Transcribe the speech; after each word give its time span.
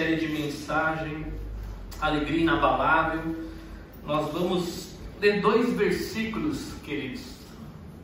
série 0.00 0.16
de 0.16 0.28
mensagem 0.28 1.26
Alegria 2.00 2.40
Inabalável. 2.40 3.36
Nós 4.02 4.32
vamos 4.32 4.94
ler 5.20 5.42
dois 5.42 5.74
versículos, 5.74 6.72
queridos. 6.82 7.20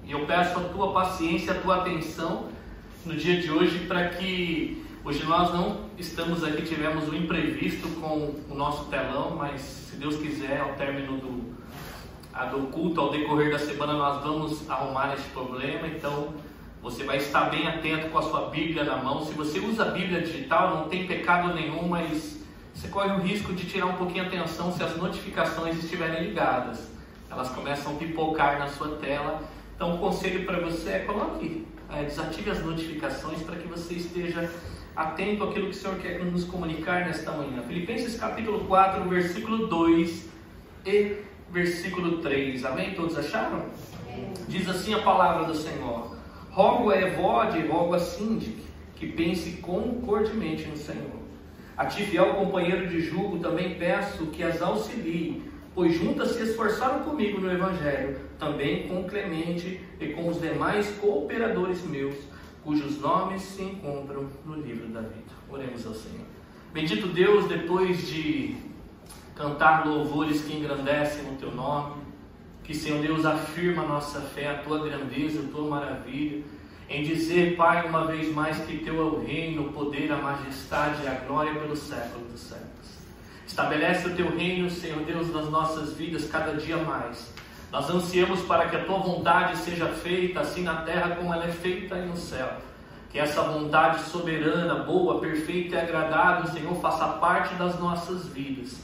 E 0.04 0.12
eu 0.12 0.27
peço 0.27 0.59
a 0.59 0.64
tua 0.64 0.93
paciência, 0.93 1.54
a 1.54 1.59
tua 1.59 1.77
atenção 1.77 2.51
no 3.06 3.17
dia 3.17 3.40
de 3.40 3.51
hoje 3.51 3.87
para 3.88 4.11
que 4.11 4.85
hoje 5.03 5.24
nós 5.24 5.54
não 5.54 5.87
estamos 5.96 6.45
aqui, 6.45 6.67
tivemos 6.67 7.09
um 7.09 7.14
imprevisto 7.14 7.88
com 7.99 8.35
o 8.51 8.54
nosso 8.54 8.85
telão, 8.90 9.35
mas 9.35 9.63
se 9.63 9.97
Deus 9.97 10.17
quiser, 10.17 10.60
ao 10.60 10.74
término 10.74 11.17
do, 11.17 11.54
do 12.51 12.67
culto, 12.72 13.01
ao 13.01 13.10
decorrer 13.10 13.51
da 13.51 13.58
semana, 13.58 13.94
nós 13.94 14.22
vamos 14.22 14.69
arrumar 14.69 15.15
esse 15.15 15.28
problema. 15.31 15.87
Então, 15.87 16.34
você 16.87 17.02
vai 17.02 17.16
estar 17.16 17.50
bem 17.50 17.66
atento 17.66 18.10
com 18.10 18.19
a 18.19 18.23
sua 18.23 18.42
Bíblia 18.42 18.84
na 18.84 18.96
mão. 18.96 19.27
Se 19.27 19.34
você 19.34 19.59
usa 19.59 19.87
a 19.87 19.91
Bíblia 19.91 20.20
digital, 20.20 20.77
não 20.77 20.88
tem 20.88 21.05
pecado 21.05 21.52
nenhum, 21.52 21.88
mas 21.88 22.38
você 22.73 22.87
corre 22.87 23.10
o 23.10 23.19
risco 23.19 23.52
de 23.52 23.66
tirar 23.66 23.87
um 23.87 23.95
pouquinho 23.95 24.23
a 24.23 24.28
atenção 24.28 24.73
se 24.73 24.84
as 24.84 24.97
notificações 24.97 25.83
estiverem 25.83 26.28
ligadas. 26.28 26.88
Elas 27.28 27.48
começam 27.48 27.92
a 27.92 27.97
pipocar 27.97 28.61
na 28.61 28.69
sua 28.69 28.98
tela. 28.98 29.42
Então, 29.75 29.97
o 29.97 29.98
conselho 29.98 30.47
para 30.47 30.61
você 30.61 30.91
é 30.91 30.98
coloque, 31.01 31.66
é, 31.92 32.05
desative 32.05 32.51
as 32.51 32.64
notificações 32.64 33.42
para 33.42 33.56
que 33.56 33.66
você 33.66 33.95
esteja 33.95 34.48
atento 34.95 35.42
àquilo 35.42 35.64
que 35.70 35.77
o 35.77 35.80
Senhor 35.80 35.97
quer 35.97 36.25
nos 36.25 36.45
comunicar 36.45 37.05
nesta 37.05 37.33
manhã. 37.33 37.64
Filipenses 37.66 38.16
capítulo 38.16 38.61
4, 38.61 39.03
versículo 39.09 39.66
2 39.66 40.28
e 40.87 41.16
versículo 41.50 42.19
3. 42.19 42.64
Amém? 42.64 42.95
Todos 42.95 43.19
acharam? 43.19 43.64
Diz 44.47 44.69
assim 44.69 44.95
a 44.95 45.03
palavra 45.03 45.47
do 45.47 45.55
Senhor. 45.56 46.16
Rogo 46.56 46.88
a 46.88 46.96
Evode 46.96 47.59
e 47.59 47.66
rogo 47.66 47.92
a 47.92 47.98
Síndic 47.98 48.64
que 48.95 49.09
pense 49.09 49.59
concordemente 49.59 50.66
no 50.66 50.74
Senhor. 50.74 51.20
A 51.77 51.84
ti, 51.84 52.02
fiel 52.05 52.33
companheiro 52.33 52.88
de 52.88 52.98
julgo, 53.02 53.41
também 53.41 53.74
peço 53.74 54.28
que 54.28 54.42
as 54.42 54.62
auxilie, 54.62 55.42
pois 55.75 55.92
juntas 55.94 56.31
se 56.31 56.44
esforçaram 56.44 57.00
comigo 57.00 57.39
no 57.42 57.53
Evangelho, 57.53 58.19
também 58.39 58.89
com 58.89 59.05
Clemente 59.05 59.83
e 60.00 60.06
com 60.14 60.31
os 60.31 60.41
demais 60.41 60.89
cooperadores 60.98 61.84
meus, 61.84 62.16
cujos 62.64 62.98
nomes 63.03 63.42
se 63.42 63.62
encontram 63.62 64.27
no 64.47 64.55
livro 64.55 64.88
da 64.88 65.03
vida. 65.03 65.34
Oremos 65.50 65.86
ao 65.86 65.92
Senhor. 65.92 66.25
Bendito 66.72 67.06
Deus, 67.09 67.47
depois 67.48 68.09
de 68.09 68.56
cantar 69.34 69.86
louvores 69.86 70.41
que 70.41 70.56
engrandecem 70.56 71.31
o 71.31 71.34
teu 71.34 71.55
nome, 71.55 72.06
que, 72.67 72.75
Senhor 72.75 73.00
Deus, 73.00 73.25
afirma 73.25 73.84
a 73.84 73.86
nossa 73.86 74.20
fé, 74.20 74.48
a 74.48 74.59
tua 74.59 74.81
grandeza, 74.81 75.41
a 75.41 75.53
tua 75.53 75.69
maravilha, 75.70 76.42
em 76.91 77.05
dizer, 77.05 77.56
Pai, 77.56 77.86
uma 77.89 78.06
vez 78.06 78.34
mais, 78.34 78.59
que 78.59 78.78
teu 78.78 79.00
é 79.00 79.05
o 79.05 79.25
reino, 79.25 79.69
o 79.69 79.72
poder, 79.72 80.11
a 80.11 80.17
majestade 80.17 81.05
e 81.05 81.06
a 81.06 81.14
glória 81.14 81.55
pelos 81.55 81.78
séculos 81.78 82.28
dos 82.28 82.41
séculos. 82.41 82.67
Estabelece 83.47 84.09
o 84.09 84.17
teu 84.17 84.37
reino, 84.37 84.69
Senhor 84.69 84.98
Deus, 85.05 85.33
nas 85.33 85.48
nossas 85.48 85.92
vidas 85.92 86.28
cada 86.28 86.55
dia 86.55 86.77
mais. 86.78 87.33
Nós 87.70 87.89
ansiamos 87.89 88.41
para 88.42 88.69
que 88.69 88.77
a 88.77 88.84
tua 88.84 88.98
vontade 88.98 89.56
seja 89.59 89.87
feita, 89.87 90.41
assim 90.41 90.62
na 90.62 90.83
terra 90.83 91.14
como 91.14 91.33
ela 91.33 91.44
é 91.44 91.53
feita 91.53 91.94
no 91.94 92.17
céu. 92.17 92.50
Que 93.11 93.19
essa 93.20 93.42
vontade 93.42 94.03
soberana, 94.03 94.83
boa, 94.83 95.20
perfeita 95.20 95.77
e 95.77 95.78
agradável, 95.78 96.50
Senhor, 96.53 96.75
faça 96.81 97.06
parte 97.06 97.55
das 97.55 97.78
nossas 97.78 98.27
vidas. 98.27 98.81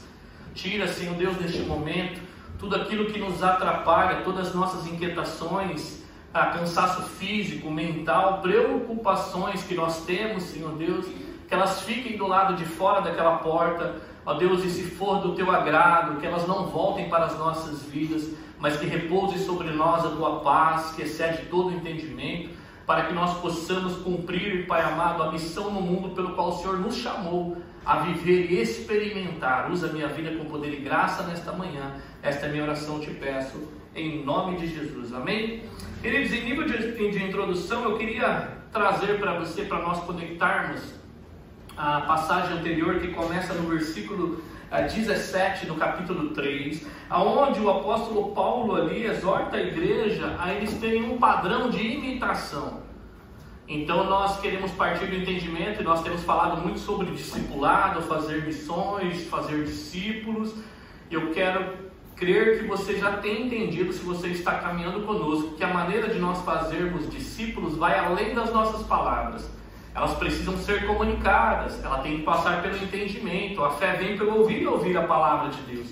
Tira, 0.55 0.87
Senhor 0.87 1.15
Deus, 1.15 1.37
neste 1.37 1.61
momento 1.63 2.22
tudo 2.63 2.77
aquilo 2.77 3.07
que 3.07 3.19
nos 3.19 3.43
atrapalha, 3.43 4.21
todas 4.23 4.47
as 4.47 4.55
nossas 4.55 4.87
inquietações, 4.87 6.01
ah, 6.33 6.45
cansaço 6.45 7.01
físico, 7.01 7.69
mental, 7.69 8.39
preocupações 8.41 9.63
que 9.63 9.75
nós 9.75 10.05
temos, 10.05 10.43
Senhor 10.43 10.71
Deus, 10.75 11.05
que 11.45 11.53
elas 11.53 11.81
fiquem 11.81 12.15
do 12.15 12.25
lado 12.25 12.55
de 12.55 12.63
fora 12.63 13.01
daquela 13.01 13.39
porta, 13.39 13.97
ó 14.25 14.35
Deus, 14.35 14.63
e 14.63 14.69
se 14.69 14.83
for 14.83 15.19
do 15.19 15.35
teu 15.35 15.51
agrado, 15.51 16.21
que 16.21 16.25
elas 16.25 16.47
não 16.47 16.67
voltem 16.67 17.09
para 17.09 17.25
as 17.25 17.37
nossas 17.37 17.83
vidas, 17.83 18.29
mas 18.57 18.77
que 18.77 18.85
repouse 18.85 19.39
sobre 19.39 19.69
nós 19.71 20.05
a 20.05 20.11
tua 20.11 20.39
paz, 20.39 20.93
que 20.95 21.01
excede 21.01 21.47
todo 21.47 21.67
o 21.67 21.73
entendimento, 21.73 22.49
para 22.87 23.03
que 23.03 23.13
nós 23.13 23.37
possamos 23.39 23.97
cumprir, 23.97 24.67
Pai 24.67 24.81
amado, 24.81 25.21
a 25.21 25.33
missão 25.33 25.69
no 25.69 25.81
mundo 25.81 26.15
pelo 26.15 26.33
qual 26.33 26.49
o 26.49 26.57
Senhor 26.57 26.79
nos 26.79 26.95
chamou 26.95 27.57
a 27.85 27.97
viver 27.97 28.51
e 28.51 28.61
experimentar. 28.61 29.69
Usa 29.69 29.87
minha 29.87 30.07
vida 30.07 30.31
com 30.37 30.45
poder 30.45 30.73
e 30.73 30.77
graça 30.77 31.23
nesta 31.23 31.51
manhã. 31.51 31.93
Esta 32.23 32.45
é 32.45 32.49
minha 32.49 32.63
oração, 32.63 33.01
te 33.01 33.11
peço, 33.11 33.67
em 33.93 34.23
nome 34.23 34.55
de 34.55 34.67
Jesus. 34.67 35.13
Amém? 35.13 35.61
Queridos, 36.01 36.31
em 36.31 36.45
nível 36.45 36.65
de, 36.65 37.11
de 37.11 37.21
introdução, 37.21 37.83
eu 37.83 37.97
queria 37.97 38.59
trazer 38.71 39.19
para 39.19 39.37
você, 39.37 39.63
para 39.63 39.79
nós 39.79 39.99
conectarmos 40.05 40.81
a 41.75 41.99
passagem 41.99 42.59
anterior 42.59 43.01
que 43.01 43.09
começa 43.09 43.53
no 43.53 43.69
versículo 43.69 44.41
17 44.71 45.65
eh, 45.65 45.67
do 45.67 45.75
capítulo 45.75 46.29
3, 46.29 46.87
aonde 47.09 47.59
o 47.59 47.69
apóstolo 47.69 48.33
Paulo 48.33 48.73
ali 48.73 49.05
exorta 49.05 49.57
a 49.57 49.61
igreja 49.61 50.33
a 50.39 50.53
eles 50.53 50.73
terem 50.75 51.03
um 51.03 51.17
padrão 51.17 51.69
de 51.69 51.85
imitação. 51.85 52.83
Então 53.67 54.05
nós 54.05 54.39
queremos 54.39 54.71
partir 54.71 55.07
do 55.07 55.15
entendimento 55.15 55.81
e 55.81 55.83
nós 55.83 56.01
temos 56.01 56.23
falado 56.23 56.61
muito 56.61 56.79
sobre 56.79 57.11
discipulado, 57.11 58.01
fazer 58.03 58.45
missões, 58.45 59.27
fazer 59.27 59.65
discípulos. 59.65 60.55
Eu 61.11 61.31
quero 61.31 61.91
crer 62.15 62.59
que 62.59 62.65
você 62.65 62.97
já 62.97 63.17
tem 63.17 63.47
entendido, 63.47 63.91
se 63.91 64.03
você 64.03 64.29
está 64.29 64.59
caminhando 64.59 65.05
conosco, 65.05 65.55
que 65.55 65.63
a 65.63 65.73
maneira 65.73 66.09
de 66.09 66.19
nós 66.19 66.41
fazermos 66.41 67.09
discípulos 67.09 67.75
vai 67.77 67.97
além 67.97 68.33
das 68.33 68.51
nossas 68.51 68.85
palavras. 68.85 69.49
Elas 69.95 70.13
precisam 70.15 70.57
ser 70.57 70.87
comunicadas, 70.87 71.83
ela 71.83 71.99
tem 71.99 72.17
que 72.17 72.23
passar 72.23 72.61
pelo 72.61 72.77
entendimento. 72.77 73.63
A 73.63 73.71
fé 73.71 73.93
vem 73.93 74.17
pelo 74.17 74.39
ouvir 74.39 74.61
e 74.61 74.67
ouvir 74.67 74.97
a 74.97 75.03
palavra 75.03 75.49
de 75.49 75.61
Deus. 75.61 75.87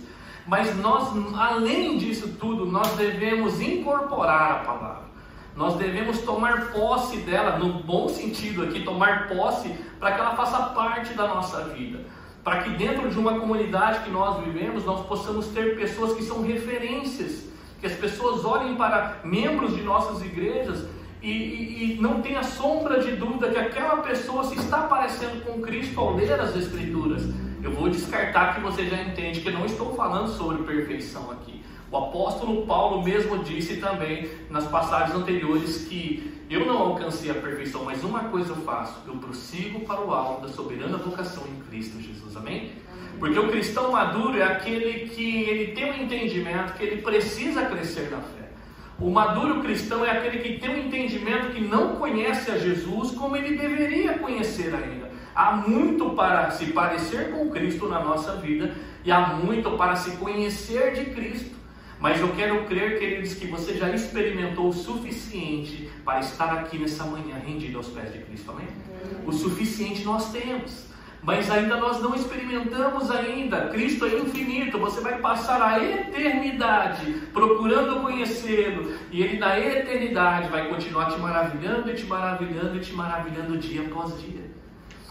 Mas 0.48 0.76
nós, 0.78 1.10
além 1.38 1.98
disso 1.98 2.36
tudo, 2.40 2.66
nós 2.66 2.94
devemos 2.94 3.62
incorporar 3.62 4.52
a 4.52 4.56
palavra. 4.66 5.12
Nós 5.56 5.76
devemos 5.76 6.22
tomar 6.22 6.72
posse 6.72 7.18
dela, 7.18 7.58
no 7.60 7.84
bom 7.84 8.08
sentido 8.08 8.64
aqui, 8.64 8.84
tomar 8.84 9.28
posse 9.28 9.70
para 10.00 10.14
que 10.14 10.20
ela 10.20 10.36
faça 10.36 10.58
parte 10.70 11.14
da 11.14 11.28
nossa 11.28 11.66
vida. 11.66 12.00
Para 12.44 12.64
que 12.64 12.72
dentro 12.72 13.10
de 13.10 13.20
uma 13.20 13.40
comunidade 13.40 14.04
que 14.04 14.10
nós 14.10 14.44
vivemos, 14.44 14.84
nós 14.84 15.06
possamos 15.06 15.48
ter 15.48 15.76
pessoas 15.76 16.14
que 16.14 16.24
são 16.24 16.42
referências, 16.42 17.46
que 17.80 17.86
as 17.86 17.94
pessoas 17.94 18.44
olhem 18.44 18.76
para 18.76 19.20
membros 19.24 19.76
de 19.76 19.82
nossas 19.82 20.24
igrejas 20.26 20.86
e, 21.22 21.32
e, 21.32 21.98
e 21.98 22.02
não 22.02 22.22
tenha 22.22 22.42
sombra 22.42 23.00
de 23.00 23.12
dúvida 23.16 23.50
que 23.50 23.60
aquela 23.60 23.98
pessoa 23.98 24.44
se 24.44 24.56
está 24.56 24.84
parecendo 24.84 25.42
com 25.42 25.62
Cristo 25.62 26.00
ao 26.00 26.16
ler 26.16 26.40
as 26.40 26.56
Escrituras. 26.56 27.24
Eu 27.64 27.72
vou 27.74 27.90
descartar 27.90 28.56
que 28.56 28.62
você 28.62 28.88
já 28.88 29.00
entende 29.02 29.42
que 29.42 29.50
eu 29.50 29.54
não 29.54 29.66
estou 29.66 29.94
falando 29.96 30.28
sobre 30.30 30.64
perfeição 30.64 31.30
aqui. 31.30 31.61
O 31.92 31.98
apóstolo 31.98 32.66
Paulo 32.66 33.04
mesmo 33.04 33.40
disse 33.40 33.76
também 33.76 34.30
nas 34.50 34.66
passagens 34.66 35.14
anteriores 35.14 35.86
que 35.90 36.42
eu 36.50 36.66
não 36.66 36.78
alcancei 36.78 37.30
a 37.30 37.34
perfeição, 37.34 37.84
mas 37.84 38.02
uma 38.02 38.26
coisa 38.30 38.52
eu 38.52 38.56
faço, 38.58 39.02
eu 39.06 39.16
prossigo 39.18 39.82
para 39.82 40.00
o 40.00 40.14
alto 40.14 40.48
da 40.48 40.54
soberana 40.54 40.98
vocação 40.98 41.44
em 41.48 41.60
Cristo 41.70 42.02
Jesus. 42.02 42.38
Amém? 42.38 42.72
Porque 43.20 43.38
o 43.38 43.50
cristão 43.50 43.92
maduro 43.92 44.40
é 44.40 44.44
aquele 44.44 45.10
que 45.10 45.44
ele 45.44 45.74
tem 45.74 45.92
um 45.92 46.04
entendimento 46.04 46.74
que 46.76 46.84
ele 46.84 47.02
precisa 47.02 47.66
crescer 47.66 48.10
na 48.10 48.22
fé. 48.22 48.52
O 48.98 49.10
maduro 49.10 49.62
cristão 49.62 50.06
é 50.06 50.12
aquele 50.12 50.38
que 50.40 50.60
tem 50.60 50.70
um 50.70 50.88
entendimento 50.88 51.54
que 51.54 51.60
não 51.60 51.98
conhece 51.98 52.52
a 52.52 52.58
Jesus 52.58 53.12
como 53.12 53.36
ele 53.36 53.58
deveria 53.58 54.18
conhecer 54.18 54.74
ainda. 54.74 55.12
Há 55.36 55.54
muito 55.54 56.12
para 56.12 56.52
se 56.52 56.68
parecer 56.68 57.32
com 57.32 57.50
Cristo 57.50 57.90
na 57.90 58.00
nossa 58.00 58.38
vida 58.38 58.74
e 59.04 59.12
há 59.12 59.28
muito 59.28 59.72
para 59.72 59.98
se 59.98 60.12
conhecer 60.12 60.94
de 60.94 61.12
Cristo. 61.12 61.61
Mas 62.02 62.20
eu 62.20 62.30
quero 62.30 62.66
crer, 62.66 62.98
queridos, 62.98 63.36
que 63.36 63.46
você 63.46 63.76
já 63.76 63.88
experimentou 63.90 64.70
o 64.70 64.74
suficiente 64.74 65.88
para 66.04 66.20
estar 66.20 66.52
aqui 66.52 66.80
nessa 66.80 67.04
manhã 67.04 67.36
rendido 67.36 67.78
aos 67.78 67.90
pés 67.90 68.12
de 68.12 68.20
Cristo, 68.20 68.50
amém? 68.50 68.68
O 69.24 69.32
suficiente 69.32 70.04
nós 70.04 70.32
temos, 70.32 70.88
mas 71.22 71.52
ainda 71.52 71.78
nós 71.78 72.02
não 72.02 72.16
experimentamos 72.16 73.12
ainda. 73.12 73.68
Cristo 73.68 74.08
é 74.08 74.16
infinito, 74.16 74.80
você 74.80 75.00
vai 75.00 75.20
passar 75.20 75.62
a 75.62 75.78
eternidade 75.80 77.22
procurando 77.32 78.02
conhecê-lo, 78.02 78.96
e 79.12 79.22
ele 79.22 79.38
na 79.38 79.60
eternidade 79.60 80.50
vai 80.50 80.70
continuar 80.70 81.06
te 81.12 81.20
maravilhando 81.20 81.92
e 81.92 81.94
te 81.94 82.06
maravilhando 82.06 82.78
e 82.78 82.80
te 82.80 82.94
maravilhando 82.94 83.60
dia 83.60 83.84
após 83.84 84.20
dia. 84.20 84.50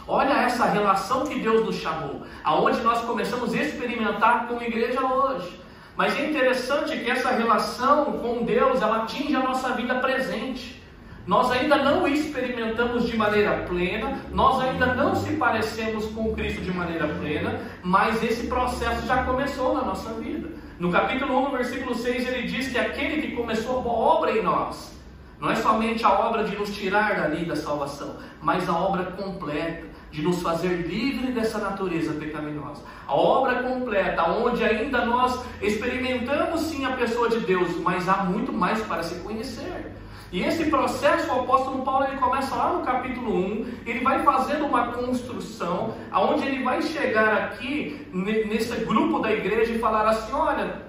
Olha 0.08 0.42
essa 0.42 0.64
relação 0.64 1.24
que 1.24 1.38
Deus 1.38 1.64
nos 1.64 1.76
chamou, 1.76 2.26
aonde 2.42 2.80
nós 2.80 3.00
começamos 3.02 3.54
a 3.54 3.62
experimentar 3.62 4.48
como 4.48 4.60
igreja 4.60 5.00
hoje. 5.06 5.59
Mas 5.96 6.16
é 6.18 6.28
interessante 6.28 6.96
que 6.96 7.10
essa 7.10 7.30
relação 7.30 8.12
com 8.18 8.44
Deus, 8.44 8.80
ela 8.80 9.02
atinge 9.02 9.34
a 9.34 9.42
nossa 9.42 9.70
vida 9.70 9.96
presente. 9.96 10.80
Nós 11.26 11.50
ainda 11.50 11.76
não 11.76 12.08
experimentamos 12.08 13.06
de 13.06 13.16
maneira 13.16 13.64
plena, 13.68 14.18
nós 14.32 14.60
ainda 14.62 14.86
não 14.94 15.14
se 15.14 15.36
parecemos 15.36 16.06
com 16.06 16.34
Cristo 16.34 16.62
de 16.62 16.72
maneira 16.72 17.06
plena, 17.06 17.60
mas 17.82 18.22
esse 18.22 18.46
processo 18.46 19.06
já 19.06 19.22
começou 19.24 19.74
na 19.74 19.82
nossa 19.82 20.14
vida. 20.14 20.48
No 20.78 20.90
capítulo 20.90 21.38
1, 21.38 21.42
no 21.44 21.50
versículo 21.50 21.94
6, 21.94 22.26
ele 22.26 22.48
diz 22.48 22.72
que 22.72 22.78
aquele 22.78 23.20
que 23.20 23.36
começou 23.36 23.78
a 23.78 23.82
boa 23.82 24.16
obra 24.16 24.32
em 24.32 24.42
nós, 24.42 24.98
não 25.38 25.50
é 25.50 25.56
somente 25.56 26.04
a 26.04 26.10
obra 26.10 26.44
de 26.44 26.56
nos 26.56 26.74
tirar 26.74 27.16
dali 27.20 27.44
da 27.44 27.54
salvação, 27.54 28.16
mas 28.40 28.68
a 28.68 28.76
obra 28.76 29.04
completa 29.04 29.89
de 30.10 30.22
nos 30.22 30.42
fazer 30.42 30.86
livre 30.88 31.32
dessa 31.32 31.58
natureza 31.58 32.12
pecaminosa. 32.14 32.82
A 33.06 33.14
obra 33.14 33.62
completa, 33.62 34.28
onde 34.28 34.64
ainda 34.64 35.04
nós 35.04 35.44
experimentamos 35.62 36.62
sim 36.62 36.84
a 36.84 36.92
pessoa 36.92 37.28
de 37.28 37.40
Deus, 37.40 37.76
mas 37.80 38.08
há 38.08 38.24
muito 38.24 38.52
mais 38.52 38.80
para 38.82 39.02
se 39.02 39.16
conhecer. 39.20 39.92
E 40.32 40.42
esse 40.44 40.66
processo, 40.66 41.28
o 41.28 41.40
apóstolo 41.40 41.82
Paulo, 41.82 42.06
ele 42.06 42.16
começa 42.18 42.54
lá 42.54 42.72
no 42.72 42.84
capítulo 42.84 43.34
1, 43.34 43.66
ele 43.84 44.00
vai 44.00 44.22
fazendo 44.22 44.64
uma 44.64 44.92
construção, 44.92 45.96
aonde 46.10 46.46
ele 46.46 46.62
vai 46.62 46.80
chegar 46.82 47.34
aqui, 47.34 48.06
nesse 48.12 48.76
grupo 48.84 49.18
da 49.18 49.32
igreja, 49.32 49.72
e 49.72 49.78
falar 49.80 50.08
assim: 50.08 50.32
olha, 50.32 50.82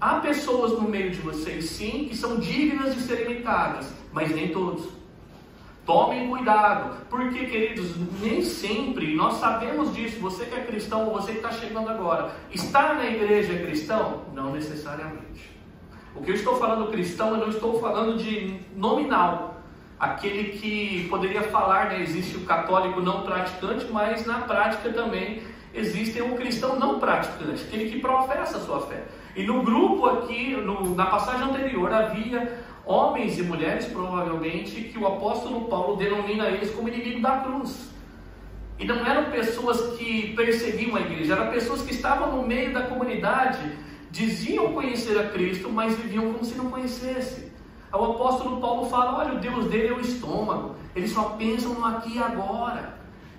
há 0.00 0.20
pessoas 0.20 0.72
no 0.72 0.88
meio 0.88 1.10
de 1.10 1.18
vocês, 1.18 1.70
sim, 1.70 2.06
que 2.08 2.16
são 2.16 2.38
dignas 2.38 2.94
de 2.94 3.00
serem 3.00 3.32
imitadas, 3.32 3.92
mas 4.12 4.32
nem 4.32 4.48
todos. 4.48 4.95
Tomem 5.86 6.28
cuidado, 6.28 7.06
porque, 7.08 7.46
queridos, 7.46 7.94
nem 8.20 8.42
sempre 8.42 9.14
nós 9.14 9.34
sabemos 9.34 9.94
disso. 9.94 10.18
Você 10.18 10.44
que 10.44 10.54
é 10.56 10.64
cristão 10.64 11.06
ou 11.06 11.12
você 11.12 11.30
que 11.30 11.38
está 11.38 11.52
chegando 11.52 11.88
agora, 11.88 12.32
está 12.52 12.94
na 12.94 13.06
igreja 13.06 13.54
cristão? 13.54 14.22
Não 14.34 14.50
necessariamente. 14.50 15.56
O 16.16 16.22
que 16.22 16.32
eu 16.32 16.34
estou 16.34 16.56
falando 16.56 16.90
cristão, 16.90 17.30
eu 17.30 17.36
não 17.36 17.48
estou 17.50 17.80
falando 17.80 18.18
de 18.18 18.58
nominal. 18.74 19.60
Aquele 19.98 20.58
que 20.58 21.06
poderia 21.08 21.44
falar, 21.44 21.90
né, 21.90 22.02
existe 22.02 22.36
o 22.36 22.40
católico 22.40 23.00
não 23.00 23.22
praticante, 23.22 23.86
mas 23.90 24.26
na 24.26 24.40
prática 24.40 24.92
também 24.92 25.40
existe 25.72 26.20
o 26.20 26.34
cristão 26.34 26.78
não 26.78 26.98
praticante, 26.98 27.62
aquele 27.62 27.90
que 27.90 28.00
professa 28.00 28.56
a 28.56 28.60
sua 28.60 28.80
fé. 28.80 29.04
E 29.36 29.44
no 29.44 29.62
grupo 29.62 30.06
aqui, 30.06 30.56
no, 30.56 30.94
na 30.94 31.06
passagem 31.06 31.48
anterior, 31.48 31.92
havia 31.92 32.65
homens 32.86 33.38
e 33.38 33.42
mulheres, 33.42 33.86
provavelmente, 33.86 34.82
que 34.82 34.98
o 34.98 35.06
apóstolo 35.06 35.62
Paulo 35.62 35.96
denomina 35.96 36.48
eles 36.48 36.70
como 36.70 36.88
inimigo 36.88 37.20
da 37.20 37.40
cruz. 37.40 37.90
E 38.78 38.84
não 38.84 39.04
eram 39.04 39.30
pessoas 39.30 39.98
que 39.98 40.34
perseguiam 40.34 40.96
a 40.96 41.00
igreja, 41.00 41.34
eram 41.34 41.50
pessoas 41.50 41.82
que 41.82 41.92
estavam 41.92 42.36
no 42.36 42.46
meio 42.46 42.72
da 42.72 42.82
comunidade 42.82 43.58
diziam 44.10 44.72
conhecer 44.72 45.18
a 45.18 45.28
Cristo, 45.28 45.68
mas 45.70 45.96
viviam 45.96 46.32
como 46.32 46.44
se 46.44 46.54
não 46.54 46.70
conhecesse. 46.70 47.52
O 47.92 48.04
apóstolo 48.04 48.60
Paulo 48.60 48.88
fala: 48.88 49.18
olha, 49.18 49.34
o 49.34 49.38
Deus 49.38 49.66
dele 49.66 49.88
é 49.88 49.92
o 49.92 50.00
estômago, 50.00 50.76
eles 50.94 51.10
só 51.10 51.30
pensam 51.30 51.74
no 51.74 51.84
aqui 51.84 52.16
e 52.16 52.18
agora. 52.18 52.96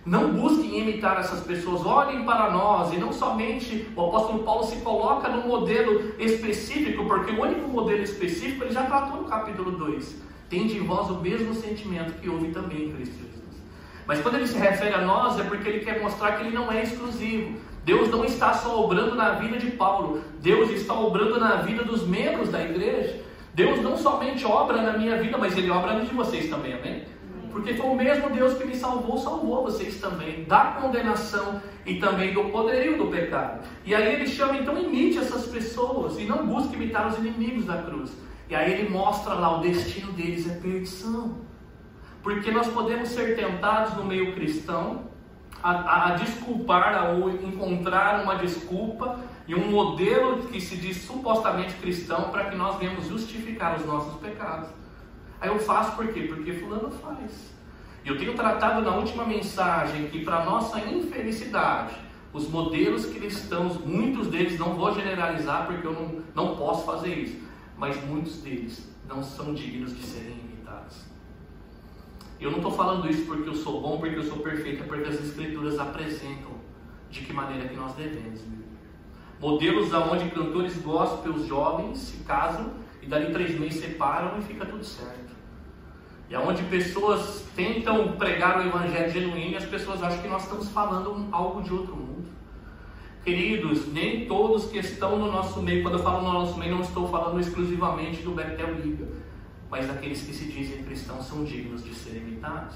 Não 0.07 0.31
busquem 0.31 0.80
imitar 0.80 1.19
essas 1.19 1.42
pessoas, 1.42 1.86
olhem 1.86 2.24
para 2.24 2.50
nós, 2.50 2.94
e 2.94 2.98
não 2.98 3.12
somente 3.12 3.89
o 3.94 4.06
apóstolo 4.06 4.42
Paulo 4.42 4.63
se 4.63 4.77
coloca 4.77 5.27
no 5.27 5.45
modelo 5.45 6.13
específico, 6.18 7.04
porque 7.04 7.33
o 7.33 7.42
único 7.42 7.68
modelo 7.68 8.01
específico 8.01 8.63
ele 8.63 8.74
já 8.74 8.86
tratou 8.86 9.21
no 9.21 9.27
capítulo 9.27 9.71
2. 9.71 10.15
Tende 10.50 10.77
em 10.77 10.86
vós 10.86 11.09
o 11.09 11.15
mesmo 11.15 11.54
sentimento 11.54 12.21
que 12.21 12.30
houve 12.30 12.51
também 12.51 12.86
em 12.86 12.94
Cristo 12.94 13.15
Jesus. 13.15 13.62
Mas 14.07 14.21
quando 14.21 14.36
ele 14.36 14.48
se 14.48 14.57
refere 14.57 14.95
a 14.95 15.01
nós, 15.01 15.38
é 15.42 15.44
porque 15.44 15.68
ele 15.68 15.83
quer 15.83 16.01
mostrar 16.01 16.38
que 16.38 16.45
ele 16.45 16.56
não 16.56 16.71
é 16.71 16.83
exclusivo. 16.83 17.59
Deus 17.83 18.09
não 18.09 18.24
está 18.24 18.54
só 18.54 18.81
obrando 18.81 19.13
na 19.13 19.31
vida 19.31 19.57
de 19.57 19.71
Paulo, 19.71 20.21
Deus 20.39 20.69
está 20.69 20.94
obrando 20.94 21.38
na 21.38 21.57
vida 21.57 21.83
dos 21.83 22.07
membros 22.07 22.48
da 22.48 22.63
igreja. 22.63 23.27
Deus 23.54 23.81
não 23.81 23.98
somente 23.98 24.45
obra 24.45 24.81
na 24.81 24.98
minha 24.98 25.21
vida, 25.21 25.38
mas 25.38 25.57
Ele 25.57 25.69
obra 25.69 25.94
na 25.94 26.01
de 26.01 26.13
vocês 26.13 26.50
também, 26.50 26.74
amém? 26.74 27.04
Porque 27.51 27.73
foi 27.73 27.89
o 27.89 27.95
mesmo 27.95 28.29
Deus 28.29 28.57
que 28.57 28.65
me 28.65 28.75
salvou, 28.75 29.17
salvou 29.17 29.63
vocês 29.63 29.99
também 29.99 30.44
da 30.44 30.77
condenação 30.81 31.61
e 31.85 31.95
também 31.95 32.33
do 32.33 32.45
poderio 32.45 32.97
do 32.97 33.07
pecado. 33.07 33.63
E 33.85 33.95
aí 33.95 34.15
ele 34.15 34.27
chama, 34.27 34.57
então 34.57 34.77
imite 34.77 35.17
essas 35.17 35.45
pessoas 35.45 36.19
e 36.19 36.25
não 36.25 36.45
busque 36.45 36.75
imitar 36.75 37.07
os 37.07 37.17
inimigos 37.17 37.65
da 37.65 37.81
cruz. 37.81 38.11
E 38.49 38.55
aí 38.55 38.73
ele 38.73 38.89
mostra 38.89 39.33
lá 39.33 39.57
o 39.57 39.61
destino 39.61 40.11
deles 40.13 40.49
é 40.49 40.55
perdição. 40.55 41.38
Porque 42.23 42.51
nós 42.51 42.67
podemos 42.67 43.09
ser 43.09 43.35
tentados 43.35 43.95
no 43.95 44.03
meio 44.03 44.33
cristão 44.33 45.07
a, 45.61 46.09
a, 46.09 46.15
desculpar, 46.15 46.95
a 46.95 47.13
encontrar 47.45 48.23
uma 48.23 48.35
desculpa 48.35 49.19
e 49.47 49.55
um 49.55 49.71
modelo 49.71 50.44
que 50.47 50.59
se 50.59 50.77
diz 50.77 50.97
supostamente 50.97 51.73
cristão 51.75 52.29
para 52.31 52.45
que 52.45 52.55
nós 52.55 52.77
venhamos 52.77 53.07
justificar 53.07 53.77
os 53.77 53.85
nossos 53.85 54.19
pecados. 54.19 54.69
Aí 55.39 55.49
eu 55.49 55.59
faço 55.59 55.95
por 55.95 56.07
quê? 56.07 56.23
Porque 56.23 56.53
fulano 56.53 56.89
faz. 56.91 57.51
Eu 58.05 58.17
tenho 58.17 58.35
tratado 58.35 58.81
na 58.81 58.95
última 58.95 59.25
mensagem 59.25 60.07
que 60.07 60.23
para 60.23 60.45
nossa 60.45 60.79
infelicidade, 60.79 61.95
os 62.33 62.49
modelos 62.49 63.05
cristãos, 63.05 63.77
muitos 63.77 64.27
deles, 64.27 64.57
não 64.57 64.75
vou 64.75 64.93
generalizar 64.93 65.67
porque 65.67 65.85
eu 65.85 65.93
não, 65.93 66.21
não 66.33 66.55
posso 66.55 66.85
fazer 66.85 67.13
isso, 67.15 67.39
mas 67.77 68.01
muitos 68.05 68.37
deles 68.37 68.89
não 69.07 69.23
são 69.23 69.53
dignos 69.53 69.95
de 69.95 70.03
serem 70.03 70.47
eu 72.39 72.51
não 72.51 72.57
estou 72.57 72.71
falando 72.71 73.09
isso 73.09 73.25
porque 73.25 73.49
eu 73.49 73.55
sou 73.55 73.81
bom, 73.81 73.97
porque 73.97 74.15
eu 74.15 74.23
sou 74.23 74.37
perfeito, 74.37 74.83
é 74.83 74.85
porque 74.85 75.09
as 75.09 75.19
escrituras 75.19 75.79
apresentam 75.79 76.51
de 77.09 77.21
que 77.21 77.33
maneira 77.33 77.67
que 77.67 77.75
nós 77.75 77.93
devemos 77.95 78.41
viver. 78.41 78.67
Modelos 79.39 79.93
aonde 79.93 80.29
cantores 80.29 80.77
gospel 80.77 81.43
jovens 81.45 81.97
se 81.97 82.23
casam 82.23 82.73
e 83.07 83.09
dali 83.09 83.31
três 83.31 83.57
meses 83.57 83.80
separam 83.80 84.38
e 84.38 84.42
fica 84.44 84.65
tudo 84.65 84.83
certo. 84.83 85.36
E 86.30 86.36
aonde 86.36 86.62
pessoas 86.63 87.45
tentam 87.56 88.12
pregar 88.18 88.59
o 88.59 88.68
evangelho 88.68 89.09
genuíno 89.09 89.54
e 89.54 89.56
as 89.56 89.65
pessoas 89.65 90.04
acham 90.04 90.21
que 90.21 90.27
nós 90.27 90.44
estamos 90.44 90.69
falando 90.69 91.27
algo 91.31 91.63
de 91.63 91.74
outro 91.74 91.95
mundo. 91.95 92.27
Queridos, 93.24 93.88
nem 93.92 94.27
todos 94.27 94.65
que 94.65 94.77
estão 94.77 95.18
no 95.18 95.31
nosso 95.31 95.62
meio, 95.62 95.81
quando 95.81 95.98
eu 95.98 96.04
falo 96.04 96.21
no 96.21 96.33
nosso 96.33 96.59
meio, 96.59 96.75
não 96.75 96.81
estou 96.81 97.07
falando 97.07 97.39
exclusivamente 97.39 98.21
do 98.21 98.31
Betel 98.31 98.74
Liga 98.75 99.07
mas 99.69 99.89
aqueles 99.89 100.21
que 100.21 100.33
se 100.33 100.45
dizem 100.45 100.83
cristãos 100.83 101.25
são 101.25 101.44
dignos 101.44 101.83
de 101.83 101.94
serem 101.94 102.21
imitados. 102.21 102.75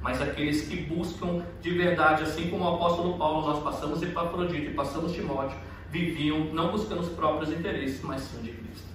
Mas 0.00 0.20
aqueles 0.20 0.66
que 0.66 0.76
buscam 0.76 1.44
de 1.60 1.70
verdade, 1.70 2.24
assim 2.24 2.50
como 2.50 2.64
o 2.64 2.74
apóstolo 2.74 3.16
Paulo, 3.16 3.46
nós 3.46 3.62
passamos 3.62 4.02
Epafrodito 4.02 4.70
e 4.70 4.74
passamos 4.74 5.12
Timóteo, 5.12 5.56
viviam 5.90 6.46
não 6.52 6.72
buscando 6.72 7.02
os 7.02 7.08
próprios 7.10 7.52
interesses, 7.52 8.02
mas 8.02 8.22
sim 8.22 8.42
de 8.42 8.50
Cristo. 8.50 8.91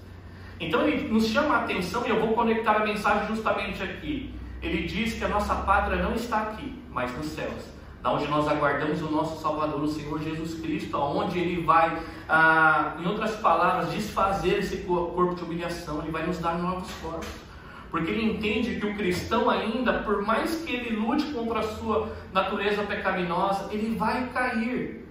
Então 0.60 0.88
ele 0.88 1.08
nos 1.08 1.28
chama 1.28 1.56
a 1.56 1.64
atenção 1.64 2.06
e 2.06 2.10
eu 2.10 2.20
vou 2.20 2.34
conectar 2.34 2.78
a 2.78 2.86
mensagem 2.86 3.28
justamente 3.28 3.82
aqui. 3.84 4.34
Ele 4.62 4.88
diz 4.88 5.14
que 5.14 5.24
a 5.24 5.28
nossa 5.28 5.54
pátria 5.56 6.02
não 6.02 6.14
está 6.14 6.42
aqui, 6.42 6.82
mas 6.90 7.16
nos 7.16 7.28
céus, 7.28 7.64
da 8.02 8.12
onde 8.12 8.28
nós 8.28 8.48
aguardamos 8.48 9.02
o 9.02 9.10
nosso 9.10 9.40
Salvador, 9.42 9.84
o 9.84 9.88
Senhor 9.88 10.20
Jesus 10.22 10.60
Cristo, 10.60 10.98
aonde 10.98 11.38
Ele 11.38 11.64
vai, 11.64 12.02
ah, 12.28 12.96
em 13.00 13.06
outras 13.06 13.36
palavras, 13.36 13.92
desfazer 13.92 14.60
esse 14.60 14.78
corpo 14.78 15.36
de 15.36 15.44
humilhação, 15.44 16.02
Ele 16.02 16.12
vai 16.12 16.26
nos 16.26 16.40
dar 16.40 16.58
novos 16.58 16.92
corpos. 17.02 17.48
Porque 17.90 18.12
ele 18.12 18.34
entende 18.34 18.80
que 18.80 18.86
o 18.86 18.96
cristão 18.96 19.50
ainda, 19.50 19.94
por 20.00 20.22
mais 20.22 20.58
que 20.64 20.74
ele 20.74 20.98
lute 20.98 21.32
contra 21.32 21.60
a 21.60 21.64
sua 21.64 22.12
natureza 22.34 22.84
pecaminosa, 22.84 23.70
ele 23.72 23.96
vai 23.96 24.28
cair. 24.34 25.07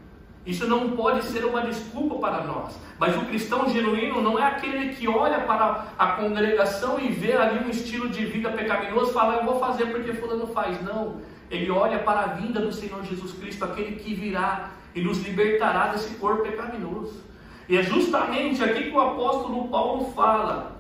Isso 0.46 0.66
não 0.68 0.90
pode 0.90 1.24
ser 1.24 1.44
uma 1.44 1.62
desculpa 1.62 2.16
para 2.16 2.44
nós. 2.44 2.78
Mas 2.98 3.16
o 3.16 3.24
cristão 3.26 3.68
genuíno 3.68 4.22
não 4.22 4.38
é 4.38 4.44
aquele 4.44 4.94
que 4.94 5.08
olha 5.08 5.40
para 5.40 5.88
a 5.98 6.06
congregação 6.12 7.00
e 7.00 7.08
vê 7.08 7.32
ali 7.32 7.64
um 7.64 7.68
estilo 7.68 8.08
de 8.08 8.24
vida 8.24 8.50
pecaminoso 8.50 9.10
e 9.10 9.14
fala, 9.14 9.34
eu 9.36 9.44
vou 9.44 9.58
fazer 9.58 9.86
porque 9.86 10.14
fulano 10.14 10.46
faz. 10.46 10.80
Não. 10.82 11.20
Ele 11.50 11.70
olha 11.70 11.98
para 11.98 12.20
a 12.20 12.26
vinda 12.28 12.60
do 12.60 12.72
Senhor 12.72 13.04
Jesus 13.04 13.32
Cristo, 13.32 13.64
aquele 13.64 13.96
que 13.96 14.14
virá 14.14 14.70
e 14.94 15.00
nos 15.00 15.22
libertará 15.22 15.88
desse 15.88 16.14
corpo 16.14 16.42
pecaminoso. 16.42 17.24
E 17.68 17.76
é 17.76 17.82
justamente 17.82 18.62
aqui 18.62 18.84
que 18.84 18.96
o 18.96 19.00
apóstolo 19.00 19.68
Paulo 19.68 20.12
fala 20.12 20.76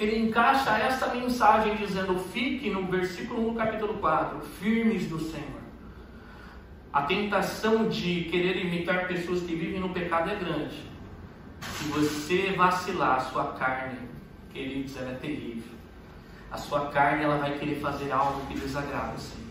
ele 0.00 0.16
encaixa 0.16 0.78
essa 0.78 1.08
mensagem 1.08 1.74
dizendo: 1.76 2.18
fique 2.32 2.70
no 2.70 2.84
versículo 2.86 3.50
1 3.50 3.54
capítulo 3.54 3.94
4, 3.94 4.40
firmes 4.60 5.10
no 5.10 5.18
Senhor. 5.18 5.57
A 6.92 7.02
tentação 7.02 7.88
de 7.88 8.24
querer 8.24 8.64
imitar 8.64 9.06
pessoas 9.06 9.40
que 9.40 9.54
vivem 9.54 9.80
no 9.80 9.90
pecado 9.90 10.30
é 10.30 10.36
grande. 10.36 10.82
Se 11.60 11.84
você 11.88 12.52
vacilar, 12.52 13.16
a 13.16 13.20
sua 13.20 13.52
carne, 13.52 14.08
queridos, 14.50 14.96
ela 14.96 15.10
é 15.10 15.14
terrível. 15.14 15.76
A 16.50 16.56
sua 16.56 16.86
carne 16.86 17.24
ela 17.24 17.36
vai 17.36 17.58
querer 17.58 17.78
fazer 17.80 18.10
algo 18.10 18.46
que 18.46 18.58
desagrada 18.58 19.14
o 19.14 19.20
Senhor. 19.20 19.48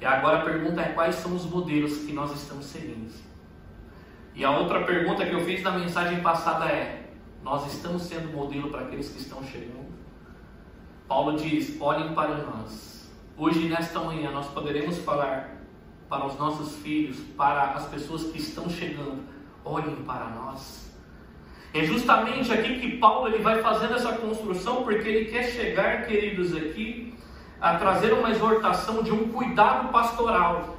E 0.00 0.06
agora 0.06 0.38
a 0.38 0.44
pergunta 0.44 0.80
é: 0.80 0.92
quais 0.92 1.16
são 1.16 1.34
os 1.36 1.44
modelos 1.44 1.98
que 1.98 2.12
nós 2.12 2.32
estamos 2.32 2.64
seguindo? 2.64 3.12
E 4.34 4.42
a 4.42 4.50
outra 4.50 4.84
pergunta 4.84 5.26
que 5.26 5.34
eu 5.34 5.44
fiz 5.44 5.62
na 5.62 5.72
mensagem 5.72 6.22
passada 6.22 6.64
é: 6.64 7.10
nós 7.42 7.70
estamos 7.70 8.02
sendo 8.02 8.32
modelo 8.32 8.70
para 8.70 8.82
aqueles 8.82 9.10
que 9.10 9.20
estão 9.20 9.44
chegando. 9.44 9.92
Paulo 11.06 11.36
diz: 11.36 11.78
olhem 11.78 12.14
para 12.14 12.38
nós. 12.38 13.10
Hoje, 13.36 13.68
nesta 13.68 14.00
manhã, 14.00 14.30
nós 14.30 14.46
poderemos 14.48 14.98
falar 14.98 15.51
para 16.12 16.26
os 16.26 16.38
nossos 16.38 16.76
filhos, 16.76 17.16
para 17.38 17.70
as 17.70 17.86
pessoas 17.86 18.24
que 18.24 18.38
estão 18.38 18.68
chegando: 18.68 19.22
olhem 19.64 19.96
para 20.06 20.26
nós. 20.26 20.92
É 21.72 21.82
justamente 21.84 22.52
aqui 22.52 22.78
que 22.80 22.98
Paulo 22.98 23.28
ele 23.28 23.42
vai 23.42 23.62
fazendo 23.62 23.94
essa 23.94 24.12
construção, 24.12 24.82
porque 24.82 25.08
ele 25.08 25.30
quer 25.30 25.44
chegar, 25.44 26.06
queridos, 26.06 26.54
aqui, 26.54 27.14
a 27.58 27.76
trazer 27.76 28.12
uma 28.12 28.30
exortação 28.30 29.02
de 29.02 29.10
um 29.10 29.28
cuidado 29.28 29.88
pastoral. 29.88 30.76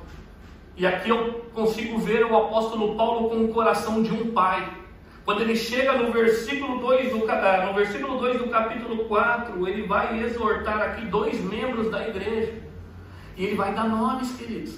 E 0.77 0.85
aqui 0.85 1.09
eu 1.09 1.45
consigo 1.51 1.97
ver 1.97 2.23
o 2.25 2.37
apóstolo 2.37 2.95
Paulo 2.95 3.31
com 3.31 3.45
o 3.45 3.47
coração 3.47 4.03
de 4.03 4.13
um 4.13 4.31
pai 4.33 4.83
quando 5.25 5.41
ele 5.41 5.55
chega 5.55 5.93
no 5.93 6.11
versículo 6.11 6.79
2 6.79 7.11
do, 7.11 7.31
ah, 7.31 7.65
no 7.65 7.73
versículo 7.73 8.19
2 8.19 8.39
do 8.39 8.49
capítulo 8.49 9.05
4, 9.05 9.67
ele 9.67 9.87
vai 9.87 10.21
exortar 10.21 10.81
aqui 10.81 11.05
dois 11.05 11.39
membros 11.39 11.89
da 11.89 12.07
igreja. 12.07 12.53
E 13.37 13.45
ele 13.45 13.55
vai 13.55 13.73
dar 13.73 13.87
nomes, 13.87 14.35
queridos. 14.35 14.77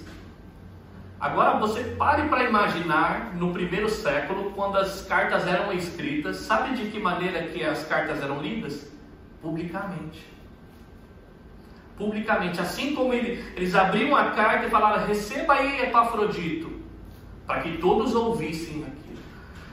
Agora 1.20 1.58
você 1.58 1.82
pare 1.98 2.28
para 2.28 2.44
imaginar 2.44 3.34
no 3.36 3.54
primeiro 3.54 3.90
século, 3.90 4.52
quando 4.52 4.78
as 4.78 5.02
cartas 5.04 5.48
eram 5.48 5.72
escritas, 5.72 6.38
sabe 6.38 6.76
de 6.76 6.92
que 6.92 7.00
maneira 7.00 7.44
que 7.44 7.64
as 7.64 7.86
cartas 7.86 8.22
eram 8.22 8.42
lidas? 8.42 8.92
Publicamente. 9.42 10.26
Publicamente, 11.98 12.60
assim 12.60 12.94
como 12.94 13.14
ele, 13.14 13.42
eles 13.56 13.74
abriam 13.74 14.14
a 14.14 14.32
carta 14.32 14.66
e 14.66 14.70
falaram: 14.70 15.08
receba 15.08 15.54
aí 15.54 15.84
Epafrodito, 15.84 16.82
para 17.48 17.62
que 17.62 17.78
todos 17.78 18.14
ouvissem 18.14 18.84
aquilo. 18.84 19.24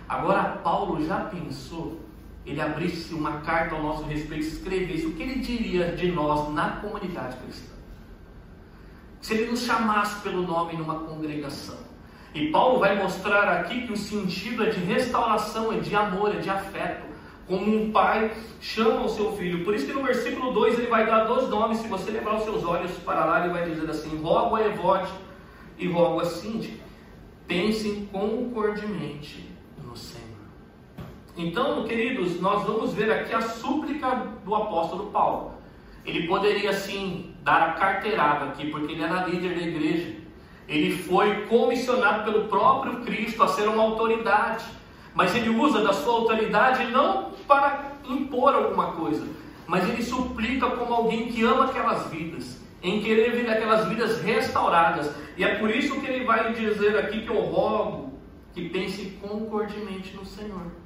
Agora 0.08 0.61
Paulo 0.62 1.04
já 1.04 1.22
pensou, 1.25 2.00
ele 2.46 2.61
abrisse 2.61 3.12
uma 3.14 3.40
carta 3.40 3.75
ao 3.75 3.82
nosso 3.82 4.04
respeito, 4.04 4.46
escrevesse 4.46 5.06
o 5.06 5.14
que 5.14 5.22
ele 5.25 5.40
diria 5.40 5.96
de 5.96 6.12
nós 6.12 6.52
na 6.54 6.76
comunidade 6.76 7.37
cristã 7.38 7.71
se 9.22 9.34
ele 9.34 9.50
nos 9.50 9.62
chamasse 9.62 10.20
pelo 10.20 10.42
nome 10.42 10.74
numa 10.74 10.96
congregação. 10.96 11.78
E 12.34 12.48
Paulo 12.48 12.80
vai 12.80 13.00
mostrar 13.00 13.48
aqui 13.48 13.86
que 13.86 13.92
o 13.92 13.96
sentido 13.96 14.64
é 14.64 14.70
de 14.70 14.80
restauração, 14.80 15.72
é 15.72 15.78
de 15.78 15.94
amor, 15.94 16.34
é 16.34 16.40
de 16.40 16.50
afeto. 16.50 17.06
Como 17.46 17.84
um 17.84 17.92
pai 17.92 18.32
chama 18.60 19.04
o 19.04 19.08
seu 19.08 19.36
filho. 19.36 19.64
Por 19.64 19.74
isso 19.74 19.86
que 19.86 19.92
no 19.92 20.02
versículo 20.02 20.52
2 20.52 20.78
ele 20.78 20.86
vai 20.88 21.06
dar 21.06 21.24
dois 21.24 21.48
nomes. 21.48 21.78
Se 21.78 21.88
você 21.88 22.10
levar 22.10 22.36
os 22.36 22.44
seus 22.44 22.64
olhos 22.64 22.92
para 22.98 23.24
lá, 23.24 23.44
ele 23.44 23.52
vai 23.52 23.68
dizer 23.68 23.88
assim: 23.88 24.20
rogo 24.22 24.56
a 24.56 24.66
Evode 24.66 25.12
e 25.78 25.86
rogo 25.88 26.20
a 26.20 26.24
Cindy. 26.24 26.80
Pensem 27.46 28.06
concordemente 28.06 29.48
no 29.84 29.96
Senhor. 29.96 30.22
Então, 31.36 31.84
queridos, 31.84 32.40
nós 32.40 32.64
vamos 32.64 32.94
ver 32.94 33.12
aqui 33.12 33.34
a 33.34 33.42
súplica 33.42 34.26
do 34.44 34.54
apóstolo 34.54 35.10
Paulo. 35.10 35.52
Ele 36.04 36.26
poderia 36.26 36.72
sim 36.72 37.31
dar 37.42 37.70
a 37.70 37.72
carteirada 37.72 38.46
aqui, 38.46 38.70
porque 38.70 38.92
ele 38.92 39.02
era 39.02 39.26
líder 39.26 39.54
da 39.54 39.62
igreja. 39.62 40.16
Ele 40.68 40.96
foi 40.96 41.46
comissionado 41.46 42.25
pelo 42.25 42.49
próprio 42.49 43.00
Cristo 43.02 43.42
a 43.42 43.49
ser 43.49 43.68
uma 43.68 43.82
autoridade. 43.82 44.64
Mas 45.14 45.34
ele 45.34 45.50
usa 45.50 45.82
da 45.82 45.92
sua 45.92 46.14
autoridade 46.14 46.90
não 46.90 47.32
para 47.46 47.92
impor 48.08 48.54
alguma 48.54 48.92
coisa, 48.92 49.26
mas 49.66 49.88
ele 49.88 50.02
suplica 50.02 50.70
como 50.70 50.92
alguém 50.92 51.28
que 51.28 51.44
ama 51.44 51.66
aquelas 51.66 52.11
vidas, 52.11 52.61
em 52.82 53.02
querer 53.02 53.32
ver 53.32 53.50
aquelas 53.50 53.87
vidas 53.88 54.22
restauradas. 54.22 55.14
E 55.37 55.44
é 55.44 55.56
por 55.56 55.70
isso 55.70 56.00
que 56.00 56.06
ele 56.06 56.25
vai 56.25 56.52
dizer 56.54 56.96
aqui 56.99 57.22
que 57.22 57.28
eu 57.28 57.40
rogo 57.40 58.12
que 58.54 58.68
pense 58.68 59.18
concordemente 59.20 60.16
no 60.16 60.25
Senhor. 60.25 60.81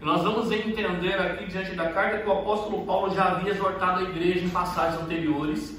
Nós 0.00 0.22
vamos 0.22 0.50
entender 0.50 1.20
aqui 1.20 1.44
diante 1.44 1.72
da 1.72 1.90
carta 1.90 2.18
que 2.18 2.26
o 2.28 2.32
apóstolo 2.32 2.86
Paulo 2.86 3.14
já 3.14 3.32
havia 3.32 3.52
exortado 3.52 4.00
a 4.00 4.02
igreja 4.08 4.40
em 4.40 4.48
passagens 4.48 5.02
anteriores. 5.02 5.78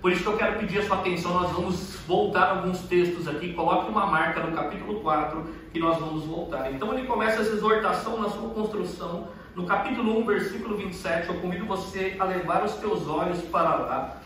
Por 0.00 0.12
isso 0.12 0.22
que 0.22 0.28
eu 0.28 0.36
quero 0.36 0.60
pedir 0.60 0.78
a 0.78 0.86
sua 0.86 0.98
atenção, 0.98 1.34
nós 1.34 1.50
vamos 1.50 1.96
voltar 2.06 2.50
alguns 2.50 2.82
textos 2.82 3.26
aqui, 3.26 3.54
coloque 3.54 3.90
uma 3.90 4.06
marca 4.06 4.38
no 4.38 4.54
capítulo 4.54 5.00
4 5.00 5.44
que 5.72 5.80
nós 5.80 5.98
vamos 5.98 6.24
voltar. 6.24 6.70
Então 6.70 6.96
ele 6.96 7.08
começa 7.08 7.40
essa 7.40 7.54
exortação 7.54 8.20
na 8.20 8.28
sua 8.28 8.50
construção, 8.50 9.30
no 9.56 9.66
capítulo 9.66 10.16
1, 10.20 10.26
versículo 10.26 10.76
27. 10.76 11.28
Eu 11.28 11.40
convido 11.40 11.66
você 11.66 12.14
a 12.20 12.24
levar 12.24 12.64
os 12.64 12.74
teus 12.74 13.08
olhos 13.08 13.42
para 13.42 13.74
lá. 13.74 14.20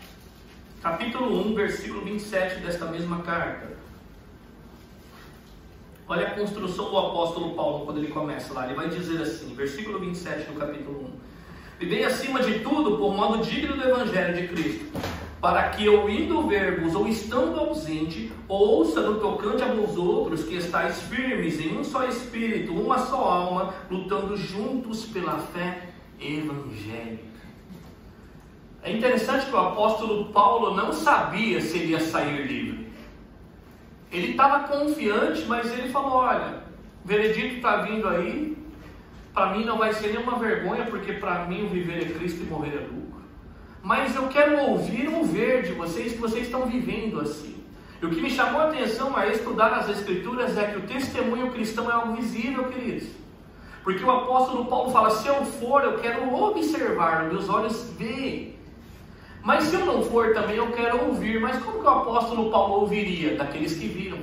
Capítulo 0.83 1.47
1, 1.47 1.55
versículo 1.55 2.01
27 2.01 2.59
desta 2.59 2.85
mesma 2.85 3.23
carta. 3.23 3.80
Olha 6.11 6.27
a 6.27 6.31
construção 6.31 6.89
do 6.89 6.97
apóstolo 6.97 7.53
Paulo 7.53 7.85
quando 7.85 7.99
ele 7.99 8.11
começa 8.11 8.53
lá. 8.53 8.65
Ele 8.65 8.73
vai 8.73 8.89
dizer 8.89 9.21
assim, 9.21 9.55
versículo 9.55 9.97
27 9.97 10.51
do 10.51 10.59
capítulo 10.59 11.05
1. 11.05 11.09
Vivei 11.79 12.03
acima 12.03 12.41
de 12.41 12.59
tudo 12.59 12.97
por 12.97 13.15
modo 13.15 13.41
digno 13.41 13.77
do 13.77 13.81
evangelho 13.81 14.35
de 14.35 14.49
Cristo, 14.49 14.99
para 15.39 15.69
que 15.69 15.85
eu 15.85 16.09
indo 16.09 16.45
ver-vos 16.49 16.95
ou 16.95 17.07
estando 17.07 17.57
ausente, 17.57 18.29
ouça 18.49 18.99
no 18.99 19.21
tocante 19.21 19.63
a 19.63 19.67
vós 19.67 19.95
outros 19.95 20.43
que 20.43 20.55
estáis 20.55 21.01
firmes 21.03 21.61
em 21.61 21.77
um 21.77 21.83
só 21.85 22.03
espírito, 22.03 22.73
uma 22.73 22.97
só 22.97 23.23
alma, 23.23 23.73
lutando 23.89 24.35
juntos 24.35 25.05
pela 25.05 25.37
fé 25.39 25.91
evangélica. 26.19 27.23
É 28.83 28.91
interessante 28.91 29.45
que 29.45 29.55
o 29.55 29.59
apóstolo 29.59 30.25
Paulo 30.25 30.75
não 30.75 30.91
sabia 30.91 31.61
se 31.61 31.77
ele 31.77 31.93
ia 31.93 32.01
sair 32.01 32.45
livre. 32.45 32.90
Ele 34.11 34.31
estava 34.31 34.67
confiante, 34.67 35.45
mas 35.47 35.71
ele 35.71 35.89
falou: 35.89 36.13
Olha, 36.13 36.63
o 37.03 37.07
veredito 37.07 37.55
está 37.55 37.77
vindo 37.77 38.07
aí, 38.07 38.57
para 39.33 39.53
mim 39.55 39.63
não 39.63 39.77
vai 39.77 39.93
ser 39.93 40.09
nenhuma 40.09 40.37
vergonha, 40.37 40.85
porque 40.85 41.13
para 41.13 41.45
mim 41.45 41.65
o 41.65 41.69
viver 41.69 42.01
é 42.01 42.13
Cristo 42.13 42.43
e 42.43 42.45
morrer 42.45 42.75
é 42.75 42.79
lucro. 42.79 43.21
Mas 43.81 44.15
eu 44.15 44.27
quero 44.27 44.59
ouvir 44.59 45.07
um 45.07 45.23
ver 45.23 45.63
de 45.63 45.71
vocês 45.71 46.13
que 46.13 46.19
vocês 46.19 46.45
estão 46.45 46.65
vivendo 46.67 47.19
assim. 47.21 47.63
E 48.01 48.05
o 48.05 48.09
que 48.09 48.21
me 48.21 48.29
chamou 48.29 48.61
a 48.61 48.65
atenção 48.65 49.15
a 49.15 49.27
estudar 49.27 49.73
as 49.73 49.89
Escrituras 49.89 50.57
é 50.57 50.71
que 50.71 50.77
o 50.77 50.81
testemunho 50.81 51.51
cristão 51.51 51.89
é 51.89 51.93
algo 51.93 52.15
visível, 52.15 52.65
queridos. 52.65 53.07
Porque 53.83 54.03
o 54.03 54.11
apóstolo 54.11 54.65
Paulo 54.65 54.91
fala: 54.91 55.09
se 55.11 55.27
eu 55.27 55.45
for, 55.45 55.83
eu 55.83 55.99
quero 55.99 56.33
observar, 56.33 57.25
meus 57.25 57.47
olhos 57.47 57.91
veem. 57.97 58.59
Mas 59.43 59.65
se 59.65 59.75
eu 59.75 59.85
não 59.85 60.03
for 60.03 60.33
também, 60.33 60.57
eu 60.57 60.71
quero 60.71 61.07
ouvir. 61.07 61.39
Mas 61.39 61.61
como 61.63 61.79
que 61.79 61.85
o 61.85 61.89
apóstolo 61.89 62.51
Paulo 62.51 62.81
ouviria? 62.81 63.35
Daqueles 63.35 63.77
que 63.77 63.87
viram. 63.87 64.19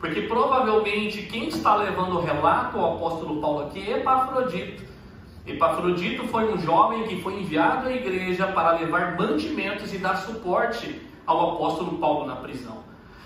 Porque 0.00 0.22
provavelmente 0.22 1.22
quem 1.22 1.48
está 1.48 1.76
levando 1.76 2.16
o 2.16 2.20
relato 2.20 2.78
ao 2.78 2.96
apóstolo 2.96 3.40
Paulo 3.40 3.66
aqui 3.66 3.92
é 3.92 3.98
Epafrodito. 3.98 4.82
Epafrodito 5.46 6.26
foi 6.28 6.52
um 6.52 6.58
jovem 6.58 7.04
que 7.04 7.20
foi 7.20 7.34
enviado 7.40 7.88
à 7.88 7.92
igreja 7.92 8.46
para 8.48 8.78
levar 8.78 9.16
mantimentos 9.16 9.92
e 9.92 9.98
dar 9.98 10.16
suporte 10.16 11.00
ao 11.26 11.54
apóstolo 11.54 11.98
Paulo 11.98 12.26
na 12.26 12.36
prisão. 12.36 12.78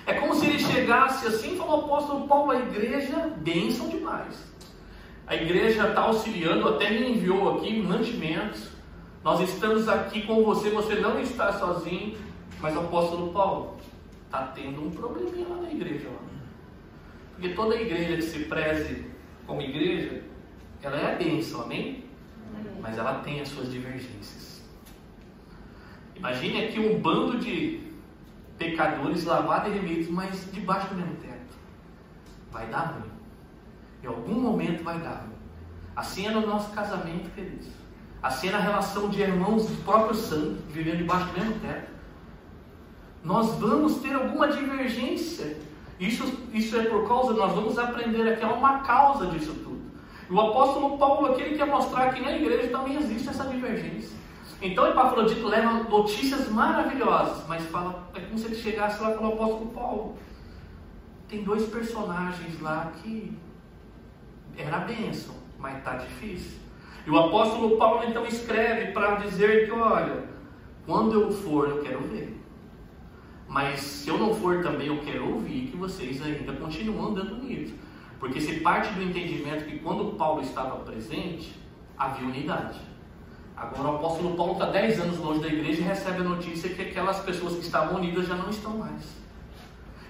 É 0.07 0.15
como 0.15 0.35
se 0.35 0.47
ele 0.47 0.59
chegasse 0.59 1.27
assim 1.27 1.55
e 1.55 1.57
falou: 1.57 1.85
apóstolo 1.85 2.27
Paulo, 2.27 2.51
a 2.51 2.57
igreja, 2.57 3.33
bênção 3.37 3.89
demais. 3.89 4.53
A 5.27 5.35
igreja 5.35 5.89
está 5.89 6.03
auxiliando, 6.03 6.69
até 6.69 6.91
me 6.91 7.13
enviou 7.13 7.57
aqui 7.57 7.81
mantimentos. 7.81 8.74
Nós 9.25 9.41
estamos 9.41 9.89
aqui 9.89 10.27
com 10.27 10.45
você, 10.45 10.69
você 10.69 10.97
não 10.97 11.19
está 11.19 11.51
sozinho, 11.59 12.15
mas 12.61 12.77
o 12.77 12.81
apóstolo 12.81 13.33
Paulo 13.33 13.79
está 14.27 14.49
tendo 14.49 14.87
um 14.87 14.91
probleminha 14.91 15.49
lá 15.49 15.63
na 15.63 15.73
igreja. 15.73 16.07
Lá. 16.11 16.19
Porque 17.33 17.55
toda 17.55 17.75
igreja 17.75 18.17
que 18.17 18.23
se 18.23 18.41
preze 18.41 19.07
como 19.47 19.63
igreja, 19.63 20.23
ela 20.83 20.99
é 20.99 21.15
a 21.15 21.17
bênção, 21.17 21.63
amém? 21.63 22.05
Mas 22.83 22.99
ela 22.99 23.21
tem 23.21 23.41
as 23.41 23.49
suas 23.49 23.73
divergências. 23.73 24.63
Imagine 26.15 26.67
aqui 26.67 26.79
um 26.79 27.01
bando 27.01 27.39
de 27.39 27.81
pecadores 28.59 29.25
lavados 29.25 29.73
e 29.73 29.79
remidos, 29.79 30.09
mas 30.11 30.53
debaixo 30.53 30.89
do 30.89 30.97
mesmo 30.97 31.17
teto. 31.17 31.57
Vai 32.53 32.67
dar 32.67 32.93
ruim. 32.93 33.11
Em 34.03 34.07
algum 34.07 34.35
momento 34.35 34.85
vai 34.85 34.99
dar 34.99 35.23
ruim. 35.23 35.35
Assim 35.97 36.27
é 36.27 36.31
no 36.31 36.47
nosso 36.47 36.71
casamento, 36.73 37.31
queridos. 37.31 37.84
Assim 38.25 38.49
era 38.49 38.57
a 38.57 38.61
relação 38.63 39.11
de 39.11 39.21
irmãos 39.21 39.67
do 39.67 39.85
próprio 39.85 40.15
sangue, 40.15 40.59
vivendo 40.71 40.97
debaixo 40.97 41.27
do 41.27 41.39
mesmo 41.39 41.61
teto. 41.61 41.93
Nós 43.23 43.59
vamos 43.59 43.97
ter 43.97 44.15
alguma 44.15 44.49
divergência. 44.49 45.59
Isso, 46.01 46.25
isso 46.51 46.75
é 46.75 46.85
por 46.85 47.07
causa, 47.07 47.35
nós 47.35 47.53
vamos 47.53 47.79
aprender 47.79 48.27
aqui, 48.33 48.43
há 48.43 48.51
uma 48.51 48.79
causa 48.79 49.27
disso 49.27 49.53
tudo. 49.63 49.83
O 50.31 50.41
apóstolo 50.41 50.97
Paulo 50.97 51.33
aqui 51.33 51.43
ele 51.43 51.59
quer 51.59 51.67
mostrar 51.67 52.15
que 52.15 52.23
na 52.23 52.35
igreja 52.35 52.69
também 52.69 52.97
existe 52.97 53.29
essa 53.29 53.45
divergência. 53.45 54.17
Então 54.63 54.89
Epafrodito 54.89 55.47
leva 55.47 55.83
notícias 55.83 56.49
maravilhosas, 56.49 57.47
mas 57.47 57.63
fala, 57.67 58.09
é 58.15 58.21
como 58.21 58.39
se 58.39 58.47
ele 58.47 58.57
chegasse 58.57 59.03
lá 59.03 59.11
e 59.11 59.17
falasse, 59.17 59.35
apóstolo 59.35 59.67
Paulo, 59.67 60.17
tem 61.29 61.45
dois 61.45 61.67
personagens 61.67 62.59
lá 62.63 62.91
que 63.03 63.37
era 64.57 64.79
bênção, 64.79 65.35
mas 65.59 65.77
está 65.77 65.97
difícil. 65.97 66.64
E 67.07 67.11
o 67.11 67.19
apóstolo 67.19 67.77
Paulo 67.77 68.05
então 68.09 68.27
escreve 68.27 68.93
para 68.93 69.17
dizer 69.17 69.67
que, 69.67 69.73
olha, 69.73 70.25
quando 70.87 71.21
eu 71.21 71.31
for, 71.31 71.69
eu 71.69 71.83
quero 71.83 72.01
ver. 72.01 72.41
Mas 73.49 73.81
se 73.81 74.09
eu 74.09 74.19
não 74.19 74.35
for 74.35 74.63
também, 74.63 74.89
eu 74.89 74.99
quero 74.99 75.35
ouvir 75.35 75.69
que 75.69 75.77
vocês 75.77 76.23
ainda 76.23 76.53
continuam 76.55 77.11
andando 77.11 77.43
nisso. 77.43 77.75
Porque 78.19 78.41
se 78.41 78.61
parte 78.61 78.93
do 78.95 79.03
entendimento 79.03 79.67
que 79.67 79.79
quando 79.79 80.17
Paulo 80.17 80.41
estava 80.41 80.77
presente, 80.77 81.55
havia 81.97 82.27
unidade. 82.27 82.81
Agora 83.57 83.91
o 83.91 83.97
apóstolo 83.97 84.35
Paulo 84.37 84.55
está 84.55 84.67
10 84.67 85.01
anos 85.01 85.19
longe 85.19 85.41
da 85.41 85.49
igreja 85.49 85.81
e 85.81 85.85
recebe 85.85 86.23
a 86.23 86.25
notícia 86.25 86.71
que 86.71 86.83
aquelas 86.83 87.21
pessoas 87.21 87.55
que 87.55 87.61
estavam 87.61 87.99
unidas 87.99 88.27
já 88.27 88.35
não 88.35 88.49
estão 88.49 88.79
mais. 88.79 89.24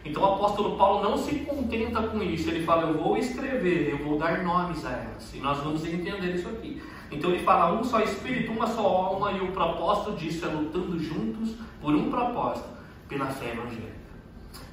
Então 0.05 0.23
o 0.23 0.35
apóstolo 0.35 0.77
Paulo 0.77 1.03
não 1.03 1.17
se 1.17 1.35
contenta 1.37 2.03
com 2.03 2.23
isso, 2.23 2.51
ele 2.51 2.65
fala: 2.65 2.89
Eu 2.89 2.99
vou 2.99 3.17
escrever, 3.17 3.89
eu 3.91 3.99
vou 4.05 4.19
dar 4.19 4.45
nomes 4.45 4.85
a 4.85 4.91
elas, 4.91 5.35
e 5.35 5.39
nós 5.39 5.59
vamos 5.59 5.85
entender 5.85 6.35
isso 6.35 6.49
aqui. 6.49 6.83
Então 7.11 7.31
ele 7.31 7.43
fala: 7.43 7.73
Um 7.73 7.83
só 7.83 8.01
espírito, 8.01 8.53
uma 8.53 8.67
só 8.67 8.87
alma, 8.87 9.33
e 9.33 9.41
o 9.41 9.53
propósito 9.53 10.13
disso 10.13 10.45
é 10.45 10.49
lutando 10.49 10.99
juntos 10.99 11.55
por 11.81 11.95
um 11.95 12.11
propósito, 12.11 12.69
pela 13.09 13.27
fé 13.27 13.53
evangélica. 13.53 13.95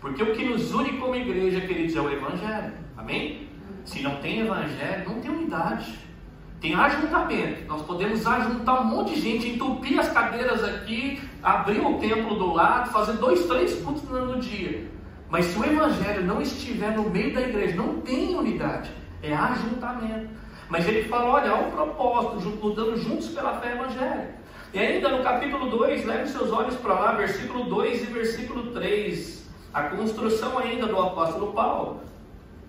Porque 0.02 0.22
o 0.22 0.36
que 0.36 0.44
nos 0.44 0.74
une 0.74 0.98
como 0.98 1.16
igreja, 1.16 1.62
queridos, 1.62 1.96
é 1.96 2.02
o 2.02 2.12
evangelho, 2.12 2.74
amém? 2.98 3.48
Se 3.86 4.02
não 4.02 4.18
tem 4.18 4.42
evangelho, 4.42 5.10
não 5.10 5.22
tem 5.22 5.32
unidade. 5.32 5.98
Tem 6.60 6.76
ajuntamento. 6.76 7.66
Nós 7.68 7.82
podemos 7.84 8.28
ajuntar 8.28 8.82
um 8.82 8.86
monte 8.86 9.16
de 9.16 9.22
gente, 9.22 9.50
entupir 9.50 10.00
as 10.00 10.12
cadeiras 10.12 10.64
aqui, 10.64 11.20
abrir 11.42 11.80
o 11.80 11.98
templo 11.98 12.36
do 12.36 12.54
lado, 12.54 12.92
fazer 12.92 13.14
dois, 13.14 13.48
três 13.48 13.82
cultos 13.82 14.04
no 14.04 14.40
dia 14.40 14.88
Mas 15.32 15.46
se 15.46 15.58
o 15.58 15.64
evangelho 15.64 16.26
não 16.26 16.42
estiver 16.42 16.92
no 16.92 17.10
meio 17.10 17.34
da 17.34 17.42
igreja, 17.42 17.74
não 17.74 18.02
tem 18.02 18.36
unidade, 18.36 18.92
é 19.24 19.34
ajuntamento. 19.34 20.28
Mas 20.68 20.86
ele 20.86 21.06
fala: 21.06 21.32
olha, 21.32 21.52
há 21.52 21.56
um 21.56 21.72
propósito, 21.72 22.50
lutando 22.62 22.98
juntos 22.98 23.30
pela 23.30 23.58
fé 23.62 23.72
evangélica. 23.72 24.42
E 24.74 24.80
ainda 24.80 25.08
no 25.10 25.24
capítulo 25.24 25.70
2, 25.70 26.06
leve 26.06 26.28
seus 26.28 26.52
olhos 26.52 26.76
para 26.76 26.94
lá, 26.96 27.12
versículo 27.14 27.64
2 27.64 28.04
e 28.04 28.06
versículo 28.08 28.72
3, 28.72 29.50
a 29.74 29.84
construção 29.84 30.60
ainda 30.60 30.88
do 30.88 31.00
apóstolo 31.00 31.54
Paulo. 31.54 32.02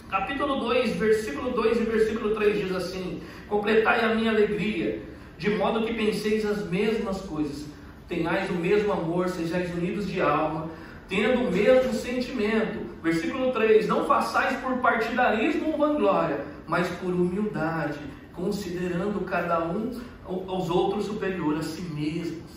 Capítulo 0.08 0.60
2, 0.60 0.96
versículo 0.96 1.50
2 1.50 1.80
e 1.80 1.84
versículo 1.84 2.32
3 2.36 2.58
diz 2.60 2.76
assim: 2.76 3.22
Completai 3.48 4.04
a 4.04 4.14
minha 4.14 4.30
alegria, 4.30 5.02
de 5.36 5.50
modo 5.50 5.84
que 5.84 5.94
penseis 5.94 6.46
as 6.46 6.64
mesmas 6.68 7.22
coisas, 7.22 7.66
tenhais 8.06 8.48
o 8.50 8.54
mesmo 8.54 8.92
amor, 8.92 9.28
sejais 9.28 9.72
unidos 9.74 10.08
de 10.08 10.20
alma, 10.20 10.70
tendo 11.12 11.46
o 11.46 11.52
mesmo 11.52 11.92
sentimento. 11.92 12.86
Versículo 13.02 13.52
3: 13.52 13.86
Não 13.86 14.06
façais 14.06 14.58
por 14.60 14.78
partidarismo 14.78 15.72
ou 15.72 15.76
vanglória, 15.76 16.46
mas 16.66 16.88
por 16.88 17.12
humildade, 17.12 17.98
considerando 18.32 19.22
cada 19.26 19.62
um 19.62 20.00
aos 20.26 20.70
outros 20.70 21.04
superior 21.04 21.58
a 21.58 21.62
si 21.62 21.82
mesmos. 21.82 22.50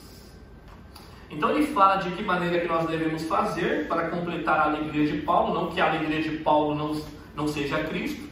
Então 1.30 1.50
ele 1.50 1.68
fala 1.68 1.98
de 1.98 2.12
que 2.12 2.24
maneira 2.24 2.62
que 2.62 2.68
nós 2.68 2.88
devemos 2.88 3.24
fazer 3.24 3.90
para 3.90 4.08
completar 4.08 4.58
a 4.60 4.64
alegria 4.66 5.06
de 5.06 5.22
Paulo, 5.24 5.54
não 5.54 5.70
que 5.70 5.82
a 5.82 5.90
alegria 5.90 6.22
de 6.22 6.38
Paulo 6.38 6.76
não, 6.76 7.02
não 7.36 7.48
seja 7.48 7.84
Cristo, 7.84 8.30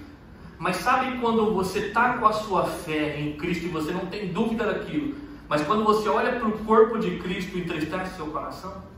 mas 0.58 0.78
sabe 0.78 1.20
quando 1.20 1.54
você 1.54 1.88
está 1.88 2.18
com 2.18 2.26
a 2.26 2.32
sua 2.32 2.64
fé 2.64 3.20
em 3.20 3.36
Cristo 3.36 3.66
e 3.66 3.70
você 3.70 3.92
não 3.92 4.06
tem 4.06 4.32
dúvida 4.32 4.66
daquilo, 4.68 5.16
mas 5.50 5.64
quando 5.64 5.84
você 5.84 6.08
olha 6.08 6.32
para 6.34 6.48
o 6.48 6.60
corpo 6.60 6.98
de 6.98 7.18
Cristo, 7.18 7.58
entristece 7.58 8.16
seu 8.16 8.28
coração? 8.28 8.93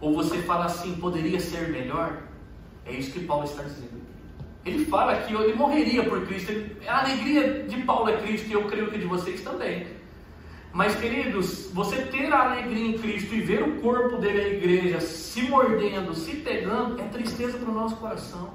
Ou 0.00 0.14
você 0.14 0.38
fala 0.42 0.64
assim, 0.64 0.94
poderia 0.94 1.38
ser 1.38 1.68
melhor? 1.68 2.22
É 2.86 2.92
isso 2.92 3.12
que 3.12 3.20
Paulo 3.20 3.44
está 3.44 3.62
dizendo. 3.62 4.00
Ele 4.64 4.84
fala 4.86 5.16
que 5.22 5.34
ele 5.34 5.54
morreria 5.54 6.02
por 6.04 6.26
Cristo. 6.26 6.52
A 6.86 7.00
alegria 7.00 7.64
de 7.64 7.82
Paulo 7.82 8.08
é 8.08 8.16
Cristo 8.18 8.48
e 8.48 8.52
eu 8.52 8.64
creio 8.64 8.90
que 8.90 8.98
de 8.98 9.06
vocês 9.06 9.42
também. 9.42 9.86
Mas, 10.72 10.94
queridos, 10.94 11.70
você 11.72 12.02
ter 12.02 12.32
a 12.32 12.50
alegria 12.52 12.88
em 12.88 12.98
Cristo 12.98 13.34
e 13.34 13.40
ver 13.40 13.62
o 13.62 13.80
corpo 13.80 14.18
dele, 14.18 14.40
a 14.40 14.48
igreja, 14.48 15.00
se 15.00 15.42
mordendo, 15.42 16.14
se 16.14 16.36
pegando, 16.36 17.00
é 17.00 17.04
tristeza 17.04 17.58
para 17.58 17.70
o 17.70 17.74
nosso 17.74 17.96
coração. 17.96 18.50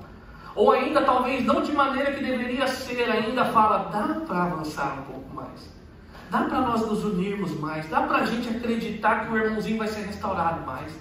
Ou 0.56 0.72
ainda, 0.72 1.02
talvez, 1.02 1.44
não 1.44 1.62
de 1.62 1.74
maneira 1.74 2.14
que 2.14 2.24
deveria 2.24 2.68
ser, 2.68 3.12
ainda 3.12 3.44
fala, 3.46 3.90
dá 3.90 4.22
para 4.26 4.44
avançar 4.44 5.00
um 5.00 5.12
pouco 5.12 5.36
mais. 5.36 5.76
Dá 6.32 6.44
para 6.44 6.62
nós 6.62 6.88
nos 6.88 7.04
unirmos 7.04 7.60
mais. 7.60 7.88
Dá 7.90 8.02
para 8.02 8.20
a 8.20 8.26
gente 8.26 8.48
acreditar 8.48 9.26
que 9.26 9.34
o 9.34 9.38
irmãozinho 9.38 9.78
vai 9.78 9.88
ser 9.88 10.06
restaurado 10.06 10.66
mais. 10.66 10.94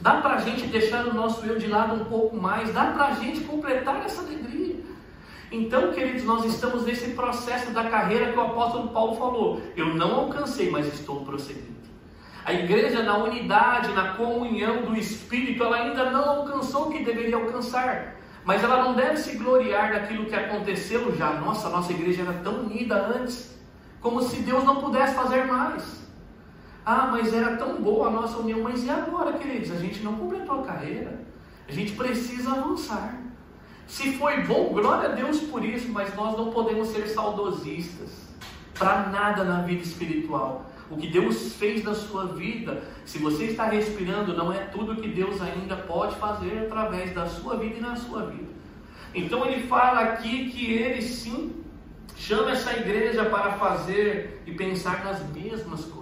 Dá 0.00 0.20
para 0.20 0.34
a 0.34 0.40
gente 0.40 0.66
deixar 0.66 1.06
o 1.06 1.14
nosso 1.14 1.44
eu 1.44 1.58
de 1.58 1.66
lado 1.66 1.94
um 1.94 2.04
pouco 2.04 2.36
mais, 2.36 2.72
dá 2.72 2.86
para 2.86 3.06
a 3.06 3.14
gente 3.14 3.40
completar 3.40 4.04
essa 4.04 4.22
alegria. 4.22 4.76
Então, 5.50 5.92
queridos, 5.92 6.24
nós 6.24 6.44
estamos 6.44 6.84
nesse 6.84 7.10
processo 7.10 7.70
da 7.70 7.84
carreira 7.84 8.32
que 8.32 8.38
o 8.38 8.42
apóstolo 8.42 8.88
Paulo 8.88 9.16
falou. 9.16 9.62
Eu 9.76 9.94
não 9.94 10.14
alcancei, 10.14 10.70
mas 10.70 10.86
estou 10.86 11.24
prosseguindo. 11.24 11.78
A 12.44 12.52
igreja, 12.52 13.02
na 13.02 13.16
unidade, 13.18 13.92
na 13.92 14.14
comunhão 14.14 14.82
do 14.82 14.96
Espírito, 14.96 15.62
ela 15.62 15.76
ainda 15.76 16.10
não 16.10 16.24
alcançou 16.24 16.88
o 16.88 16.90
que 16.90 17.04
deveria 17.04 17.36
alcançar. 17.36 18.16
Mas 18.44 18.62
ela 18.62 18.84
não 18.84 18.94
deve 18.94 19.16
se 19.16 19.36
gloriar 19.36 19.92
daquilo 19.92 20.26
que 20.26 20.34
aconteceu 20.34 21.14
já. 21.16 21.32
Nossa, 21.32 21.68
nossa 21.68 21.92
igreja 21.92 22.22
era 22.22 22.32
tão 22.34 22.60
unida 22.60 22.96
antes, 23.14 23.54
como 24.00 24.22
se 24.22 24.40
Deus 24.40 24.64
não 24.64 24.76
pudesse 24.76 25.14
fazer 25.14 25.44
mais. 25.44 26.07
Ah, 26.90 27.06
mas 27.12 27.34
era 27.34 27.54
tão 27.58 27.82
boa 27.82 28.08
a 28.08 28.10
nossa 28.10 28.38
união. 28.38 28.62
Mas 28.62 28.82
e 28.82 28.88
agora, 28.88 29.34
queridos? 29.34 29.70
A 29.72 29.76
gente 29.76 30.02
não 30.02 30.14
completou 30.14 30.60
a 30.60 30.62
carreira. 30.62 31.20
A 31.68 31.70
gente 31.70 31.92
precisa 31.92 32.52
avançar. 32.52 33.14
Se 33.86 34.14
foi 34.14 34.40
bom, 34.44 34.72
glória 34.72 35.10
a 35.10 35.12
Deus 35.12 35.38
por 35.40 35.62
isso, 35.62 35.92
mas 35.92 36.14
nós 36.16 36.34
não 36.34 36.50
podemos 36.50 36.88
ser 36.88 37.06
saudosistas 37.08 38.08
para 38.78 39.10
nada 39.10 39.44
na 39.44 39.60
vida 39.60 39.82
espiritual. 39.82 40.64
O 40.90 40.96
que 40.96 41.08
Deus 41.08 41.52
fez 41.56 41.84
na 41.84 41.94
sua 41.94 42.28
vida, 42.28 42.82
se 43.04 43.18
você 43.18 43.44
está 43.44 43.66
respirando, 43.66 44.34
não 44.34 44.50
é 44.50 44.60
tudo 44.60 44.96
que 44.96 45.08
Deus 45.08 45.42
ainda 45.42 45.76
pode 45.76 46.16
fazer 46.16 46.60
através 46.60 47.14
da 47.14 47.26
sua 47.26 47.58
vida 47.58 47.76
e 47.76 47.80
na 47.82 47.96
sua 47.96 48.24
vida. 48.24 48.48
Então 49.14 49.44
ele 49.44 49.66
fala 49.66 50.00
aqui 50.00 50.48
que 50.48 50.72
ele 50.72 51.02
sim 51.02 51.62
chama 52.16 52.52
essa 52.52 52.72
igreja 52.72 53.26
para 53.26 53.52
fazer 53.58 54.42
e 54.46 54.52
pensar 54.52 55.04
nas 55.04 55.22
mesmas 55.34 55.84
coisas. 55.84 55.97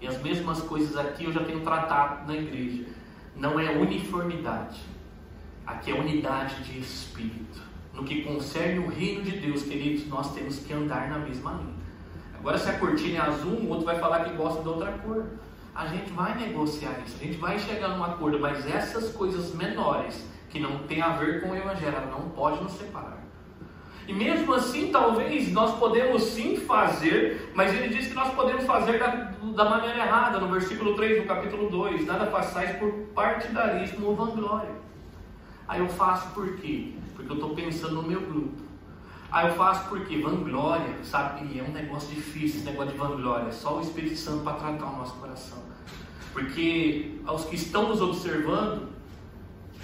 E 0.00 0.06
as 0.06 0.20
mesmas 0.22 0.60
coisas 0.62 0.96
aqui 0.96 1.24
eu 1.24 1.32
já 1.32 1.44
tenho 1.44 1.60
tratado 1.60 2.26
na 2.26 2.36
igreja. 2.36 2.84
Não 3.36 3.60
é 3.60 3.70
uniformidade. 3.70 4.80
Aqui 5.66 5.90
é 5.90 5.94
unidade 5.94 6.62
de 6.64 6.78
espírito. 6.78 7.60
No 7.92 8.04
que 8.04 8.22
concerne 8.22 8.78
o 8.78 8.88
reino 8.88 9.22
de 9.22 9.38
Deus, 9.38 9.62
queridos, 9.62 10.06
nós 10.08 10.32
temos 10.32 10.58
que 10.60 10.72
andar 10.72 11.08
na 11.08 11.18
mesma 11.18 11.52
linha. 11.52 11.74
Agora, 12.38 12.56
se 12.56 12.70
a 12.70 12.78
cortina 12.78 13.18
é 13.18 13.20
azul, 13.20 13.52
o 13.52 13.68
outro 13.68 13.84
vai 13.84 13.98
falar 13.98 14.24
que 14.24 14.34
gosta 14.34 14.62
de 14.62 14.68
outra 14.68 14.92
cor. 14.92 15.26
A 15.74 15.86
gente 15.86 16.10
vai 16.12 16.34
negociar 16.36 16.98
isso, 17.06 17.16
a 17.20 17.24
gente 17.24 17.36
vai 17.36 17.58
chegar 17.58 17.88
num 17.88 18.02
acordo, 18.02 18.40
mas 18.40 18.66
essas 18.66 19.12
coisas 19.12 19.54
menores, 19.54 20.26
que 20.48 20.58
não 20.58 20.78
tem 20.80 21.00
a 21.00 21.10
ver 21.10 21.42
com 21.42 21.50
o 21.50 21.56
Evangelho, 21.56 22.10
não 22.10 22.30
pode 22.30 22.62
nos 22.62 22.72
separar. 22.72 23.18
E 24.10 24.12
mesmo 24.12 24.52
assim, 24.54 24.90
talvez 24.90 25.52
nós 25.52 25.78
podemos 25.78 26.24
sim 26.24 26.56
fazer, 26.56 27.48
mas 27.54 27.72
ele 27.72 27.94
diz 27.94 28.08
que 28.08 28.14
nós 28.14 28.34
podemos 28.34 28.64
fazer 28.64 28.98
da, 28.98 29.06
da 29.54 29.70
maneira 29.70 29.98
errada, 29.98 30.40
no 30.40 30.48
versículo 30.48 30.96
3 30.96 31.22
do 31.22 31.28
capítulo 31.28 31.70
2: 31.70 32.06
nada 32.06 32.26
façais 32.26 32.76
por 32.76 32.90
partidarismo 33.14 34.08
ou 34.08 34.16
vanglória. 34.16 34.74
Aí 35.68 35.78
eu 35.78 35.88
faço 35.88 36.28
por 36.30 36.56
quê? 36.56 36.94
Porque 37.14 37.30
eu 37.30 37.36
estou 37.36 37.54
pensando 37.54 38.02
no 38.02 38.02
meu 38.02 38.20
grupo. 38.20 38.60
Aí 39.30 39.46
eu 39.46 39.54
faço 39.54 39.88
porque 39.88 40.18
vanglória, 40.18 40.92
sabe? 41.04 41.46
E 41.54 41.60
é 41.60 41.62
um 41.62 41.70
negócio 41.70 42.12
difícil 42.12 42.62
esse 42.62 42.68
negócio 42.68 42.90
de 42.90 42.98
vanglória. 42.98 43.52
Só 43.52 43.78
o 43.78 43.80
Espírito 43.80 44.16
Santo 44.16 44.42
para 44.42 44.54
tratar 44.54 44.86
o 44.86 44.96
nosso 44.96 45.14
coração. 45.20 45.62
Porque 46.32 47.20
aos 47.24 47.44
que 47.44 47.54
estão 47.54 47.88
nos 47.88 48.00
observando, 48.00 48.88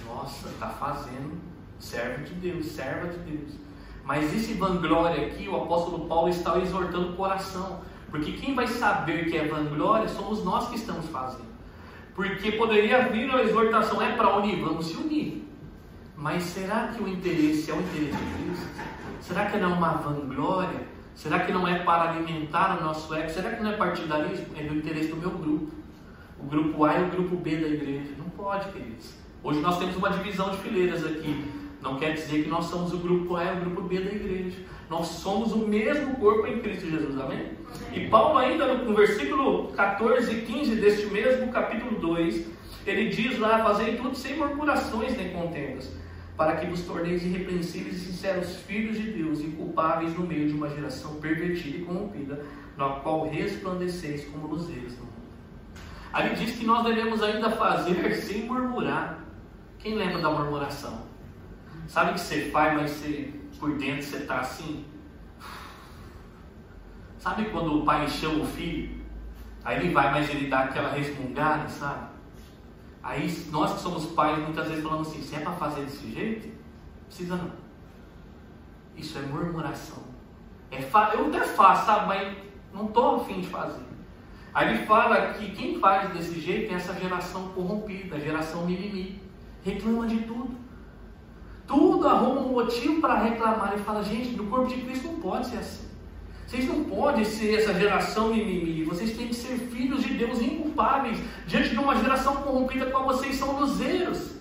nossa, 0.05 0.49
está 0.49 0.71
fazendo 0.71 1.41
servo 1.79 2.25
de 2.25 2.35
Deus, 2.35 2.67
serva 2.67 3.07
de 3.07 3.19
Deus. 3.19 3.66
Mas 4.07 4.33
esse 4.33 4.55
vanglória 4.55 5.27
aqui, 5.27 5.49
o 5.49 5.57
apóstolo 5.57 6.07
Paulo 6.07 6.29
está 6.29 6.57
exortando 6.61 7.11
o 7.11 7.16
coração. 7.16 7.81
Porque 8.09 8.33
quem 8.33 8.55
vai 8.55 8.69
saber 8.69 9.29
que 9.29 9.37
é 9.37 9.49
vanglória 9.49 10.09
somos 10.09 10.45
nós 10.45 10.69
que 10.69 10.77
estamos 10.77 11.07
fazendo. 11.07 11.57
Porque 12.14 12.53
poderia 12.53 13.09
vir 13.09 13.29
a 13.35 13.42
exortação, 13.42 14.01
é 14.01 14.12
para 14.12 14.37
unir, 14.37 14.62
vamos 14.62 14.87
se 14.87 14.97
unir. 14.97 15.45
Mas 16.16 16.45
será 16.45 16.88
que 16.88 17.03
o 17.03 17.09
interesse 17.09 17.69
é 17.69 17.75
o 17.75 17.81
interesse 17.81 18.16
de 18.16 18.45
Cristo? 18.45 18.66
Será 19.21 19.47
que 19.47 19.59
não 19.59 19.73
é 19.73 19.75
uma 19.75 19.95
vanglória? 19.95 20.87
Será 21.16 21.40
que 21.40 21.53
não 21.53 21.66
é 21.66 21.81
para 21.81 22.11
alimentar 22.11 22.79
o 22.79 22.85
nosso 22.85 23.12
ego? 23.12 23.29
Será 23.29 23.51
que 23.51 23.62
não 23.62 23.73
é 23.73 23.77
partidarismo? 23.77 24.47
É 24.57 24.62
do 24.62 24.77
interesse 24.77 25.09
do 25.09 25.16
meu 25.16 25.31
grupo. 25.31 25.73
O 26.38 26.47
grupo 26.47 26.85
A 26.85 26.95
e 26.95 27.05
o 27.05 27.09
grupo 27.09 27.37
B 27.37 27.57
da 27.57 27.66
igreja. 27.66 28.12
Não 28.16 28.29
pode, 28.31 28.71
queridos. 28.71 29.14
Hoje 29.42 29.61
nós 29.61 29.79
temos 29.79 29.97
uma 29.97 30.11
divisão 30.11 30.51
de 30.51 30.59
fileiras 30.59 31.05
aqui. 31.05 31.66
Não 31.87 31.94
quer 32.01 32.14
dizer 32.14 32.42
que 32.42 32.49
nós 32.49 32.64
somos 32.64 32.92
o 32.92 32.99
grupo 32.99 33.37
A 33.37 33.44
e 33.44 33.59
o 33.59 33.61
grupo 33.61 33.83
B 33.83 34.01
da 34.01 34.11
igreja. 34.11 34.57
Nós 34.90 35.07
somos 35.07 35.53
o 35.53 35.59
mesmo 35.59 36.16
corpo 36.16 36.44
em 36.44 36.59
Cristo 36.59 36.90
Jesus, 36.90 37.16
amém? 37.16 37.53
E 37.92 38.09
Paulo, 38.09 38.38
ainda 38.38 38.75
no 38.75 38.92
versículo 38.92 39.68
14 39.68 40.33
e 40.33 40.42
15 40.42 40.75
deste 40.75 41.07
mesmo 41.07 41.53
capítulo 41.53 41.96
2, 42.01 42.44
ele 42.85 43.09
diz 43.11 43.38
lá: 43.38 43.62
Fazei 43.62 43.94
tudo 43.94 44.16
sem 44.16 44.37
murmurações 44.37 45.16
nem 45.16 45.31
contendas, 45.31 45.88
para 46.37 46.57
que 46.57 46.66
vos 46.66 46.81
torneis 46.83 47.25
irrepreensíveis 47.25 47.99
e 47.99 48.07
sinceros 48.07 48.57
filhos 48.62 48.96
de 48.96 49.12
Deus, 49.12 49.40
inculpáveis 49.40 50.12
no 50.12 50.27
meio 50.27 50.49
de 50.49 50.55
uma 50.55 50.68
geração 50.68 51.14
pervertida 51.20 51.77
e 51.77 51.83
corrompida, 51.83 52.44
na 52.77 52.88
qual 53.01 53.29
resplandeceis 53.29 54.25
como 54.25 54.49
luzeiros 54.49 54.94
no 54.99 55.05
mundo. 55.05 55.12
Ele 56.18 56.35
diz 56.35 56.57
que 56.57 56.66
nós 56.66 56.83
devemos 56.83 57.22
ainda 57.22 57.49
fazer 57.49 58.12
sem 58.22 58.42
murmurar. 58.42 59.25
Quem 59.79 59.94
lembra 59.94 60.20
da 60.20 60.31
murmuração? 60.31 61.14
Sabe 61.87 62.14
que 62.14 62.20
você 62.20 62.51
faz, 62.51 62.75
mas 62.75 62.90
você, 62.90 63.33
por 63.59 63.77
dentro 63.79 64.03
você 64.03 64.16
está 64.18 64.40
assim? 64.40 64.85
Sabe 67.18 67.46
quando 67.46 67.79
o 67.79 67.85
pai 67.85 68.09
chama 68.09 68.42
o 68.42 68.46
filho? 68.46 69.05
Aí 69.64 69.79
ele 69.79 69.92
vai, 69.92 70.12
mas 70.12 70.29
ele 70.31 70.49
dá 70.49 70.61
aquela 70.61 70.90
resmungada, 70.90 71.68
sabe? 71.68 72.09
Aí 73.03 73.29
nós 73.51 73.72
que 73.72 73.81
somos 73.81 74.07
pais 74.07 74.38
muitas 74.38 74.68
vezes 74.68 74.83
falamos 74.83 75.09
assim, 75.09 75.22
se 75.22 75.37
é 75.37 75.40
para 75.40 75.53
fazer 75.53 75.83
desse 75.83 76.11
jeito, 76.11 76.49
precisa 77.07 77.37
não. 77.37 77.53
Isso 78.96 79.18
é 79.18 79.22
murmuração. 79.22 80.03
É 80.70 80.83
fa... 80.83 81.12
Eu 81.14 81.29
até 81.29 81.40
faço, 81.40 81.87
sabe? 81.87 82.07
Mas 82.09 82.37
não 82.72 82.87
estou 82.87 83.20
afim 83.20 83.40
de 83.40 83.49
fazer. 83.49 83.85
Aí 84.53 84.75
ele 84.75 84.87
fala 84.87 85.35
que 85.35 85.51
quem 85.51 85.79
faz 85.79 86.12
desse 86.12 86.40
jeito 86.40 86.72
é 86.72 86.77
essa 86.77 86.94
geração 86.94 87.49
corrompida, 87.49 88.16
a 88.16 88.20
geração 88.20 88.66
mimimi. 88.66 89.20
Reclama 89.62 90.07
de 90.07 90.18
tudo. 90.20 90.66
Tudo 91.67 92.07
arruma 92.07 92.41
um 92.43 92.53
motivo 92.53 93.01
para 93.01 93.23
reclamar 93.23 93.75
e 93.77 93.81
fala, 93.81 94.03
gente, 94.03 94.37
no 94.37 94.45
corpo 94.45 94.69
de 94.69 94.81
Cristo 94.81 95.09
não 95.09 95.17
pode 95.17 95.47
ser 95.49 95.59
assim. 95.59 95.87
Vocês 96.47 96.69
não 96.69 96.85
podem 96.85 97.25
ser 97.25 97.59
essa 97.59 97.75
geração 97.75 98.29
mimimi. 98.29 98.85
Vocês 98.85 99.17
têm 99.17 99.27
que 99.29 99.35
ser 99.35 99.59
filhos 99.59 100.05
de 100.05 100.15
Deus 100.15 100.41
inculpáveis 100.41 101.19
diante 101.47 101.71
de 101.71 101.79
uma 101.79 101.97
geração 101.97 102.37
corrompida 102.37 102.87
como 102.87 103.07
vocês 103.07 103.35
são 103.35 103.59
luzeiros. 103.59 104.37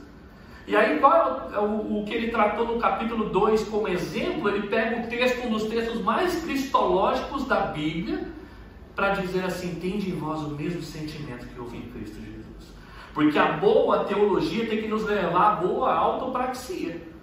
E 0.68 0.76
aí, 0.76 1.00
qual 1.00 1.50
é 1.52 1.60
o, 1.60 1.64
o, 1.64 2.02
o, 2.02 2.06
que 2.06 2.14
ele 2.14 2.30
tratou 2.30 2.68
no 2.68 2.80
capítulo 2.80 3.30
2 3.30 3.66
como 3.66 3.88
exemplo? 3.88 4.50
Ele 4.50 4.68
pega 4.68 5.02
o 5.02 5.08
texto, 5.08 5.48
um 5.48 5.52
dos 5.52 5.64
textos 5.64 6.02
mais 6.02 6.44
cristológicos 6.44 7.48
da 7.48 7.62
Bíblia, 7.68 8.28
para 8.96 9.10
dizer 9.16 9.44
assim: 9.44 9.76
tende 9.76 10.10
em 10.10 10.16
vós 10.16 10.42
o 10.42 10.50
mesmo 10.50 10.82
sentimento 10.82 11.48
que 11.48 11.60
houve 11.60 11.78
em 11.78 11.90
Cristo 11.90 12.16
Jesus. 12.16 12.74
Porque 13.14 13.38
a 13.38 13.54
boa 13.54 14.06
teologia 14.06 14.68
tem 14.68 14.82
que 14.82 14.88
nos 14.88 15.06
levar 15.06 15.54
à 15.54 15.56
boa 15.56 15.94
autopraxia. 15.94 17.15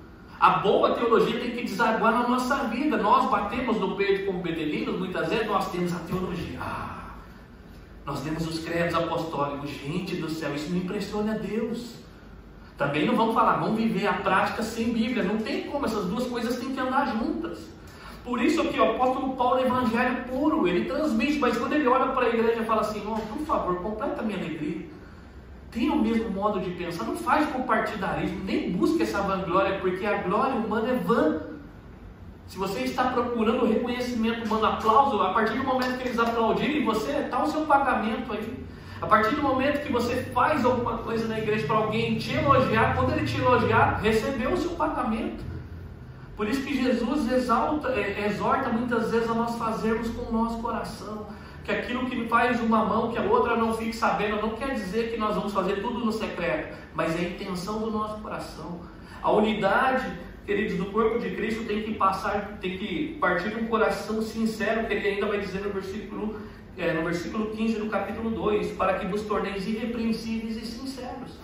A 0.42 0.58
boa 0.58 0.92
teologia 0.96 1.38
tem 1.38 1.52
que 1.52 1.62
desaguar 1.62 2.12
na 2.14 2.28
nossa 2.28 2.64
vida. 2.64 2.96
Nós 2.96 3.30
batemos 3.30 3.78
no 3.78 3.94
peito 3.94 4.26
como 4.26 4.40
bedelinos, 4.40 4.98
muitas 4.98 5.28
vezes 5.28 5.46
nós 5.46 5.70
temos 5.70 5.94
a 5.94 6.00
teologia. 6.00 6.58
Ah, 6.60 7.10
nós 8.04 8.22
temos 8.22 8.48
os 8.48 8.58
credos 8.58 8.92
apostólicos. 8.92 9.70
Gente 9.70 10.16
do 10.16 10.28
céu, 10.28 10.52
isso 10.52 10.72
me 10.72 10.80
impressiona 10.80 11.36
a 11.36 11.38
Deus. 11.38 11.94
Também 12.76 13.06
não 13.06 13.14
vamos 13.14 13.36
falar, 13.36 13.60
vamos 13.60 13.76
viver 13.76 14.08
a 14.08 14.14
prática 14.14 14.64
sem 14.64 14.92
Bíblia. 14.92 15.22
Não 15.22 15.38
tem 15.38 15.62
como, 15.70 15.86
essas 15.86 16.06
duas 16.06 16.26
coisas 16.26 16.58
têm 16.58 16.74
que 16.74 16.80
andar 16.80 17.16
juntas. 17.16 17.60
Por 18.24 18.42
isso 18.42 18.64
que 18.64 18.80
o 18.80 18.90
apóstolo 18.96 19.36
Paulo 19.36 19.60
é 19.60 19.66
evangelho 19.66 20.24
puro, 20.24 20.66
ele 20.66 20.86
transmite, 20.86 21.38
mas 21.38 21.56
quando 21.56 21.74
ele 21.74 21.86
olha 21.86 22.06
para 22.06 22.26
a 22.26 22.28
igreja 22.28 22.62
e 22.62 22.64
fala 22.64 22.80
assim, 22.80 23.00
oh, 23.06 23.14
por 23.14 23.46
favor, 23.46 23.76
completa 23.76 24.20
a 24.20 24.24
minha 24.24 24.38
alegria. 24.38 24.88
Tenha 25.72 25.90
o 25.90 26.02
mesmo 26.02 26.28
modo 26.30 26.60
de 26.60 26.70
pensar, 26.72 27.04
não 27.04 27.16
faz 27.16 27.48
compartidarismo, 27.48 28.44
nem 28.44 28.70
busque 28.72 29.02
essa 29.02 29.22
vanglória, 29.22 29.78
porque 29.80 30.04
a 30.04 30.18
glória 30.18 30.54
humana 30.54 30.90
é 30.90 30.94
vã. 30.98 31.40
Se 32.46 32.58
você 32.58 32.80
está 32.80 33.04
procurando 33.04 33.64
reconhecimento 33.64 34.44
humano, 34.44 34.66
aplauso, 34.66 35.18
a 35.22 35.32
partir 35.32 35.56
do 35.56 35.64
momento 35.64 35.96
que 35.96 36.08
eles 36.08 36.18
aplaudirem 36.18 36.84
você, 36.84 37.12
está 37.12 37.42
o 37.42 37.50
seu 37.50 37.62
pagamento 37.62 38.34
aí. 38.34 38.62
A 39.00 39.06
partir 39.06 39.34
do 39.34 39.42
momento 39.42 39.82
que 39.82 39.90
você 39.90 40.16
faz 40.34 40.62
alguma 40.62 40.98
coisa 40.98 41.26
na 41.26 41.38
igreja 41.38 41.66
para 41.66 41.76
alguém 41.76 42.18
te 42.18 42.34
elogiar, 42.34 42.94
quando 42.94 43.12
ele 43.14 43.26
te 43.26 43.40
elogiar, 43.40 43.98
recebeu 44.02 44.52
o 44.52 44.56
seu 44.58 44.72
pagamento. 44.72 45.42
Por 46.36 46.46
isso 46.46 46.62
que 46.62 46.82
Jesus 46.82 47.32
exalta, 47.32 47.88
é, 47.88 48.26
exorta 48.26 48.68
muitas 48.68 49.10
vezes 49.10 49.30
a 49.30 49.34
nós 49.34 49.56
fazermos 49.56 50.10
com 50.10 50.28
o 50.28 50.32
nosso 50.32 50.58
coração. 50.58 51.26
Que 51.64 51.70
aquilo 51.70 52.06
que 52.06 52.26
faz 52.26 52.60
uma 52.60 52.84
mão, 52.84 53.12
que 53.12 53.18
a 53.18 53.22
outra 53.22 53.56
não 53.56 53.76
fique 53.76 53.94
sabendo, 53.94 54.42
não 54.42 54.56
quer 54.56 54.74
dizer 54.74 55.12
que 55.12 55.16
nós 55.16 55.36
vamos 55.36 55.52
fazer 55.52 55.80
tudo 55.80 56.04
no 56.04 56.10
secreto, 56.10 56.76
mas 56.94 57.14
é 57.16 57.20
a 57.20 57.28
intenção 57.30 57.78
do 57.78 57.90
nosso 57.90 58.20
coração. 58.20 58.80
A 59.22 59.30
unidade, 59.30 60.04
queridos, 60.44 60.76
do 60.76 60.86
corpo 60.86 61.20
de 61.20 61.30
Cristo 61.30 61.64
tem 61.64 61.82
que 61.82 61.94
passar, 61.94 62.58
tem 62.60 62.76
que 62.76 63.16
partir 63.20 63.50
de 63.50 63.56
um 63.56 63.66
coração 63.68 64.20
sincero, 64.20 64.86
que 64.88 64.94
ele 64.94 65.08
ainda 65.08 65.26
vai 65.26 65.38
dizer 65.38 65.60
no 65.60 65.70
versículo, 65.70 66.40
é, 66.76 66.92
no 66.92 67.04
versículo 67.04 67.50
15 67.50 67.78
do 67.78 67.86
capítulo 67.86 68.30
2, 68.30 68.72
para 68.72 68.98
que 68.98 69.06
vos 69.06 69.22
torneis 69.22 69.66
irrepreensíveis 69.66 70.56
e 70.56 70.66
sinceros. 70.66 71.38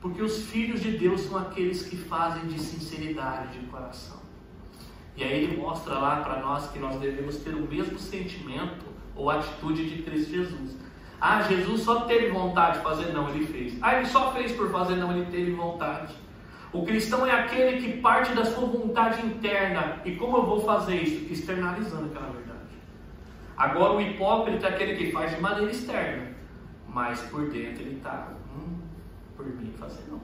Porque 0.00 0.20
os 0.22 0.46
filhos 0.46 0.80
de 0.80 0.92
Deus 0.92 1.20
são 1.20 1.38
aqueles 1.38 1.82
que 1.82 1.96
fazem 1.96 2.46
de 2.48 2.58
sinceridade 2.58 3.58
de 3.58 3.66
coração. 3.66 4.18
E 5.16 5.22
aí 5.22 5.44
ele 5.44 5.56
mostra 5.56 5.98
lá 5.98 6.16
para 6.16 6.40
nós 6.40 6.70
que 6.70 6.78
nós 6.78 6.98
devemos 6.98 7.36
ter 7.36 7.54
o 7.54 7.68
mesmo 7.68 7.98
sentimento 7.98 8.86
ou 9.20 9.30
atitude 9.30 9.88
de 9.88 10.02
Cristo 10.02 10.32
Jesus. 10.32 10.76
Ah, 11.20 11.42
Jesus 11.42 11.82
só 11.82 12.00
teve 12.02 12.30
vontade 12.30 12.78
de 12.78 12.84
fazer, 12.84 13.12
não, 13.12 13.28
ele 13.28 13.46
fez. 13.46 13.76
Ah, 13.82 13.96
ele 13.96 14.06
só 14.06 14.32
fez 14.32 14.52
por 14.52 14.70
fazer, 14.70 14.96
não, 14.96 15.12
ele 15.12 15.26
teve 15.30 15.52
vontade. 15.52 16.14
O 16.72 16.86
cristão 16.86 17.26
é 17.26 17.32
aquele 17.32 17.80
que 17.82 18.00
parte 18.00 18.32
da 18.32 18.44
sua 18.44 18.66
vontade 18.66 19.24
interna. 19.26 20.00
E 20.04 20.12
como 20.16 20.38
eu 20.38 20.46
vou 20.46 20.60
fazer 20.60 21.02
isso? 21.02 21.30
Externalizando 21.30 22.06
aquela 22.06 22.30
verdade. 22.30 22.60
Agora 23.58 23.92
o 23.92 24.00
hipócrita 24.00 24.68
é 24.68 24.70
aquele 24.70 24.96
que 24.96 25.12
faz 25.12 25.34
de 25.34 25.40
maneira 25.42 25.70
externa, 25.70 26.28
mas 26.88 27.20
por 27.22 27.50
dentro 27.50 27.82
ele 27.82 27.96
está, 27.96 28.28
hum, 28.56 28.78
por 29.36 29.44
mim 29.44 29.74
fazer 29.78 30.04
não. 30.08 30.20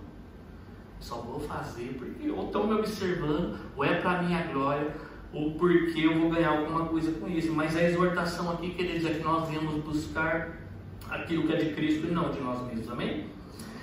Só 0.98 1.16
vou 1.16 1.40
fazer 1.40 1.96
porque 1.98 2.30
ou 2.30 2.46
estão 2.46 2.66
me 2.66 2.74
observando, 2.74 3.58
ou 3.76 3.84
é 3.84 4.00
para 4.00 4.22
minha 4.22 4.42
glória, 4.44 4.94
ou 5.36 5.50
porque 5.50 6.00
eu 6.00 6.18
vou 6.18 6.30
ganhar 6.30 6.48
alguma 6.48 6.86
coisa 6.86 7.12
com 7.12 7.28
isso. 7.28 7.52
Mas 7.52 7.76
a 7.76 7.82
exortação 7.82 8.50
aqui, 8.50 8.70
queridos, 8.70 9.04
é 9.04 9.14
que 9.14 9.22
nós 9.22 9.46
viemos 9.48 9.74
buscar 9.84 10.56
aquilo 11.10 11.46
que 11.46 11.52
é 11.52 11.56
de 11.56 11.74
Cristo 11.74 12.06
e 12.06 12.10
não 12.10 12.30
de 12.30 12.40
nós 12.40 12.66
mesmos. 12.66 12.90
Amém? 12.90 13.26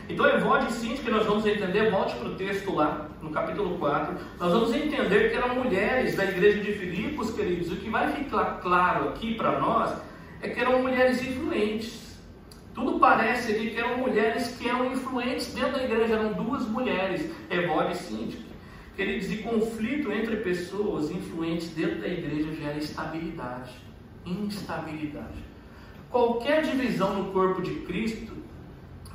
Então, 0.09 0.27
Evode 0.27 0.67
e 0.67 0.71
Cinti, 0.71 1.01
que 1.01 1.11
nós 1.11 1.25
vamos 1.25 1.45
entender, 1.45 1.91
volte 1.91 2.15
para 2.15 2.29
o 2.29 2.35
texto 2.35 2.73
lá, 2.73 3.07
no 3.21 3.29
capítulo 3.29 3.77
4, 3.77 4.15
nós 4.39 4.51
vamos 4.51 4.73
entender 4.73 5.29
que 5.29 5.37
eram 5.37 5.55
mulheres 5.55 6.15
da 6.15 6.25
igreja 6.25 6.59
de 6.59 6.73
Filipos, 6.73 7.31
queridos. 7.31 7.71
O 7.71 7.77
que 7.77 7.89
vai 7.89 8.11
ficar 8.11 8.59
claro 8.61 9.09
aqui 9.09 9.35
para 9.35 9.59
nós 9.59 9.95
é 10.41 10.49
que 10.49 10.59
eram 10.59 10.81
mulheres 10.81 11.21
influentes. 11.21 12.17
Tudo 12.73 12.99
parece 12.99 13.51
aqui 13.51 13.69
que 13.69 13.79
eram 13.79 13.99
mulheres 13.99 14.57
que 14.57 14.67
eram 14.67 14.91
influentes 14.91 15.53
dentro 15.53 15.73
da 15.73 15.83
igreja, 15.83 16.15
eram 16.15 16.33
duas 16.33 16.67
mulheres, 16.67 17.31
Evode 17.49 17.93
e 17.93 17.95
Cinti. 17.95 18.52
Queridos, 18.95 19.31
e 19.31 19.37
conflito 19.37 20.11
entre 20.11 20.37
pessoas 20.37 21.09
influentes 21.09 21.69
dentro 21.69 21.99
da 21.99 22.07
igreja 22.07 22.53
gera 22.53 22.77
estabilidade, 22.77 23.71
instabilidade. 24.23 25.43
Qualquer 26.11 26.61
divisão 26.61 27.23
no 27.23 27.31
corpo 27.33 27.63
de 27.63 27.73
Cristo 27.87 28.33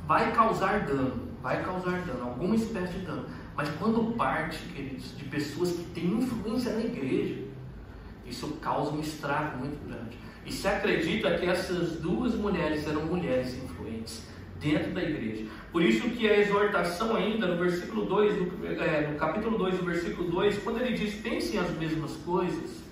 vai 0.05 0.33
causar 0.33 0.85
dano, 0.85 1.29
vai 1.41 1.63
causar 1.63 2.01
dano, 2.01 2.25
alguma 2.25 2.55
espécie 2.55 2.99
de 2.99 3.05
dano. 3.05 3.25
Mas 3.55 3.69
quando 3.79 4.17
parte, 4.17 4.59
queridos, 4.75 5.17
de 5.17 5.23
pessoas 5.25 5.71
que 5.71 5.83
têm 5.93 6.07
influência 6.07 6.73
na 6.73 6.81
igreja, 6.81 7.41
isso 8.25 8.47
causa 8.61 8.91
um 8.91 8.99
estrago 8.99 9.59
muito 9.59 9.79
grande. 9.87 10.17
E 10.45 10.51
se 10.51 10.67
acredita 10.67 11.37
que 11.37 11.45
essas 11.45 12.01
duas 12.01 12.35
mulheres 12.35 12.85
eram 12.85 13.05
mulheres 13.05 13.55
influentes 13.63 14.27
dentro 14.59 14.91
da 14.91 15.01
igreja. 15.01 15.45
Por 15.71 15.81
isso 15.81 16.09
que 16.09 16.29
a 16.29 16.37
exortação 16.39 17.15
ainda 17.15 17.47
no 17.47 17.57
versículo 17.57 18.05
2, 18.05 18.37
no, 18.37 18.67
é, 18.67 19.07
no 19.07 19.17
capítulo 19.17 19.57
2, 19.57 19.79
no 19.79 19.85
versículo 19.85 20.29
2, 20.29 20.57
quando 20.59 20.81
ele 20.81 20.95
diz, 20.95 21.15
pensem 21.15 21.59
as 21.59 21.69
mesmas 21.71 22.15
coisas, 22.25 22.83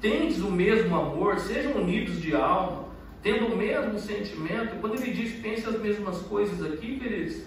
tendes 0.00 0.40
o 0.40 0.50
mesmo 0.50 0.94
amor, 0.96 1.38
sejam 1.38 1.72
unidos 1.72 2.20
de 2.20 2.34
alma, 2.34 2.88
tendo 3.22 3.46
o 3.46 3.56
mesmo 3.56 3.98
sentimento, 3.98 4.80
quando 4.80 5.00
ele 5.00 5.12
diz 5.12 5.40
pense 5.40 5.66
as 5.66 5.78
mesmas 5.78 6.18
coisas 6.22 6.64
aqui, 6.72 6.98
queridos, 6.98 7.42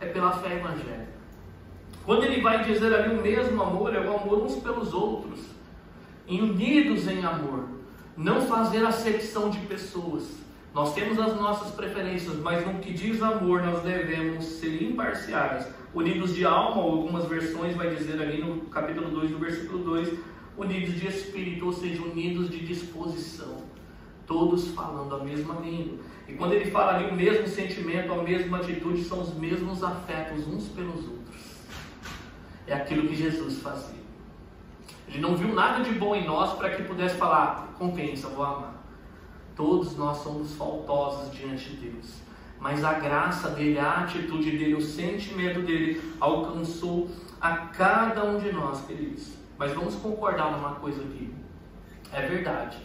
é 0.00 0.06
pela 0.06 0.32
fé 0.32 0.56
evangélica. 0.56 1.20
Quando 2.04 2.24
ele 2.24 2.40
vai 2.40 2.64
dizer 2.64 2.92
ali 2.94 3.14
o 3.14 3.22
mesmo 3.22 3.62
amor, 3.62 3.94
é 3.94 4.00
o 4.00 4.16
amor 4.16 4.44
uns 4.44 4.56
pelos 4.56 4.94
outros, 4.94 5.40
unidos 6.28 7.08
em 7.08 7.24
amor, 7.24 7.68
não 8.16 8.40
fazer 8.42 8.84
acepção 8.84 9.50
de 9.50 9.58
pessoas. 9.60 10.24
Nós 10.72 10.94
temos 10.94 11.18
as 11.18 11.34
nossas 11.34 11.74
preferências, 11.74 12.36
mas 12.36 12.64
no 12.64 12.78
que 12.78 12.92
diz 12.92 13.20
amor, 13.22 13.62
nós 13.62 13.82
devemos 13.82 14.44
ser 14.44 14.80
imparciais, 14.80 15.66
unidos 15.92 16.34
de 16.34 16.44
alma, 16.44 16.80
algumas 16.80 17.24
versões 17.24 17.74
vai 17.74 17.94
dizer 17.94 18.22
ali 18.22 18.40
no 18.40 18.60
capítulo 18.66 19.10
2, 19.10 19.32
no 19.32 19.38
versículo 19.38 19.82
2, 19.82 20.12
unidos 20.56 20.94
de 20.94 21.08
espírito, 21.08 21.66
ou 21.66 21.72
seja, 21.72 22.00
unidos 22.02 22.48
de 22.50 22.60
disposição, 22.60 23.56
todos 24.26 24.68
falando 24.68 25.16
a 25.16 25.24
mesma 25.24 25.54
língua. 25.54 25.98
E 26.28 26.34
quando 26.34 26.52
ele 26.52 26.70
fala 26.70 26.94
ali 26.94 27.10
o 27.10 27.14
mesmo 27.14 27.48
sentimento, 27.48 28.12
a 28.12 28.22
mesma 28.22 28.58
atitude, 28.58 29.02
são 29.02 29.22
os 29.22 29.34
mesmos 29.34 29.82
afetos 29.82 30.46
uns 30.46 30.68
pelos 30.68 31.02
outros. 31.08 31.60
É 32.68 32.74
aquilo 32.74 33.08
que 33.08 33.16
Jesus 33.16 33.58
fazia. 33.60 33.98
Ele 35.08 35.18
não 35.18 35.34
viu 35.34 35.52
nada 35.52 35.82
de 35.82 35.90
bom 35.90 36.14
em 36.14 36.24
nós 36.24 36.52
para 36.52 36.70
que 36.70 36.84
pudesse 36.84 37.16
falar, 37.16 37.74
compensa, 37.76 38.28
vou 38.28 38.44
amar. 38.44 38.79
Todos 39.60 39.94
nós 39.94 40.16
somos 40.22 40.54
faltosos 40.54 41.30
diante 41.36 41.68
de 41.68 41.90
Deus. 41.90 42.14
Mas 42.58 42.82
a 42.82 42.94
graça 42.94 43.50
dele, 43.50 43.78
a 43.78 44.04
atitude 44.04 44.52
dele, 44.52 44.74
o 44.74 44.80
sentimento 44.80 45.60
dele 45.60 46.00
alcançou 46.18 47.10
a 47.38 47.58
cada 47.66 48.24
um 48.24 48.38
de 48.38 48.50
nós, 48.52 48.80
queridos. 48.86 49.34
Mas 49.58 49.74
vamos 49.74 49.96
concordar 49.96 50.52
numa 50.52 50.76
coisa 50.76 51.02
aqui. 51.02 51.34
É 52.10 52.26
verdade 52.26 52.78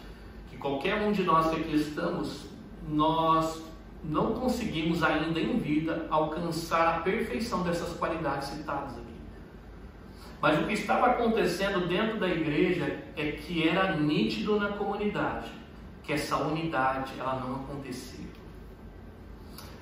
que 0.50 0.58
qualquer 0.58 1.00
um 1.00 1.12
de 1.12 1.22
nós 1.22 1.48
que 1.48 1.62
aqui 1.62 1.76
estamos, 1.76 2.44
nós 2.86 3.62
não 4.04 4.34
conseguimos 4.34 5.02
ainda 5.02 5.40
em 5.40 5.58
vida 5.58 6.06
alcançar 6.10 6.96
a 6.96 7.00
perfeição 7.00 7.62
dessas 7.62 7.96
qualidades 7.96 8.48
citadas 8.48 8.92
aqui. 8.92 9.16
Mas 10.42 10.60
o 10.60 10.66
que 10.66 10.74
estava 10.74 11.06
acontecendo 11.06 11.88
dentro 11.88 12.20
da 12.20 12.28
igreja 12.28 13.02
é 13.16 13.32
que 13.32 13.66
era 13.66 13.96
nítido 13.96 14.60
na 14.60 14.68
comunidade 14.72 15.50
que 16.06 16.12
essa 16.12 16.36
unidade 16.36 17.12
ela 17.18 17.34
não 17.34 17.56
acontecia. 17.56 18.24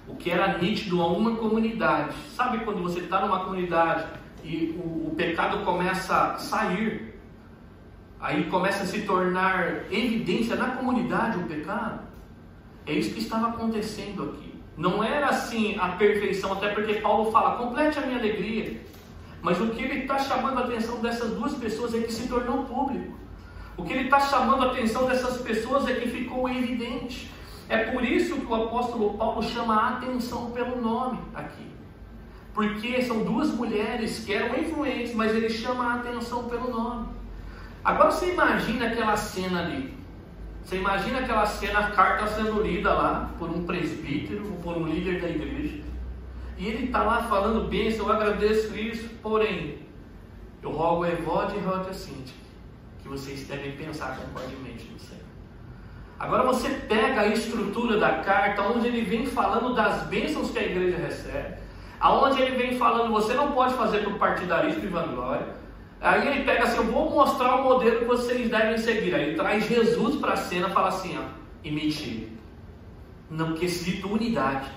O 0.08 0.16
que 0.16 0.30
era 0.30 0.58
nítido 0.58 1.02
a 1.02 1.06
uma 1.06 1.36
comunidade, 1.36 2.14
sabe 2.34 2.64
quando 2.64 2.82
você 2.82 3.00
está 3.00 3.20
numa 3.20 3.44
comunidade 3.44 4.06
e 4.42 4.74
o, 4.78 5.08
o 5.08 5.14
pecado 5.14 5.64
começa 5.64 6.32
a 6.32 6.38
sair, 6.38 7.20
aí 8.18 8.44
começa 8.44 8.84
a 8.84 8.86
se 8.86 9.02
tornar 9.02 9.92
evidência 9.92 10.56
na 10.56 10.70
comunidade 10.70 11.38
o 11.38 11.44
pecado? 11.44 12.00
É 12.86 12.92
isso 12.92 13.14
que 13.14 13.20
estava 13.20 13.48
acontecendo 13.48 14.24
aqui. 14.24 14.54
Não 14.76 15.04
era 15.04 15.28
assim 15.28 15.78
a 15.78 15.90
perfeição, 15.90 16.54
até 16.54 16.70
porque 16.70 16.94
Paulo 16.94 17.30
fala, 17.30 17.56
complete 17.56 17.98
a 17.98 18.02
minha 18.02 18.18
alegria. 18.18 18.80
Mas 19.40 19.60
o 19.60 19.68
que 19.68 19.82
ele 19.82 20.00
está 20.00 20.18
chamando 20.18 20.58
a 20.58 20.64
atenção 20.64 21.00
dessas 21.00 21.30
duas 21.34 21.54
pessoas 21.54 21.94
é 21.94 22.00
que 22.00 22.12
se 22.12 22.28
tornou 22.28 22.64
público. 22.64 23.23
O 23.76 23.84
que 23.84 23.92
ele 23.92 24.04
está 24.04 24.20
chamando 24.20 24.64
a 24.64 24.72
atenção 24.72 25.06
dessas 25.06 25.40
pessoas 25.42 25.86
é 25.88 25.94
que 25.94 26.08
ficou 26.08 26.48
evidente. 26.48 27.30
É 27.68 27.78
por 27.90 28.04
isso 28.04 28.36
que 28.36 28.46
o 28.46 28.54
apóstolo 28.54 29.14
Paulo 29.14 29.42
chama 29.42 29.74
a 29.74 29.88
atenção 29.90 30.50
pelo 30.50 30.80
nome 30.80 31.18
aqui. 31.34 31.72
porque 32.54 33.02
são 33.02 33.24
duas 33.24 33.48
mulheres 33.50 34.20
que 34.24 34.32
eram 34.32 34.56
influentes, 34.56 35.12
mas 35.12 35.34
ele 35.34 35.50
chama 35.50 35.84
a 35.86 35.94
atenção 35.96 36.44
pelo 36.44 36.70
nome. 36.70 37.08
Agora 37.84 38.12
você 38.12 38.32
imagina 38.32 38.86
aquela 38.86 39.16
cena 39.16 39.60
ali. 39.60 39.92
Você 40.62 40.76
imagina 40.76 41.18
aquela 41.18 41.44
cena, 41.44 41.80
a 41.80 41.90
carta 41.90 42.28
sendo 42.28 42.62
lida 42.62 42.94
lá 42.94 43.30
por 43.38 43.50
um 43.50 43.66
presbítero 43.66 44.46
ou 44.50 44.56
por 44.58 44.78
um 44.78 44.86
líder 44.86 45.20
da 45.20 45.28
igreja. 45.28 45.82
E 46.56 46.68
ele 46.68 46.86
está 46.86 47.02
lá 47.02 47.24
falando 47.24 47.68
bênção, 47.68 48.06
eu 48.06 48.12
agradeço 48.12 48.74
isso, 48.78 49.10
porém, 49.20 49.80
eu 50.62 50.70
rogo 50.70 51.02
a 51.02 51.10
Evode 51.10 51.56
e 51.56 51.60
rogo 51.60 51.90
a 51.90 51.92
Cintia, 51.92 52.36
que 53.04 53.08
vocês 53.10 53.46
devem 53.46 53.72
pensar 53.72 54.16
concordemente 54.16 54.90
no 54.90 54.98
Senhor. 54.98 55.22
Agora 56.18 56.42
você 56.42 56.70
pega 56.70 57.20
a 57.20 57.26
estrutura 57.26 57.98
da 57.98 58.22
carta, 58.22 58.62
onde 58.62 58.86
ele 58.86 59.02
vem 59.02 59.26
falando 59.26 59.74
das 59.74 60.04
bênçãos 60.04 60.50
que 60.50 60.58
a 60.58 60.62
igreja 60.62 60.96
recebe, 60.96 61.58
aonde 62.00 62.40
ele 62.40 62.56
vem 62.56 62.78
falando, 62.78 63.12
você 63.12 63.34
não 63.34 63.52
pode 63.52 63.74
fazer 63.74 63.98
por 63.98 64.14
partidarismo 64.14 64.84
e 64.84 64.86
vanglória. 64.86 65.48
Aí 66.00 66.26
ele 66.26 66.44
pega 66.44 66.64
assim, 66.64 66.78
eu 66.78 66.84
vou 66.84 67.10
mostrar 67.10 67.56
o 67.56 67.64
modelo 67.64 68.00
que 68.00 68.04
vocês 68.06 68.48
devem 68.50 68.78
seguir. 68.78 69.14
Aí 69.14 69.28
ele 69.28 69.36
traz 69.36 69.66
Jesus 69.66 70.16
para 70.16 70.32
a 70.32 70.36
cena, 70.36 70.70
fala 70.70 70.88
assim, 70.88 71.18
ó, 71.18 71.24
imite. 71.62 72.32
Não 73.30 73.54
quesito 73.54 74.08
unidade. 74.08 74.70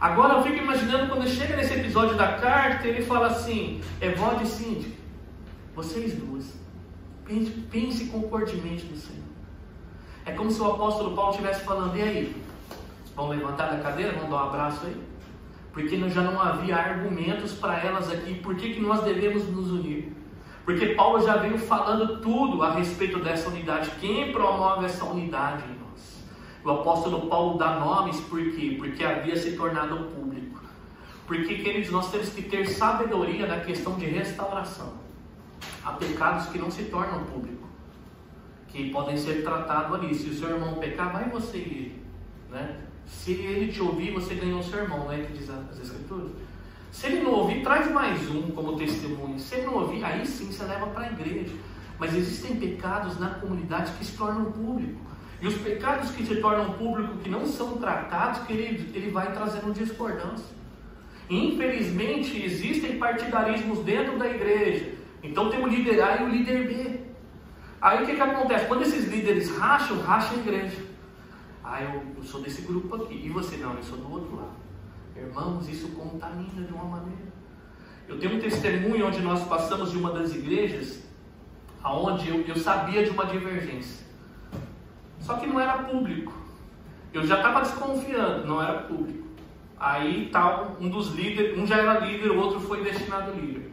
Agora 0.00 0.34
eu 0.34 0.42
fico 0.42 0.56
imaginando 0.56 1.08
quando 1.08 1.28
chega 1.28 1.56
nesse 1.56 1.74
episódio 1.74 2.16
da 2.16 2.32
carta, 2.38 2.86
ele 2.88 3.02
fala 3.02 3.28
assim, 3.28 3.80
Evode 4.00 4.42
e 4.42 4.46
Cindy, 4.46 4.94
vocês 5.74 6.14
duas, 6.14 6.53
pense, 7.24 7.50
pense 7.70 8.06
concordemente 8.06 8.84
no 8.86 8.96
Senhor. 8.96 9.24
É 10.26 10.32
como 10.32 10.50
se 10.50 10.60
o 10.60 10.70
apóstolo 10.70 11.14
Paulo 11.14 11.32
estivesse 11.32 11.64
falando, 11.64 11.96
e 11.96 12.02
aí? 12.02 12.36
Vamos 13.14 13.36
levantar 13.36 13.70
da 13.70 13.82
cadeira, 13.82 14.12
vamos 14.12 14.30
dar 14.30 14.36
um 14.36 14.48
abraço 14.48 14.86
aí? 14.86 14.96
Porque 15.72 15.96
já 16.08 16.22
não 16.22 16.40
havia 16.40 16.76
argumentos 16.76 17.52
para 17.52 17.80
elas 17.80 18.10
aqui, 18.10 18.34
por 18.34 18.54
que, 18.54 18.74
que 18.74 18.80
nós 18.80 19.02
devemos 19.02 19.48
nos 19.48 19.70
unir? 19.70 20.12
Porque 20.64 20.94
Paulo 20.94 21.20
já 21.20 21.36
veio 21.36 21.58
falando 21.58 22.20
tudo 22.20 22.62
a 22.62 22.72
respeito 22.72 23.18
dessa 23.18 23.50
unidade. 23.50 23.90
Quem 24.00 24.32
promove 24.32 24.86
essa 24.86 25.04
unidade 25.04 25.64
em 25.64 25.78
nós? 25.78 26.24
O 26.64 26.70
apóstolo 26.70 27.28
Paulo 27.28 27.58
dá 27.58 27.78
nomes 27.78 28.18
por 28.20 28.40
quê? 28.52 28.76
Porque 28.78 29.04
havia 29.04 29.36
se 29.36 29.56
tornado 29.56 29.96
público. 30.14 30.62
Porque, 31.26 31.56
queridos, 31.56 31.90
nós 31.90 32.10
temos 32.10 32.30
que 32.30 32.42
ter 32.42 32.66
sabedoria 32.66 33.46
na 33.46 33.60
questão 33.60 33.96
de 33.96 34.06
restauração. 34.06 35.03
Há 35.84 35.92
pecados 35.92 36.46
que 36.46 36.58
não 36.58 36.70
se 36.70 36.84
tornam 36.84 37.24
públicos, 37.24 37.68
que 38.68 38.90
podem 38.90 39.16
ser 39.16 39.42
tratados 39.42 39.94
ali. 39.98 40.14
Se 40.14 40.30
o 40.30 40.34
seu 40.34 40.50
irmão 40.50 40.74
pecar, 40.76 41.12
vai 41.12 41.28
você 41.28 41.58
ir. 41.58 42.02
Né? 42.50 42.80
Se 43.06 43.32
ele 43.32 43.70
te 43.70 43.82
ouvir, 43.82 44.12
você 44.12 44.34
ganhou 44.34 44.60
o 44.60 44.62
seu 44.62 44.78
irmão, 44.78 45.06
né? 45.06 45.24
Que 45.26 45.32
diz 45.34 45.50
as 45.50 45.78
Escrituras. 45.78 46.30
Se 46.90 47.06
ele 47.06 47.22
não 47.22 47.32
ouvir, 47.32 47.62
traz 47.62 47.90
mais 47.90 48.30
um 48.30 48.50
como 48.52 48.76
testemunho. 48.76 49.38
Se 49.38 49.56
ele 49.56 49.66
não 49.66 49.74
ouvir, 49.74 50.02
aí 50.04 50.24
sim 50.24 50.46
você 50.46 50.64
leva 50.64 50.86
para 50.86 51.06
a 51.06 51.12
igreja. 51.12 51.52
Mas 51.98 52.14
existem 52.14 52.56
pecados 52.56 53.18
na 53.18 53.30
comunidade 53.30 53.92
que 53.92 54.04
se 54.04 54.16
tornam 54.16 54.52
público. 54.52 55.00
E 55.40 55.46
os 55.46 55.54
pecados 55.56 56.10
que 56.12 56.24
se 56.24 56.36
tornam 56.36 56.72
público, 56.74 57.18
que 57.18 57.28
não 57.28 57.46
são 57.46 57.76
tratados, 57.78 58.46
querido, 58.46 58.96
ele 58.96 59.10
vai 59.10 59.32
trazendo 59.32 59.74
discordância. 59.74 60.54
Infelizmente, 61.28 62.42
existem 62.42 62.98
partidarismos 62.98 63.80
dentro 63.80 64.18
da 64.18 64.28
igreja. 64.28 64.94
Então 65.24 65.48
tem 65.48 65.62
o 65.62 65.66
líder 65.66 66.02
A 66.02 66.20
e 66.20 66.24
o 66.24 66.28
líder 66.28 66.68
B. 66.68 67.00
Aí 67.80 68.02
o 68.02 68.06
que, 68.06 68.14
que 68.14 68.20
acontece? 68.20 68.66
Quando 68.66 68.82
esses 68.82 69.08
líderes 69.08 69.56
racham, 69.56 69.98
racha 70.00 70.34
a 70.34 70.38
igreja. 70.38 70.82
Ah, 71.64 71.82
eu, 71.82 72.02
eu 72.16 72.22
sou 72.22 72.42
desse 72.42 72.60
grupo 72.62 72.94
aqui. 72.94 73.22
E 73.24 73.30
você 73.30 73.56
não, 73.56 73.74
eu 73.74 73.82
sou 73.82 73.96
do 73.96 74.12
outro 74.12 74.36
lado. 74.36 74.56
Irmãos, 75.16 75.66
isso 75.68 75.88
contamina 75.88 76.66
de 76.66 76.72
uma 76.72 76.84
maneira. 76.84 77.32
Eu 78.06 78.18
tenho 78.18 78.36
um 78.36 78.40
testemunho 78.40 79.06
onde 79.06 79.22
nós 79.22 79.42
passamos 79.44 79.90
de 79.90 79.96
uma 79.96 80.12
das 80.12 80.34
igrejas, 80.34 81.02
aonde 81.82 82.28
eu, 82.28 82.42
eu 82.42 82.56
sabia 82.56 83.02
de 83.02 83.10
uma 83.10 83.24
divergência. 83.24 84.04
Só 85.20 85.34
que 85.34 85.46
não 85.46 85.58
era 85.58 85.84
público. 85.84 86.34
Eu 87.14 87.26
já 87.26 87.36
estava 87.36 87.62
desconfiando, 87.62 88.46
não 88.46 88.60
era 88.60 88.82
público. 88.82 89.26
Aí 89.78 90.28
tal, 90.30 90.76
um 90.80 90.88
dos 90.88 91.14
líderes, 91.14 91.58
um 91.58 91.66
já 91.66 91.78
era 91.78 92.00
líder, 92.00 92.30
o 92.30 92.38
outro 92.38 92.60
foi 92.60 92.82
destinado 92.82 93.32
líder. 93.32 93.63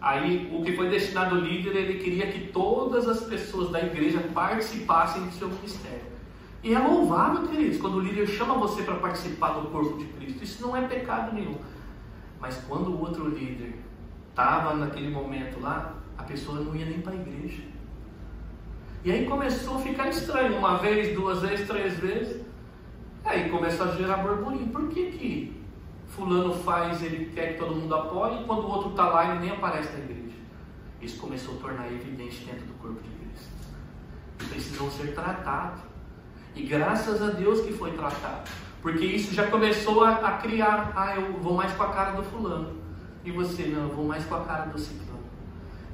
Aí 0.00 0.50
o 0.52 0.62
que 0.62 0.76
foi 0.76 0.90
destinado 0.90 1.36
líder, 1.36 1.76
ele 1.76 2.02
queria 2.02 2.26
que 2.26 2.48
todas 2.48 3.08
as 3.08 3.20
pessoas 3.24 3.70
da 3.70 3.80
igreja 3.80 4.20
participassem 4.34 5.24
do 5.24 5.32
seu 5.32 5.48
ministério. 5.48 6.14
E 6.62 6.74
é 6.74 6.78
louvável, 6.78 7.46
queridos, 7.48 7.78
quando 7.78 7.96
o 7.96 8.00
líder 8.00 8.26
chama 8.26 8.54
você 8.54 8.82
para 8.82 8.96
participar 8.96 9.52
do 9.52 9.68
corpo 9.68 9.98
de 9.98 10.06
Cristo. 10.06 10.42
Isso 10.44 10.62
não 10.66 10.76
é 10.76 10.86
pecado 10.86 11.34
nenhum. 11.34 11.56
Mas 12.40 12.56
quando 12.68 12.88
o 12.88 13.00
outro 13.00 13.28
líder 13.28 13.74
estava 14.30 14.74
naquele 14.74 15.10
momento 15.10 15.60
lá, 15.60 15.94
a 16.16 16.22
pessoa 16.22 16.60
não 16.60 16.74
ia 16.74 16.86
nem 16.86 17.00
para 17.00 17.12
a 17.12 17.16
igreja. 17.16 17.62
E 19.04 19.12
aí 19.12 19.26
começou 19.26 19.76
a 19.76 19.80
ficar 19.80 20.08
estranho, 20.08 20.56
uma 20.56 20.78
vez, 20.78 21.14
duas 21.14 21.42
vezes, 21.42 21.66
três 21.66 21.98
vezes. 21.98 22.42
Aí 23.24 23.50
começou 23.50 23.86
a 23.86 23.96
gerar 23.96 24.18
burburinho. 24.18 24.68
Por 24.68 24.88
que 24.88 25.12
que 25.12 25.63
fulano 26.14 26.54
faz, 26.54 27.02
ele 27.02 27.30
quer 27.34 27.52
que 27.52 27.58
todo 27.58 27.74
mundo 27.74 27.94
apoie, 27.94 28.44
quando 28.44 28.62
o 28.64 28.70
outro 28.70 28.90
está 28.90 29.08
lá, 29.08 29.30
ele 29.30 29.40
nem 29.40 29.50
aparece 29.50 29.92
na 29.92 29.98
igreja? 29.98 30.36
Isso 31.00 31.18
começou 31.18 31.56
a 31.56 31.58
tornar 31.58 31.86
evidente 31.92 32.44
dentro 32.44 32.66
do 32.66 32.74
corpo 32.74 33.00
de 33.02 33.08
Cristo. 33.10 33.52
E 34.40 34.44
precisam 34.44 34.90
ser 34.90 35.14
tratados. 35.14 35.80
E 36.54 36.62
graças 36.62 37.20
a 37.20 37.30
Deus 37.30 37.60
que 37.60 37.72
foi 37.72 37.92
tratado. 37.92 38.48
Porque 38.80 39.04
isso 39.04 39.34
já 39.34 39.46
começou 39.48 40.04
a, 40.04 40.14
a, 40.16 40.32
criar, 40.38 40.92
ah, 40.94 41.16
eu 41.16 41.32
vou 41.40 41.54
mais 41.54 41.72
com 41.72 41.82
a 41.82 41.92
cara 41.92 42.12
do 42.12 42.22
fulano. 42.22 42.76
E 43.24 43.30
você, 43.30 43.64
não, 43.66 43.88
eu 43.88 43.94
vou 43.94 44.06
mais 44.06 44.24
com 44.24 44.34
a 44.34 44.44
cara 44.44 44.66
do 44.66 44.78
ciclano. 44.78 45.24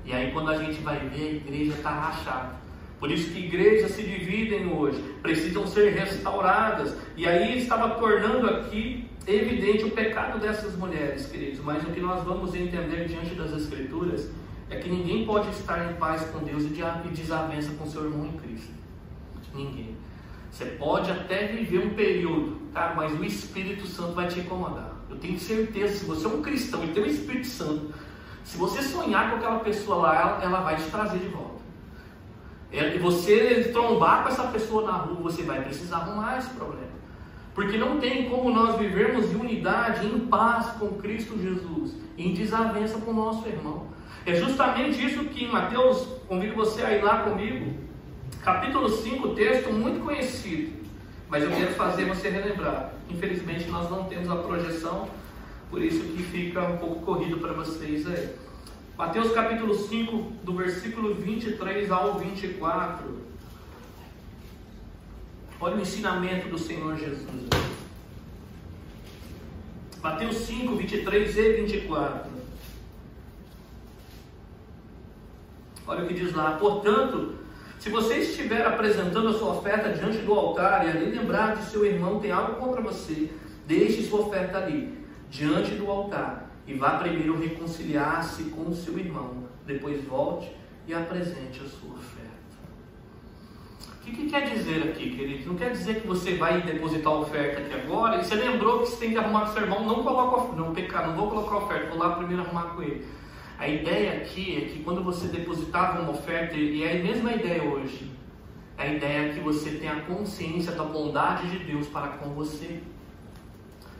E 0.05 0.13
aí 0.13 0.33
quando 0.33 0.51
a 0.51 0.57
gente 0.57 0.81
vai 0.81 0.99
ver, 1.09 1.23
a 1.23 1.33
igreja 1.33 1.73
está 1.73 1.91
rachada. 1.91 2.61
Por 2.99 3.11
isso 3.11 3.33
que 3.33 3.47
igrejas 3.47 3.93
se 3.93 4.03
dividem 4.03 4.73
hoje, 4.73 5.01
precisam 5.23 5.67
ser 5.67 5.91
restauradas. 5.91 6.97
E 7.17 7.27
aí 7.27 7.59
estava 7.59 7.91
tornando 7.91 8.49
aqui 8.49 9.10
evidente 9.27 9.85
o 9.85 9.91
pecado 9.91 10.39
dessas 10.39 10.77
mulheres, 10.77 11.27
queridos. 11.27 11.61
Mas 11.61 11.83
o 11.85 11.87
que 11.87 12.01
nós 12.01 12.25
vamos 12.25 12.55
entender 12.55 13.07
diante 13.07 13.35
das 13.35 13.53
Escrituras 13.53 14.31
é 14.71 14.77
que 14.77 14.89
ninguém 14.89 15.27
pode 15.27 15.51
estar 15.51 15.91
em 15.91 15.95
paz 15.97 16.23
com 16.31 16.39
Deus 16.39 16.65
e 16.65 16.69
desavença 17.09 17.73
com 17.73 17.87
seu 17.87 18.05
irmão 18.05 18.27
em 18.27 18.37
Cristo. 18.39 18.73
Ninguém. 19.55 19.97
Você 20.51 20.65
pode 20.65 21.11
até 21.11 21.47
viver 21.49 21.87
um 21.87 21.95
período, 21.95 22.61
tá? 22.73 22.93
mas 22.97 23.13
o 23.19 23.25
Espírito 23.25 23.87
Santo 23.87 24.13
vai 24.13 24.29
te 24.29 24.41
incomodar. 24.41 24.97
Eu 25.09 25.17
tenho 25.17 25.39
certeza, 25.39 25.99
se 25.99 26.05
você 26.05 26.27
é 26.27 26.29
um 26.29 26.43
cristão 26.43 26.85
e 26.85 26.89
tem 26.89 27.03
o 27.03 27.07
Espírito 27.07 27.47
Santo, 27.47 27.93
se 28.45 28.57
você 28.57 28.83
sonhar 28.83 29.31
com 29.31 29.37
aquela 29.37 29.61
pessoa 29.61 29.97
lá, 29.97 30.21
ela, 30.21 30.43
ela 30.43 30.61
vai 30.61 30.77
te 30.77 30.91
trazer 30.91 31.19
de 31.19 31.29
volta. 31.29 31.61
É, 32.73 32.95
e 32.95 32.99
você 32.99 33.71
trombar 33.73 34.23
com 34.23 34.29
essa 34.29 34.45
pessoa 34.45 34.85
na 34.85 34.99
rua, 34.99 35.17
você 35.23 35.43
vai 35.43 35.63
precisar 35.63 35.99
arrumar 35.99 36.39
esse 36.39 36.51
problema. 36.51 37.00
Porque 37.55 37.77
não 37.77 37.99
tem 37.99 38.29
como 38.29 38.51
nós 38.51 38.79
vivermos 38.79 39.33
em 39.33 39.37
unidade, 39.37 40.07
em 40.07 40.21
paz 40.21 40.67
com 40.79 40.89
Cristo 40.95 41.41
Jesus, 41.41 41.97
em 42.17 42.33
desavença 42.33 42.99
com 43.01 43.11
o 43.11 43.15
nosso 43.15 43.49
irmão. 43.49 43.89
É 44.25 44.35
justamente 44.35 45.05
isso 45.05 45.25
que 45.25 45.47
Mateus, 45.47 46.07
convido 46.29 46.55
você 46.55 46.83
a 46.83 46.97
ir 46.97 47.03
lá 47.03 47.23
comigo, 47.23 47.75
Capítulo 48.43 48.89
5, 48.89 49.29
texto 49.35 49.71
muito 49.71 50.03
conhecido, 50.03 50.73
mas 51.29 51.43
eu 51.43 51.51
quero 51.51 51.75
fazer 51.75 52.07
você 52.07 52.31
relembrar. 52.31 52.95
Infelizmente 53.11 53.69
nós 53.69 53.91
não 53.91 54.05
temos 54.05 54.31
a 54.31 54.37
projeção, 54.37 55.11
por 55.69 55.83
isso 55.83 56.01
que 56.01 56.23
fica 56.23 56.63
um 56.63 56.79
pouco 56.79 57.03
corrido 57.03 57.37
para 57.37 57.53
vocês 57.53 58.07
aí. 58.07 58.31
Mateus 58.97 59.33
capítulo 59.33 59.75
5, 59.75 60.33
do 60.43 60.55
versículo 60.55 61.15
23 61.15 61.91
ao 61.91 62.19
24. 62.19 63.30
Olha 65.63 65.77
o 65.77 65.81
ensinamento 65.81 66.49
do 66.49 66.59
Senhor 66.59 66.97
Jesus. 66.97 67.51
Mateus 70.03 70.37
5, 70.37 70.75
23 70.75 71.37
e 71.37 71.53
24. 71.53 72.31
Olha 75.87 76.05
o 76.05 76.09
que 76.09 76.15
diz 76.15 76.35
lá. 76.35 76.53
Portanto, 76.53 77.35
se 77.79 77.91
você 77.91 78.21
estiver 78.21 78.67
apresentando 78.67 79.29
a 79.29 79.35
sua 79.35 79.53
oferta 79.53 79.93
diante 79.93 80.19
do 80.19 80.33
altar 80.33 80.87
e 80.87 80.91
ali 80.91 81.11
lembrar 81.11 81.57
de 81.57 81.67
seu 81.67 81.85
irmão 81.85 82.21
tem 82.21 82.33
algo 82.33 82.55
contra 82.55 82.81
você, 82.81 83.31
deixe 83.67 84.03
sua 84.05 84.21
oferta 84.21 84.57
ali, 84.57 84.99
diante 85.29 85.73
do 85.73 85.91
altar, 85.91 86.51
e 86.67 86.73
vá 86.73 86.99
primeiro 86.99 87.39
reconciliar-se 87.39 88.45
com 88.45 88.63
o 88.63 88.75
seu 88.75 88.99
irmão. 88.99 89.45
Depois 89.67 90.03
volte 90.05 90.51
e 90.87 90.95
apresente 90.95 91.61
a 91.61 91.69
sua 91.69 91.91
oferta. 91.91 92.20
O 94.01 94.03
que, 94.03 94.13
que 94.13 94.31
quer 94.31 94.49
dizer 94.49 94.83
aqui, 94.85 95.15
querido? 95.15 95.47
Não 95.47 95.57
quer 95.57 95.73
dizer 95.73 96.01
que 96.01 96.07
você 96.07 96.35
vai 96.35 96.63
depositar 96.63 97.13
a 97.13 97.19
oferta 97.19 97.61
aqui 97.61 97.75
agora 97.75 98.17
e 98.17 98.25
você 98.25 98.35
lembrou 98.35 98.81
que 98.81 98.87
você 98.87 98.97
tem 98.97 99.11
que 99.11 99.19
arrumar 99.19 99.43
com 99.43 99.53
seu 99.53 99.63
irmão, 99.63 99.85
não 99.85 100.03
coloca 100.03 100.57
não 100.57 100.73
pecar, 100.73 101.07
não 101.07 101.17
vou 101.17 101.29
colocar 101.29 101.57
a 101.57 101.59
oferta, 101.59 101.91
vou 101.91 101.99
lá 101.99 102.17
primeiro 102.17 102.43
arrumar 102.43 102.75
com 102.75 102.83
ele. 102.83 103.07
A 103.59 103.69
ideia 103.69 104.23
aqui 104.23 104.57
é 104.57 104.61
que 104.71 104.83
quando 104.83 105.05
você 105.05 105.29
depositava 105.29 106.01
uma 106.01 106.13
oferta, 106.13 106.57
e 106.57 106.83
é 106.83 106.99
a 106.99 107.03
mesma 107.03 107.31
ideia 107.35 107.63
hoje, 107.63 108.11
a 108.79 108.87
ideia 108.87 109.29
é 109.29 109.33
que 109.35 109.41
você 109.41 109.73
tenha 109.73 110.01
consciência 110.01 110.73
da 110.73 110.83
bondade 110.83 111.51
de 111.51 111.59
Deus 111.67 111.87
para 111.87 112.09
com 112.09 112.31
você. 112.31 112.81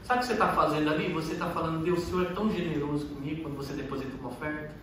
Sabe 0.03 0.17
o 0.17 0.21
que 0.21 0.25
você 0.25 0.33
está 0.33 0.47
fazendo 0.47 0.89
ali? 0.89 1.13
Você 1.13 1.33
está 1.33 1.45
falando, 1.51 1.83
Deus, 1.83 1.99
o 1.99 2.05
Senhor 2.07 2.23
é 2.23 2.33
tão 2.33 2.51
generoso 2.51 3.05
comigo 3.05 3.43
quando 3.43 3.55
você 3.55 3.73
deposita 3.73 4.17
uma 4.19 4.29
oferta. 4.29 4.80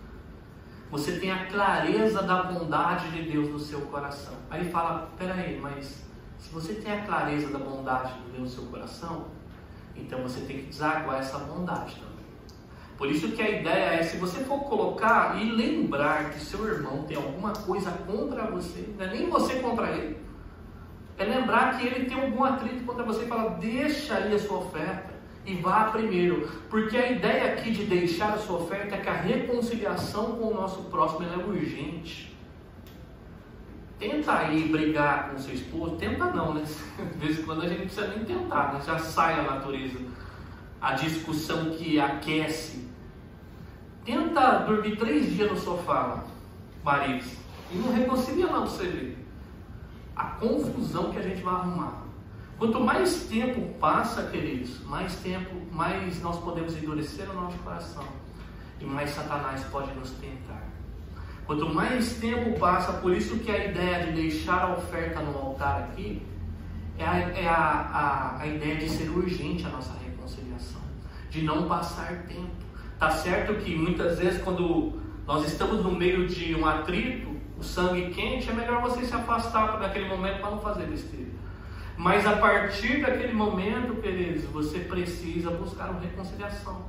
Você 0.91 1.19
tem 1.19 1.31
a 1.31 1.47
clareza 1.47 2.23
da 2.23 2.45
bondade 2.45 3.11
de 3.11 3.31
Deus 3.31 3.49
no 3.51 3.59
seu 3.59 3.83
coração. 3.83 4.35
Aí 4.51 4.61
ele 4.61 4.71
fala: 4.71 5.11
peraí, 5.19 5.59
mas 5.61 6.03
se 6.39 6.51
você 6.51 6.75
tem 6.75 6.93
a 6.93 7.05
clareza 7.05 7.49
da 7.49 7.59
bondade 7.59 8.15
de 8.15 8.31
Deus 8.31 8.39
no 8.39 8.49
seu 8.49 8.65
coração, 8.65 9.27
então 9.95 10.23
você 10.23 10.41
tem 10.41 10.59
que 10.59 10.67
desaguar 10.67 11.19
essa 11.19 11.39
bondade 11.39 11.97
também. 11.97 12.09
Por 12.97 13.09
isso 13.09 13.31
que 13.33 13.43
a 13.43 13.49
ideia 13.49 14.01
é, 14.01 14.03
se 14.03 14.17
você 14.17 14.43
for 14.45 14.61
colocar 14.65 15.41
e 15.41 15.51
lembrar 15.51 16.31
que 16.31 16.41
seu 16.41 16.67
irmão 16.67 17.05
tem 17.05 17.17
alguma 17.17 17.53
coisa 17.53 17.91
contra 17.91 18.51
você, 18.51 18.93
não 18.97 19.05
é 19.05 19.11
nem 19.11 19.29
você 19.29 19.61
contra 19.61 19.91
ele, 19.91 20.19
é 21.19 21.25
lembrar 21.25 21.79
que 21.79 21.87
ele 21.87 22.07
tem 22.07 22.21
algum 22.21 22.43
atrito 22.45 22.85
contra 22.85 23.05
você 23.05 23.25
e 23.25 23.29
falar, 23.29 23.51
deixa 23.59 24.15
aí 24.15 24.35
a 24.35 24.39
sua 24.39 24.59
oferta 24.59 25.08
e 25.49 25.55
vá 25.55 25.85
primeiro. 25.85 26.47
Porque 26.69 26.97
a 26.97 27.11
ideia 27.11 27.55
aqui 27.55 27.71
de 27.71 27.87
deixar 27.87 28.35
a 28.35 28.39
sua 28.39 28.59
oferta 28.59 28.95
é 28.95 29.01
que 29.01 29.09
a 29.09 29.15
reconciliação 29.15 30.37
com 30.37 30.49
o 30.49 30.55
nosso 30.55 30.83
próximo 30.85 31.27
é 31.27 31.37
urgente. 31.37 32.37
Tenta 33.99 34.33
aí 34.33 34.69
brigar 34.69 35.31
com 35.31 35.39
seu 35.39 35.55
esposo, 35.55 35.97
tenta 35.97 36.27
não, 36.27 36.55
né? 36.55 36.63
De 37.19 37.27
vez 37.27 37.41
em 37.41 37.43
quando 37.43 37.63
a 37.63 37.69
gente 37.69 37.81
precisa 37.81 38.09
nem 38.09 38.25
tentar, 38.25 38.75
né? 38.75 38.81
já 38.87 38.99
sai 38.99 39.41
a 39.41 39.43
natureza. 39.43 39.99
A 40.81 40.93
discussão 40.93 41.71
que 41.71 41.99
aquece. 41.99 42.87
Tenta 44.05 44.59
dormir 44.61 44.97
três 44.97 45.35
dias 45.35 45.51
no 45.51 45.57
sofá, 45.59 46.25
maridos, 46.85 47.33
e 47.73 47.77
não 47.77 47.93
reconcilia 47.93 48.47
não 48.47 48.67
você 48.67 48.85
ver. 48.85 49.27
A 50.15 50.25
confusão 50.25 51.11
que 51.11 51.19
a 51.19 51.23
gente 51.23 51.43
vai 51.43 51.55
arrumar. 51.55 52.08
Quanto 52.59 52.81
mais 52.81 53.23
tempo 53.29 53.61
passa, 53.79 54.25
queridos, 54.25 54.85
mais 54.85 55.15
tempo, 55.21 55.55
mais 55.71 56.21
nós 56.21 56.41
podemos 56.41 56.77
endurecer 56.77 57.31
o 57.31 57.35
nosso 57.35 57.57
coração. 57.59 58.03
E 58.81 58.85
mais 58.85 59.11
Satanás 59.11 59.63
pode 59.71 59.95
nos 59.95 60.11
tentar. 60.11 60.67
Quanto 61.47 61.73
mais 61.73 62.15
tempo 62.15 62.59
passa, 62.59 62.95
por 62.95 63.17
isso 63.17 63.39
que 63.39 63.51
a 63.51 63.67
ideia 63.67 64.07
de 64.07 64.13
deixar 64.13 64.65
a 64.65 64.73
oferta 64.73 65.21
no 65.21 65.39
altar 65.39 65.85
aqui 65.85 66.21
é 66.99 67.05
a, 67.05 67.17
é 67.17 67.49
a, 67.49 67.55
a, 67.55 68.43
a 68.43 68.47
ideia 68.49 68.75
de 68.75 68.89
ser 68.89 69.09
urgente 69.09 69.65
a 69.65 69.69
nossa 69.69 69.93
reconciliação, 70.05 70.81
de 71.31 71.43
não 71.43 71.69
passar 71.69 72.25
tempo. 72.27 72.51
Tá 72.99 73.09
certo 73.11 73.55
que 73.63 73.73
muitas 73.77 74.19
vezes 74.19 74.43
quando 74.43 75.01
nós 75.25 75.47
estamos 75.47 75.85
no 75.85 75.93
meio 75.93 76.27
de 76.27 76.57
um 76.57 76.67
atrito, 76.67 77.37
o 77.57 77.63
sangue 77.63 78.11
quente, 78.11 78.51
é 78.51 78.53
melhor 78.53 78.83
você 78.83 79.05
se 79.05 79.15
afastar 79.15 79.79
naquele 79.79 80.09
momento 80.09 80.41
para 80.41 80.51
não 80.51 80.61
fazer 80.61 80.87
besteira. 80.87 81.38
Mas 81.99 82.25
a 82.25 82.37
partir 82.37 83.01
daquele 83.01 83.33
momento, 83.33 84.01
queridos, 84.01 84.45
você 84.45 84.79
precisa 84.79 85.51
buscar 85.51 85.91
uma 85.91 86.01
reconciliação. 86.01 86.81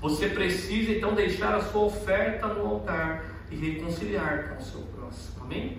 Você 0.00 0.28
precisa 0.28 0.90
então 0.90 1.14
deixar 1.14 1.54
a 1.54 1.60
sua 1.60 1.82
oferta 1.82 2.48
no 2.48 2.66
altar 2.66 3.24
e 3.48 3.54
reconciliar 3.54 4.48
com 4.48 4.56
o 4.56 4.60
seu 4.60 4.80
próximo. 4.80 5.44
Amém? 5.44 5.78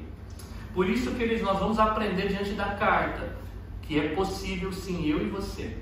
Por 0.73 0.89
isso, 0.89 1.11
queridos, 1.11 1.43
nós 1.43 1.59
vamos 1.59 1.79
aprender 1.79 2.29
diante 2.29 2.53
da 2.53 2.75
carta 2.75 3.35
que 3.81 3.99
é 3.99 4.15
possível 4.15 4.71
sim 4.71 5.05
eu 5.05 5.21
e 5.21 5.29
você. 5.29 5.75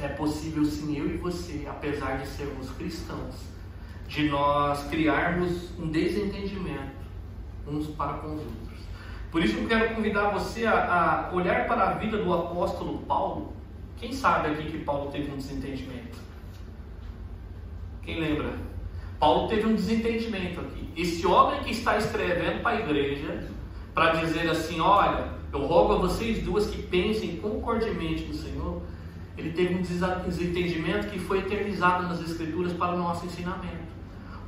É 0.00 0.08
possível 0.08 0.64
sim 0.64 0.98
eu 0.98 1.08
e 1.08 1.16
você, 1.16 1.64
apesar 1.70 2.16
de 2.18 2.26
sermos 2.26 2.70
cristãos, 2.70 3.36
de 4.08 4.28
nós 4.28 4.82
criarmos 4.88 5.70
um 5.78 5.86
desentendimento 5.86 6.98
uns 7.68 7.86
para 7.88 8.14
com 8.14 8.34
os 8.34 8.40
outros. 8.40 8.69
Por 9.30 9.44
isso 9.44 9.56
eu 9.58 9.68
quero 9.68 9.94
convidar 9.94 10.30
você 10.30 10.66
a, 10.66 11.28
a 11.30 11.34
olhar 11.34 11.66
para 11.66 11.90
a 11.90 11.94
vida 11.94 12.18
do 12.18 12.32
apóstolo 12.32 12.98
Paulo. 13.00 13.52
Quem 13.96 14.12
sabe 14.12 14.48
aqui 14.48 14.70
que 14.70 14.78
Paulo 14.78 15.10
teve 15.10 15.30
um 15.30 15.36
desentendimento? 15.36 16.18
Quem 18.02 18.18
lembra? 18.18 18.54
Paulo 19.20 19.48
teve 19.48 19.66
um 19.66 19.74
desentendimento 19.74 20.60
aqui. 20.60 20.90
Esse 20.96 21.26
homem 21.26 21.60
que 21.60 21.70
está 21.70 21.96
escrevendo 21.96 22.62
para 22.62 22.78
a 22.78 22.80
igreja, 22.80 23.46
para 23.94 24.14
dizer 24.14 24.50
assim: 24.50 24.80
olha, 24.80 25.28
eu 25.52 25.66
rogo 25.66 25.92
a 25.92 25.98
vocês 25.98 26.42
duas 26.42 26.66
que 26.66 26.82
pensem 26.82 27.36
concordemente 27.36 28.24
no 28.24 28.34
Senhor, 28.34 28.82
ele 29.36 29.52
teve 29.52 29.74
um 29.74 29.82
desentendimento 29.82 31.08
que 31.08 31.18
foi 31.18 31.38
eternizado 31.38 32.08
nas 32.08 32.20
Escrituras 32.20 32.72
para 32.72 32.94
o 32.94 32.98
nosso 32.98 33.26
ensinamento. 33.26 33.90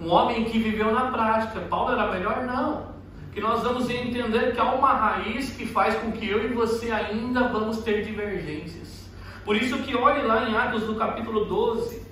Um 0.01 0.11
homem 0.11 0.45
que 0.45 0.59
viveu 0.59 0.93
na 0.93 1.11
prática. 1.11 1.61
Paulo 1.61 1.93
era 1.93 2.11
melhor? 2.11 2.45
Não. 2.45 2.92
Que 3.33 3.41
nós 3.41 3.63
vamos 3.63 3.89
entender 3.89 4.53
que 4.53 4.61
há 4.61 4.73
uma 4.73 4.93
raiz 4.93 5.57
que 5.57 5.67
faz 5.67 5.95
com 5.97 6.13
que 6.13 6.29
eu 6.29 6.45
e 6.45 6.49
você 6.53 6.91
ainda 6.91 7.49
vamos 7.49 7.79
ter 7.79 8.05
divergências. 8.05 9.07
Por 9.45 9.57
isso 9.57 9.79
que 9.79 9.97
olhe 9.97 10.23
lá 10.23 10.49
em 10.49 10.57
Atos 10.57 10.85
do 10.85 10.95
capítulo 10.95 11.47
12, 11.47 12.03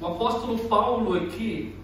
o 0.00 0.06
apóstolo 0.06 0.58
Paulo 0.68 1.14
aqui, 1.14 1.76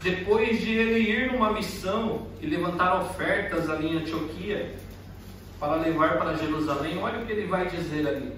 depois 0.00 0.60
de 0.60 0.72
ele 0.72 1.00
ir 1.00 1.32
numa 1.32 1.52
missão 1.52 2.28
e 2.40 2.46
levantar 2.46 3.00
ofertas 3.00 3.68
ali 3.68 3.88
em 3.88 3.98
Antioquia 3.98 4.76
para 5.58 5.74
levar 5.76 6.18
para 6.18 6.36
Jerusalém, 6.36 6.98
olha 7.02 7.20
o 7.20 7.26
que 7.26 7.32
ele 7.32 7.46
vai 7.46 7.68
dizer 7.68 8.06
ali. 8.06 8.32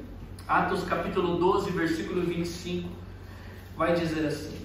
Atos 0.48 0.82
capítulo 0.84 1.36
12, 1.36 1.70
versículo 1.70 2.22
25, 2.22 2.88
vai 3.76 3.94
dizer 3.94 4.26
assim: 4.26 4.58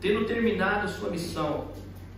Tendo 0.00 0.24
terminado 0.24 0.88
sua 0.88 1.10
missão, 1.10 1.68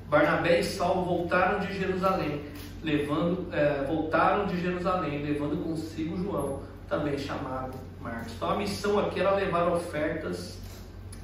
Barnabé 0.09 0.61
e 0.61 0.65
Saulo 0.65 1.05
voltaram 1.05 1.61
de 1.61 1.79
Jerusalém, 1.79 2.43
levando, 2.83 3.47
é, 3.53 3.85
voltaram 3.85 4.47
de 4.47 4.59
Jerusalém, 4.61 5.23
levando 5.23 5.63
consigo 5.63 6.17
João, 6.17 6.63
também 6.89 7.19
chamado 7.19 7.79
Marcos. 8.01 8.33
Então 8.35 8.51
a 8.51 8.57
missão 8.57 8.99
aqui 8.99 9.21
era 9.21 9.35
levar 9.35 9.71
ofertas 9.71 10.59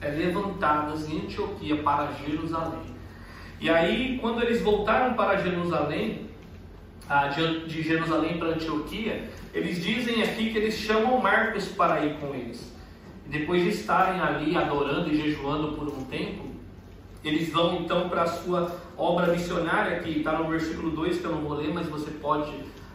é, 0.02 0.08
levantadas 0.08 1.08
em 1.08 1.22
Antioquia 1.22 1.82
para 1.82 2.12
Jerusalém. 2.12 2.94
E 3.60 3.70
aí, 3.70 4.18
quando 4.20 4.42
eles 4.42 4.60
voltaram 4.60 5.14
para 5.14 5.38
Jerusalém, 5.38 6.28
de 7.66 7.82
Jerusalém 7.82 8.38
para 8.38 8.48
Antioquia, 8.48 9.30
eles 9.54 9.82
dizem 9.82 10.22
aqui 10.22 10.50
que 10.50 10.58
eles 10.58 10.74
chamam 10.74 11.20
Marcos 11.20 11.68
para 11.68 12.04
ir 12.04 12.18
com 12.18 12.34
eles. 12.34 12.72
Depois 13.26 13.62
de 13.62 13.70
estarem 13.70 14.20
ali 14.20 14.56
adorando 14.56 15.10
e 15.10 15.16
jejuando 15.16 15.72
por 15.72 15.88
um 15.88 16.04
tempo, 16.04 16.53
eles 17.24 17.50
vão 17.50 17.76
então 17.76 18.08
para 18.08 18.22
a 18.22 18.26
sua 18.26 18.76
obra 18.96 19.32
missionária, 19.32 20.00
que 20.00 20.10
está 20.18 20.32
no 20.38 20.48
versículo 20.48 20.90
2, 20.90 21.18
que 21.18 21.24
eu 21.24 21.32
não 21.32 21.40
vou 21.40 21.54
ler, 21.54 21.72
mas 21.72 21.88
você 21.88 22.10
pode 22.10 22.52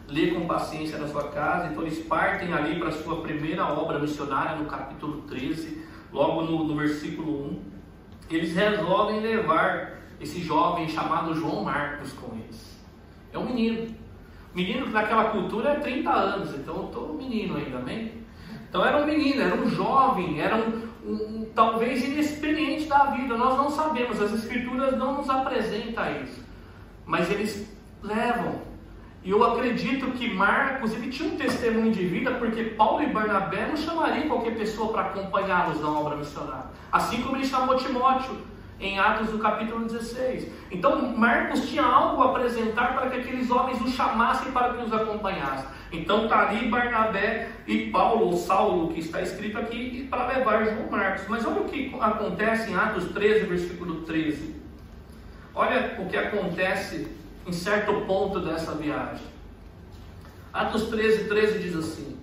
ler 0.08 0.34
com 0.34 0.48
paciência 0.48 0.98
na 0.98 1.08
sua 1.08 1.24
casa. 1.30 1.68
Então 1.68 1.82
eles 1.84 2.00
partem 2.00 2.54
ali 2.54 2.80
para 2.80 2.90
a 2.90 2.92
sua 2.92 3.22
primeira 3.22 3.66
obra 3.66 4.00
missionária, 4.00 4.56
no 4.56 4.66
capítulo 4.66 5.24
13 5.24 5.90
logo 6.12 6.42
no, 6.42 6.64
no 6.64 6.76
versículo 6.76 7.52
1, 7.52 7.62
eles 8.30 8.56
resolvem 8.56 9.20
levar 9.20 10.00
esse 10.20 10.42
jovem 10.42 10.88
chamado 10.88 11.34
João 11.34 11.64
Marcos 11.64 12.12
com 12.14 12.36
eles. 12.36 12.78
É 13.32 13.38
um 13.38 13.46
menino. 13.46 13.96
Menino 14.54 14.88
que 14.88 14.92
naquela 14.92 15.26
cultura 15.26 15.70
é 15.70 15.76
30 15.76 16.12
anos, 16.12 16.56
então 16.56 16.76
eu 16.78 16.86
estou 16.86 17.14
menino 17.14 17.56
ainda, 17.56 17.78
amém? 17.78 18.14
Então 18.68 18.84
era 18.84 18.98
um 18.98 19.06
menino, 19.06 19.42
era 19.42 19.56
um 19.56 19.70
jovem, 19.70 20.42
era 20.42 20.56
um, 20.56 20.89
talvez 21.56 22.04
inexperiente 22.04 22.88
da 22.88 23.06
vida, 23.06 23.38
nós 23.38 23.58
não 23.58 23.70
sabemos, 23.70 24.22
as 24.22 24.34
escrituras 24.34 24.98
não 24.98 25.16
nos 25.16 25.30
apresentam 25.30 26.24
isso. 26.24 26.44
Mas 27.06 27.30
eles 27.32 27.68
levam 28.04 28.70
e 29.24 29.32
eu 29.32 29.44
acredito 29.44 30.12
que 30.12 30.34
Marcos 30.34 30.94
ele 30.94 31.12
tinha 31.12 31.30
um 31.30 31.36
testemunho 31.36 31.92
de 31.92 32.06
vida, 32.06 32.32
porque 32.36 32.64
Paulo 32.64 33.04
e 33.04 33.08
Barnabé 33.08 33.68
não 33.68 33.76
chamariam 33.76 34.30
qualquer 34.30 34.58
pessoa 34.58 34.94
para 34.94 35.02
acompanhá-los 35.02 35.82
na 35.82 35.90
obra 35.90 36.16
missionária. 36.16 36.68
Assim 36.90 37.22
como 37.22 37.36
ele 37.36 37.46
chamou 37.46 37.76
Timóteo 37.76 38.38
em 38.80 38.98
Atos 38.98 39.30
do 39.30 39.40
capítulo 39.40 39.86
16. 39.86 40.48
Então 40.72 41.16
Marcos 41.18 41.68
tinha 41.68 41.84
algo 41.84 42.22
a 42.22 42.32
apresentar 42.32 42.94
para 42.94 43.10
que 43.10 43.20
aqueles 43.20 43.50
homens 43.52 43.82
o 43.82 43.90
chamassem 43.90 44.52
para 44.52 44.74
que 44.74 44.84
os 44.84 44.94
acompanhassem. 44.94 45.66
Então 45.92 46.26
está 46.26 46.48
ali 46.48 46.68
Barnabé 46.70 47.50
e 47.68 47.88
Paulo, 47.88 48.28
ou 48.28 48.38
Saulo, 48.38 48.94
que 48.94 49.00
está 49.00 49.22
escrito 49.22 49.58
aqui, 49.58 50.08
para 50.10 50.28
levar 50.28 50.64
João 50.66 50.90
Marcos. 50.90 51.26
Mas 51.28 51.46
olha 51.46 51.62
o 51.62 51.66
que 51.66 51.96
acontece 52.00 52.72
em 52.72 52.76
Atos 52.76 53.06
13, 53.12 53.46
versículo 53.48 54.02
13. 54.02 54.56
Olha 55.54 55.96
o 56.00 56.06
que 56.06 56.16
acontece 56.16 57.08
em 57.46 57.52
certo 57.52 58.02
ponto 58.02 58.40
dessa 58.40 58.74
viagem. 58.76 59.26
Atos 60.54 60.88
13, 60.90 61.28
13 61.28 61.60
diz 61.60 61.76
assim: 61.76 62.18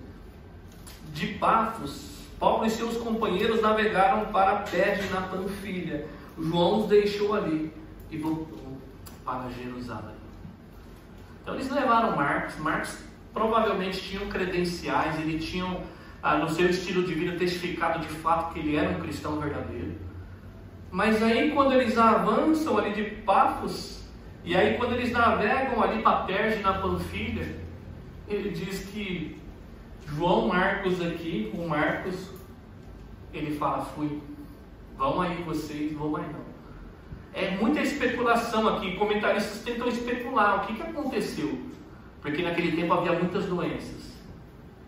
De 1.13 1.27
Pafos, 1.33 2.17
Paulo 2.39 2.65
e 2.65 2.69
seus 2.69 2.97
companheiros 2.97 3.61
navegaram 3.61 4.25
para 4.27 4.57
Perge 4.57 5.09
na 5.09 5.21
Panfilha. 5.21 6.07
João 6.39 6.81
os 6.81 6.87
deixou 6.87 7.33
ali 7.33 7.71
e 8.09 8.17
voltou 8.17 8.77
para 9.25 9.49
Jerusalém. 9.49 10.15
Então 11.41 11.55
eles 11.55 11.69
levaram 11.69 12.15
Marcos. 12.15 12.57
Marcos 12.57 12.97
provavelmente 13.33 14.01
tinham 14.01 14.27
credenciais, 14.27 15.19
ele 15.19 15.39
tinha 15.39 15.81
ah, 16.21 16.37
no 16.37 16.49
seu 16.49 16.69
estilo 16.69 17.03
de 17.03 17.13
vida 17.13 17.37
testificado 17.37 17.99
de 17.99 18.07
fato 18.07 18.53
que 18.53 18.59
ele 18.59 18.75
era 18.75 18.89
um 18.89 18.99
cristão 18.99 19.39
verdadeiro. 19.39 19.95
Mas 20.91 21.21
aí 21.21 21.51
quando 21.51 21.73
eles 21.73 21.97
avançam 21.97 22.77
ali 22.77 22.93
de 22.93 23.03
Pafos, 23.21 23.97
e 24.47 24.55
aí, 24.55 24.77
quando 24.77 24.93
eles 24.93 25.11
navegam 25.11 25.83
ali 25.83 26.01
para 26.01 26.21
Perge, 26.21 26.61
na 26.61 26.75
Panfilha, 26.75 27.53
ele 28.29 28.51
diz 28.51 28.85
que 28.85 29.37
João 30.07 30.47
Marcos 30.47 31.05
aqui, 31.05 31.51
o 31.53 31.67
Marcos, 31.67 32.31
ele 33.33 33.57
fala, 33.57 33.83
fui, 33.83 34.21
vão 34.97 35.21
aí 35.21 35.43
vocês, 35.43 35.93
vou 35.93 36.09
mais 36.09 36.25
não. 36.31 36.47
É 37.33 37.51
muita 37.51 37.81
especulação 37.81 38.67
aqui, 38.67 38.95
comentaristas 38.95 39.61
tentam 39.63 39.87
especular 39.87 40.57
o 40.57 40.67
que, 40.67 40.73
que 40.73 40.81
aconteceu. 40.81 41.59
Porque 42.21 42.41
naquele 42.41 42.75
tempo 42.75 42.93
havia 42.93 43.13
muitas 43.13 43.45
doenças. 43.45 44.17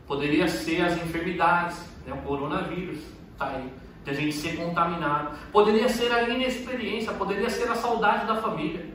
Poderia 0.08 0.48
ser 0.48 0.82
as 0.82 0.98
enfermidades, 0.98 1.78
né, 2.06 2.14
o 2.14 2.28
coronavírus, 2.28 3.00
tá 3.38 3.50
aí, 3.50 3.72
de 4.04 4.10
a 4.10 4.14
gente 4.14 4.34
ser 4.34 4.58
contaminado. 4.58 5.38
Poderia 5.52 5.88
ser 5.88 6.12
a 6.12 6.28
inexperiência, 6.28 7.14
poderia 7.14 7.50
ser 7.50 7.70
a 7.70 7.76
saudade 7.76 8.26
da 8.26 8.38
família. 8.38 8.90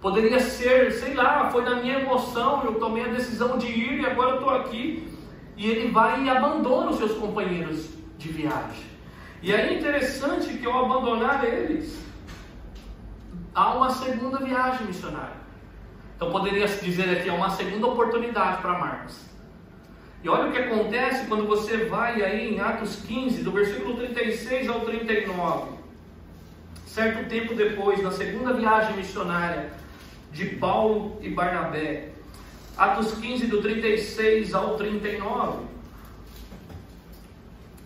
Poderia 0.00 0.38
ser, 0.38 0.92
sei 0.92 1.14
lá, 1.14 1.50
foi 1.50 1.64
na 1.64 1.76
minha 1.76 2.00
emoção, 2.00 2.64
eu 2.64 2.74
tomei 2.74 3.04
a 3.04 3.08
decisão 3.08 3.58
de 3.58 3.66
ir 3.66 4.00
e 4.00 4.06
agora 4.06 4.30
eu 4.30 4.36
estou 4.36 4.50
aqui. 4.50 5.08
E 5.56 5.68
ele 5.68 5.90
vai 5.90 6.22
e 6.24 6.30
abandona 6.30 6.90
os 6.90 6.98
seus 6.98 7.12
companheiros 7.12 7.88
de 8.16 8.28
viagem. 8.28 8.91
E 9.42 9.52
é 9.52 9.74
interessante 9.74 10.54
que 10.54 10.66
ao 10.66 10.84
abandonar 10.84 11.44
eles, 11.44 12.00
há 13.52 13.74
uma 13.74 13.90
segunda 13.90 14.38
viagem 14.38 14.86
missionária. 14.86 15.42
Então 16.14 16.30
poderia 16.30 16.68
dizer 16.68 17.10
aqui, 17.10 17.28
é 17.28 17.32
uma 17.32 17.50
segunda 17.50 17.88
oportunidade 17.88 18.62
para 18.62 18.78
Marcos. 18.78 19.20
E 20.22 20.28
olha 20.28 20.48
o 20.48 20.52
que 20.52 20.58
acontece 20.58 21.26
quando 21.26 21.48
você 21.48 21.78
vai 21.86 22.22
aí 22.22 22.54
em 22.54 22.60
Atos 22.60 23.02
15, 23.04 23.42
do 23.42 23.50
versículo 23.50 23.96
36 23.96 24.68
ao 24.68 24.82
39. 24.82 25.72
Certo 26.86 27.28
tempo 27.28 27.54
depois, 27.54 28.00
na 28.00 28.12
segunda 28.12 28.52
viagem 28.52 28.96
missionária 28.96 29.72
de 30.30 30.46
Paulo 30.46 31.18
e 31.20 31.28
Barnabé, 31.28 32.10
Atos 32.76 33.14
15, 33.14 33.48
do 33.48 33.60
36 33.60 34.54
ao 34.54 34.76
39. 34.76 35.71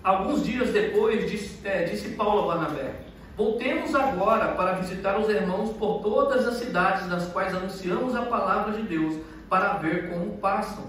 Alguns 0.06 0.44
dias 0.44 0.70
depois, 0.70 1.28
disse, 1.28 1.66
é, 1.66 1.82
disse 1.82 2.10
Paulo 2.10 2.48
a 2.48 2.54
Barnabé: 2.54 2.92
Voltemos 3.36 3.92
agora 3.92 4.52
para 4.52 4.74
visitar 4.74 5.18
os 5.18 5.28
irmãos 5.28 5.70
por 5.76 6.00
todas 6.00 6.46
as 6.46 6.58
cidades 6.58 7.08
das 7.08 7.26
quais 7.32 7.52
anunciamos 7.52 8.14
a 8.14 8.22
palavra 8.22 8.72
de 8.74 8.82
Deus, 8.82 9.16
para 9.50 9.72
ver 9.78 10.08
como 10.08 10.38
passam. 10.38 10.84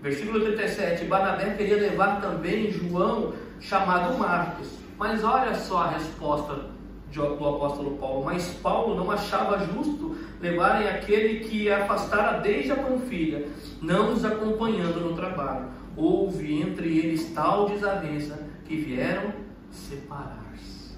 Versículo 0.00 0.40
37: 0.40 1.04
Barnabé 1.04 1.54
queria 1.54 1.76
levar 1.76 2.20
também 2.20 2.68
João, 2.72 3.32
chamado 3.60 4.18
Marcos. 4.18 4.66
Mas 4.98 5.22
olha 5.22 5.54
só 5.54 5.82
a 5.82 5.90
resposta 5.90 6.72
do 7.12 7.48
apóstolo 7.48 7.96
Paulo. 7.98 8.24
Mas 8.24 8.54
Paulo 8.60 8.96
não 8.96 9.08
achava 9.08 9.64
justo 9.66 10.16
levarem 10.40 10.88
aquele 10.88 11.48
que 11.48 11.70
afastara 11.70 12.40
desde 12.40 12.72
a 12.72 12.76
confilha, 12.76 13.46
não 13.80 14.12
os 14.12 14.24
acompanhando 14.24 14.98
no 14.98 15.14
trabalho 15.14 15.80
houve 15.96 16.60
entre 16.60 16.98
eles 16.98 17.32
tal 17.32 17.68
desavença 17.68 18.38
que 18.64 18.76
vieram 18.76 19.32
separar-se. 19.70 20.96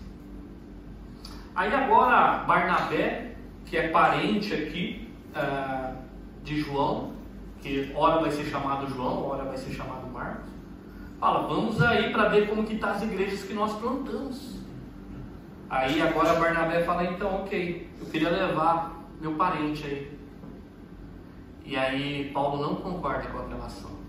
Aí 1.55 1.72
agora 1.72 2.45
Barnabé, 2.45 3.36
que 3.64 3.76
é 3.76 3.88
parente 3.88 4.53
aqui 4.53 5.09
uh, 5.30 5.97
de 6.42 6.61
João, 6.61 7.12
que 7.61 7.92
ora 7.95 8.20
vai 8.20 8.30
ser 8.30 8.45
chamado 8.45 8.86
João, 8.88 9.24
ora 9.26 9.45
vai 9.45 9.57
ser 9.57 9.72
chamado 9.72 10.07
Marcos, 10.12 10.51
fala, 11.18 11.47
vamos 11.47 11.80
aí 11.80 12.12
para 12.12 12.28
ver 12.28 12.49
como 12.49 12.64
que 12.64 12.76
tá 12.76 12.90
as 12.90 13.03
igrejas 13.03 13.42
que 13.42 13.55
nós 13.55 13.72
plantamos. 13.78 14.61
Aí 15.70 16.01
agora 16.03 16.38
Barnabé 16.38 16.82
fala, 16.84 17.05
então, 17.05 17.42
ok, 17.42 17.88
eu 18.01 18.07
queria 18.07 18.30
levar 18.30 19.03
meu 19.20 19.34
parente 19.34 19.84
aí. 19.86 20.18
E 21.64 21.76
aí 21.76 22.30
Paulo 22.32 22.62
não 22.62 22.74
concorda 22.76 23.26
com 23.28 23.38
aquela 23.38 23.64
ação. 23.64 24.04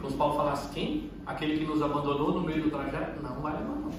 Então, 0.00 0.10
Paulo 0.12 0.34
falasse, 0.34 0.72
quem? 0.72 1.10
Aquele 1.26 1.58
que 1.58 1.64
nos 1.66 1.82
abandonou 1.82 2.32
no 2.32 2.40
meio 2.40 2.62
do 2.62 2.70
trajeto? 2.70 3.22
Não 3.22 3.42
vai 3.42 3.52
levar, 3.52 3.76
não. 3.76 3.90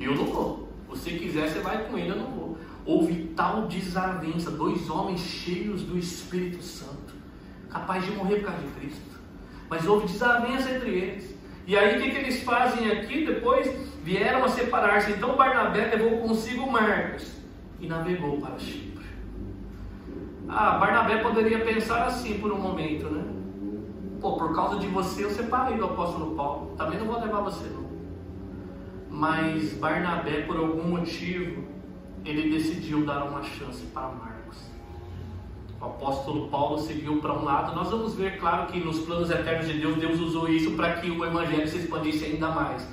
Eu 0.00 0.14
não 0.14 0.26
vou. 0.26 0.68
Se 0.94 1.10
quiser, 1.10 1.48
você 1.48 1.58
vai 1.58 1.84
com 1.84 1.98
ele, 1.98 2.10
eu 2.10 2.16
não 2.16 2.30
vou. 2.30 2.58
Houve 2.86 3.32
tal 3.34 3.66
desavença, 3.66 4.52
dois 4.52 4.88
homens 4.88 5.20
cheios 5.20 5.82
do 5.82 5.98
Espírito 5.98 6.62
Santo, 6.62 7.14
capazes 7.68 8.08
de 8.08 8.16
morrer 8.16 8.36
por 8.36 8.44
causa 8.46 8.62
de 8.62 8.68
Cristo. 8.74 9.20
Mas 9.68 9.84
houve 9.86 10.06
desavença 10.06 10.70
entre 10.70 10.90
eles. 10.90 11.34
E 11.66 11.76
aí 11.76 11.98
o 11.98 12.02
que, 12.02 12.10
que 12.10 12.16
eles 12.18 12.42
fazem 12.44 12.92
aqui? 12.92 13.26
Depois 13.26 13.74
vieram 14.04 14.44
a 14.44 14.48
separar-se. 14.48 15.10
Então 15.10 15.36
Barnabé 15.36 15.96
levou 15.96 16.18
consigo 16.18 16.70
Marcos 16.70 17.32
e 17.80 17.88
navegou 17.88 18.40
para 18.40 18.56
Chipre. 18.58 19.04
Ah, 20.48 20.78
Barnabé 20.78 21.16
poderia 21.16 21.58
pensar 21.64 22.04
assim 22.06 22.38
por 22.38 22.52
um 22.52 22.60
momento, 22.60 23.10
né? 23.10 23.33
Pô, 24.24 24.38
por 24.38 24.54
causa 24.54 24.78
de 24.78 24.86
você 24.86 25.22
eu 25.22 25.30
separei 25.30 25.76
do 25.76 25.84
apóstolo 25.84 26.34
Paulo. 26.34 26.74
Também 26.78 26.98
não 26.98 27.08
vou 27.08 27.20
levar 27.20 27.42
você 27.42 27.66
não. 27.66 27.84
Mas 29.10 29.74
Barnabé, 29.74 30.40
por 30.46 30.56
algum 30.56 30.82
motivo, 30.82 31.62
ele 32.24 32.48
decidiu 32.48 33.04
dar 33.04 33.22
uma 33.24 33.42
chance 33.42 33.82
para 33.92 34.08
Marcos. 34.08 34.56
O 35.78 35.84
apóstolo 35.84 36.48
Paulo 36.48 36.78
seguiu 36.78 37.20
para 37.20 37.34
um 37.34 37.44
lado. 37.44 37.76
Nós 37.76 37.90
vamos 37.90 38.14
ver, 38.14 38.40
claro, 38.40 38.66
que 38.68 38.82
nos 38.82 39.00
planos 39.00 39.30
eternos 39.30 39.66
de 39.66 39.78
Deus, 39.78 39.98
Deus 39.98 40.18
usou 40.18 40.48
isso 40.48 40.70
para 40.70 40.94
que 40.94 41.10
o 41.10 41.22
evangelho 41.22 41.68
se 41.68 41.76
expandisse 41.76 42.24
ainda 42.24 42.48
mais. 42.48 42.88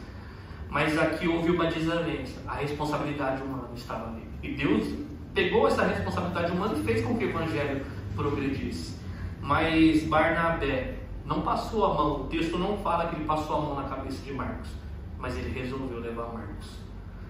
Mas 0.70 1.00
aqui 1.00 1.30
houve 1.30 1.50
uma 1.50 1.68
desavença. 1.68 2.42
A 2.46 2.56
responsabilidade 2.56 3.42
humana 3.42 3.70
estava 3.74 4.10
ali. 4.10 4.28
E 4.44 4.54
Deus 4.54 4.86
pegou 5.34 5.66
essa 5.66 5.84
responsabilidade 5.84 6.52
humana 6.52 6.74
e 6.78 6.84
fez 6.84 7.06
com 7.06 7.18
que 7.18 7.24
o 7.24 7.30
evangelho 7.30 7.86
progredisse. 8.18 9.00
Mas 9.42 10.04
Barnabé 10.04 11.00
não 11.26 11.42
passou 11.42 11.86
a 11.86 11.94
mão, 11.94 12.22
o 12.22 12.28
texto 12.28 12.58
não 12.58 12.78
fala 12.78 13.08
que 13.08 13.16
ele 13.16 13.26
passou 13.26 13.58
a 13.58 13.62
mão 13.62 13.76
na 13.76 13.84
cabeça 13.84 14.22
de 14.24 14.34
Marcos, 14.34 14.70
mas 15.18 15.38
ele 15.38 15.50
resolveu 15.50 16.00
levar 16.00 16.34
Marcos. 16.34 16.82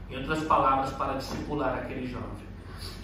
Em 0.09 0.17
outras 0.17 0.43
palavras, 0.43 0.91
para 0.93 1.13
discipular 1.13 1.75
aquele 1.75 2.05
jovem. 2.07 2.51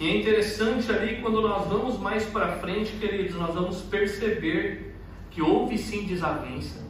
E 0.00 0.08
é 0.08 0.16
interessante 0.16 0.90
ali, 0.90 1.20
quando 1.20 1.40
nós 1.40 1.66
vamos 1.68 1.98
mais 1.98 2.24
para 2.26 2.56
frente, 2.58 2.92
queridos, 2.96 3.36
nós 3.36 3.54
vamos 3.54 3.80
perceber 3.82 4.96
que 5.30 5.42
houve 5.42 5.78
sim 5.78 6.04
desavença, 6.04 6.80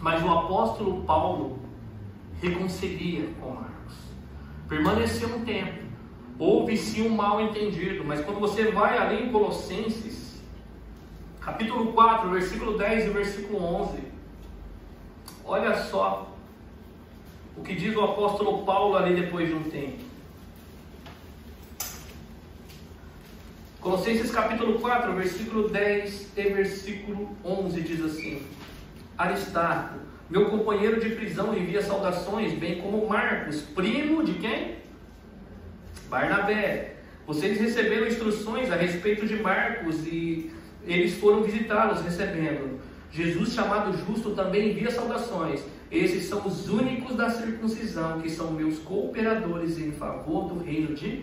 mas 0.00 0.22
o 0.22 0.30
apóstolo 0.30 1.02
Paulo 1.04 1.58
reconcilia 2.40 3.28
com 3.40 3.50
Marcos. 3.50 3.94
Permaneceu 4.68 5.36
um 5.36 5.44
tempo, 5.44 5.82
houve 6.38 6.76
sim 6.76 7.06
um 7.06 7.14
mal 7.14 7.40
entendido, 7.40 8.04
mas 8.04 8.24
quando 8.24 8.40
você 8.40 8.70
vai 8.70 8.98
ali 8.98 9.24
em 9.24 9.32
Colossenses, 9.32 10.11
capítulo 11.44 11.92
4, 11.92 12.30
versículo 12.30 12.78
10 12.78 13.06
e 13.06 13.10
versículo 13.10 13.62
11. 13.62 13.98
Olha 15.44 15.76
só 15.76 16.36
o 17.56 17.62
que 17.62 17.74
diz 17.74 17.94
o 17.96 18.02
apóstolo 18.02 18.64
Paulo 18.64 18.96
ali 18.96 19.14
depois 19.20 19.48
de 19.48 19.54
um 19.54 19.64
tempo. 19.64 20.12
Colossenses 23.80 24.30
capítulo 24.30 24.78
4, 24.78 25.12
versículo 25.14 25.68
10 25.68 26.28
e 26.36 26.42
versículo 26.42 27.36
11 27.44 27.80
diz 27.80 28.04
assim: 28.04 28.46
Aristarco, 29.18 29.98
meu 30.30 30.48
companheiro 30.48 31.00
de 31.00 31.10
prisão, 31.10 31.52
envia 31.52 31.82
saudações, 31.82 32.52
bem 32.52 32.80
como 32.80 33.08
Marcos, 33.08 33.62
primo 33.62 34.22
de 34.22 34.34
quem? 34.34 34.76
Barnabé. 36.08 36.96
Vocês 37.26 37.58
receberam 37.58 38.06
instruções 38.06 38.70
a 38.70 38.76
respeito 38.76 39.26
de 39.26 39.36
Marcos 39.36 40.06
e 40.06 40.52
eles 40.86 41.14
foram 41.18 41.42
visitá-los 41.42 42.00
recebendo. 42.02 42.80
Jesus, 43.10 43.52
chamado 43.52 43.96
justo, 44.06 44.30
também 44.30 44.70
envia 44.70 44.90
saudações. 44.90 45.62
Esses 45.90 46.24
são 46.24 46.46
os 46.46 46.68
únicos 46.68 47.14
da 47.16 47.28
circuncisão, 47.28 48.20
que 48.20 48.30
são 48.30 48.50
meus 48.52 48.78
cooperadores 48.78 49.78
em 49.78 49.92
favor 49.92 50.48
do 50.48 50.64
reino 50.64 50.94
de 50.94 51.22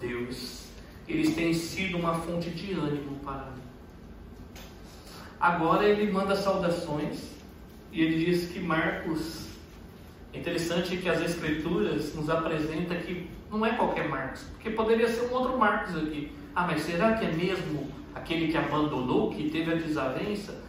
Deus. 0.00 0.64
Eles 1.06 1.34
têm 1.34 1.52
sido 1.52 1.98
uma 1.98 2.14
fonte 2.14 2.48
de 2.50 2.72
ânimo 2.72 3.16
para 3.22 3.50
mim. 3.50 3.62
Agora 5.38 5.86
ele 5.86 6.10
manda 6.10 6.34
saudações 6.34 7.30
e 7.92 8.02
ele 8.02 8.24
diz 8.24 8.50
que 8.50 8.60
Marcos. 8.60 9.48
É 10.32 10.38
interessante 10.38 10.96
que 10.96 11.08
as 11.08 11.20
Escrituras 11.20 12.14
nos 12.14 12.30
apresenta 12.30 12.94
que 12.94 13.28
não 13.50 13.66
é 13.66 13.72
qualquer 13.72 14.08
Marcos, 14.08 14.42
porque 14.52 14.70
poderia 14.70 15.08
ser 15.08 15.22
um 15.26 15.34
outro 15.34 15.58
Marcos 15.58 15.96
aqui. 15.96 16.30
Ah, 16.54 16.66
mas 16.66 16.82
será 16.82 17.14
que 17.14 17.24
é 17.24 17.32
mesmo 17.32 17.88
aquele 18.14 18.48
que 18.48 18.56
abandonou, 18.56 19.30
que 19.30 19.50
teve 19.50 19.72
a 19.72 19.76
desavença, 19.76 20.62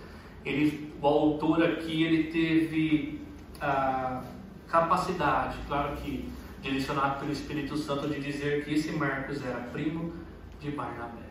ele, 0.45 0.93
o 1.01 1.07
autor 1.07 1.63
aqui 1.63 2.03
ele 2.03 2.23
teve 2.31 3.21
a 3.59 4.23
capacidade, 4.67 5.57
claro 5.67 5.95
que 5.97 6.29
direcionado 6.61 7.19
pelo 7.19 7.31
Espírito 7.31 7.75
Santo, 7.75 8.07
de 8.07 8.19
dizer 8.19 8.63
que 8.63 8.73
esse 8.73 8.91
Marcos 8.91 9.43
era 9.43 9.57
primo 9.57 10.13
de 10.59 10.71
Barnabé. 10.71 11.29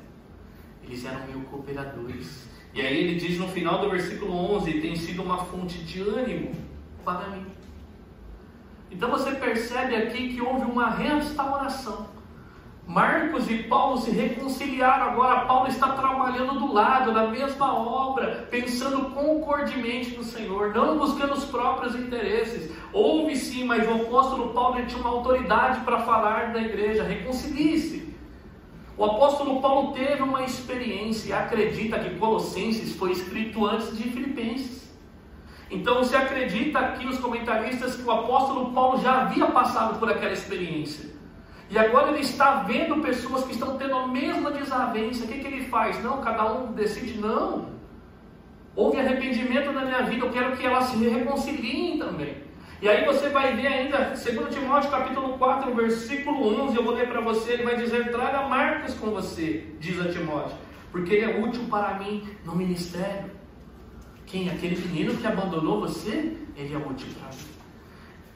Eles 0.82 1.04
eram 1.04 1.24
meio 1.26 1.40
cooperadores. 1.42 2.48
E 2.74 2.80
aí 2.80 3.04
ele 3.04 3.14
diz 3.14 3.38
no 3.38 3.48
final 3.48 3.80
do 3.80 3.90
versículo 3.90 4.32
11: 4.56 4.80
tem 4.80 4.96
sido 4.96 5.22
uma 5.22 5.38
fonte 5.44 5.78
de 5.84 6.00
ânimo 6.00 6.52
para 7.04 7.28
mim. 7.28 7.46
Então 8.90 9.10
você 9.10 9.32
percebe 9.32 9.94
aqui 9.94 10.34
que 10.34 10.40
houve 10.40 10.64
uma 10.64 10.90
restauração 10.90 12.08
Marcos 12.86 13.48
e 13.48 13.62
Paulo 13.64 13.98
se 13.98 14.10
reconciliaram 14.10 15.10
agora. 15.10 15.46
Paulo 15.46 15.68
está 15.68 15.92
trabalhando 15.92 16.58
do 16.58 16.72
lado, 16.72 17.12
na 17.12 17.28
mesma 17.28 17.72
obra, 17.78 18.48
pensando 18.50 19.10
concordemente 19.10 20.16
no 20.16 20.24
Senhor, 20.24 20.74
não 20.74 20.98
buscando 20.98 21.34
os 21.34 21.44
próprios 21.44 21.94
interesses. 21.94 22.72
Houve 22.92 23.36
sim, 23.36 23.64
mas 23.64 23.88
o 23.88 23.94
apóstolo 23.94 24.52
Paulo 24.52 24.84
tinha 24.86 25.00
uma 25.00 25.10
autoridade 25.10 25.80
para 25.80 26.00
falar 26.00 26.52
da 26.52 26.60
igreja. 26.60 27.04
Reconcilie-se. 27.04 28.10
O 28.96 29.04
apóstolo 29.04 29.62
Paulo 29.62 29.92
teve 29.92 30.22
uma 30.22 30.42
experiência 30.42 31.30
e 31.30 31.32
acredita 31.32 31.98
que 31.98 32.18
Colossenses 32.18 32.96
foi 32.96 33.12
escrito 33.12 33.64
antes 33.64 33.96
de 33.96 34.04
Filipenses. 34.10 34.90
Então 35.70 36.02
se 36.02 36.16
acredita 36.16 36.80
aqui 36.80 37.06
os 37.06 37.18
comentaristas 37.18 37.94
que 37.94 38.02
o 38.02 38.10
apóstolo 38.10 38.72
Paulo 38.72 39.00
já 39.00 39.22
havia 39.22 39.46
passado 39.46 39.98
por 39.98 40.10
aquela 40.10 40.32
experiência. 40.32 41.08
E 41.70 41.78
agora 41.78 42.10
ele 42.10 42.20
está 42.20 42.64
vendo 42.64 43.00
pessoas 43.00 43.44
que 43.44 43.52
estão 43.52 43.78
tendo 43.78 43.94
a 43.94 44.08
mesma 44.08 44.50
desavença. 44.50 45.24
O 45.24 45.28
que, 45.28 45.38
que 45.38 45.46
ele 45.46 45.64
faz? 45.66 46.02
Não, 46.02 46.20
cada 46.20 46.52
um 46.52 46.72
decide, 46.72 47.18
não. 47.18 47.68
Houve 48.74 48.98
arrependimento 48.98 49.72
na 49.72 49.84
minha 49.84 50.02
vida, 50.02 50.26
eu 50.26 50.30
quero 50.30 50.56
que 50.56 50.66
elas 50.66 50.86
se 50.86 50.96
reconciliem 50.96 51.98
também. 51.98 52.36
E 52.82 52.88
aí 52.88 53.04
você 53.04 53.28
vai 53.28 53.54
ver 53.54 53.66
ainda, 53.66 54.14
2 54.14 54.54
Timóteo 54.54 54.90
capítulo 54.90 55.36
4, 55.36 55.74
versículo 55.74 56.64
11, 56.64 56.76
eu 56.76 56.82
vou 56.82 56.94
ler 56.94 57.08
para 57.08 57.20
você, 57.20 57.52
ele 57.52 57.64
vai 57.64 57.76
dizer, 57.76 58.10
traga 58.10 58.48
Marcos 58.48 58.94
com 58.94 59.10
você, 59.10 59.66
diz 59.78 60.00
a 60.00 60.10
Timóteo, 60.10 60.56
porque 60.90 61.14
ele 61.14 61.30
é 61.30 61.40
útil 61.40 61.62
para 61.68 61.98
mim 61.98 62.26
no 62.44 62.56
ministério. 62.56 63.30
Quem? 64.24 64.48
Aquele 64.48 64.80
menino 64.80 65.14
que 65.14 65.26
abandonou 65.26 65.80
você, 65.80 66.36
ele 66.56 66.72
é 66.72 66.78
útil 66.78 67.08
para 67.18 67.28
mim. 67.28 67.49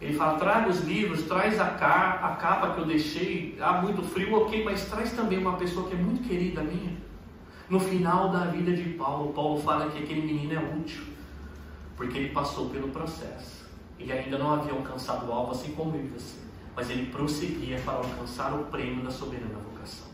Ele 0.05 0.13
fala: 0.13 0.39
traga 0.39 0.69
os 0.69 0.81
livros, 0.83 1.23
traz 1.23 1.59
a, 1.59 1.65
a 1.65 2.37
capa 2.37 2.75
que 2.75 2.81
eu 2.81 2.85
deixei. 2.85 3.57
Há 3.59 3.81
muito 3.81 4.03
frio, 4.03 4.37
ok, 4.37 4.63
mas 4.63 4.85
traz 4.85 5.13
também 5.13 5.39
uma 5.39 5.57
pessoa 5.57 5.89
que 5.89 5.95
é 5.95 5.99
muito 5.99 6.29
querida 6.29 6.63
minha. 6.63 6.95
No 7.71 7.81
final 7.81 8.29
da 8.29 8.45
vida 8.45 8.75
de 8.75 8.91
Paulo, 8.91 9.33
Paulo 9.33 9.59
fala 9.63 9.91
que 9.91 10.03
aquele 10.03 10.21
menino 10.21 10.53
é 10.53 10.59
útil, 10.59 11.05
porque 11.97 12.19
ele 12.19 12.29
passou 12.29 12.69
pelo 12.69 12.89
processo. 12.89 13.65
Ele 13.99 14.13
ainda 14.13 14.37
não 14.37 14.53
havia 14.53 14.75
alcançado 14.75 15.27
o 15.27 15.33
alvo, 15.33 15.53
assim 15.53 15.73
como 15.73 15.97
eu 15.97 16.05
e 16.05 16.09
você, 16.09 16.39
mas 16.77 16.91
ele 16.91 17.07
prosseguia 17.07 17.81
para 17.83 17.95
alcançar 17.95 18.53
o 18.53 18.65
prêmio 18.65 19.03
da 19.03 19.11
soberana 19.11 19.55
vocação. 19.55 20.07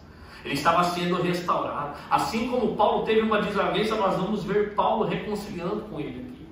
Ele 0.45 0.55
estava 0.55 0.85
sendo 0.85 1.21
restaurado. 1.21 1.99
Assim 2.09 2.49
como 2.49 2.77
Paulo 2.77 3.05
teve 3.05 3.23
uma 3.23 3.43
desavença, 3.43 3.97
nós 3.97 4.17
vamos 4.17 4.45
ver 4.45 4.77
Paulo 4.77 5.05
reconciliando 5.05 5.81
com 5.81 5.99
ele 5.99 6.21
aqui. 6.21 6.47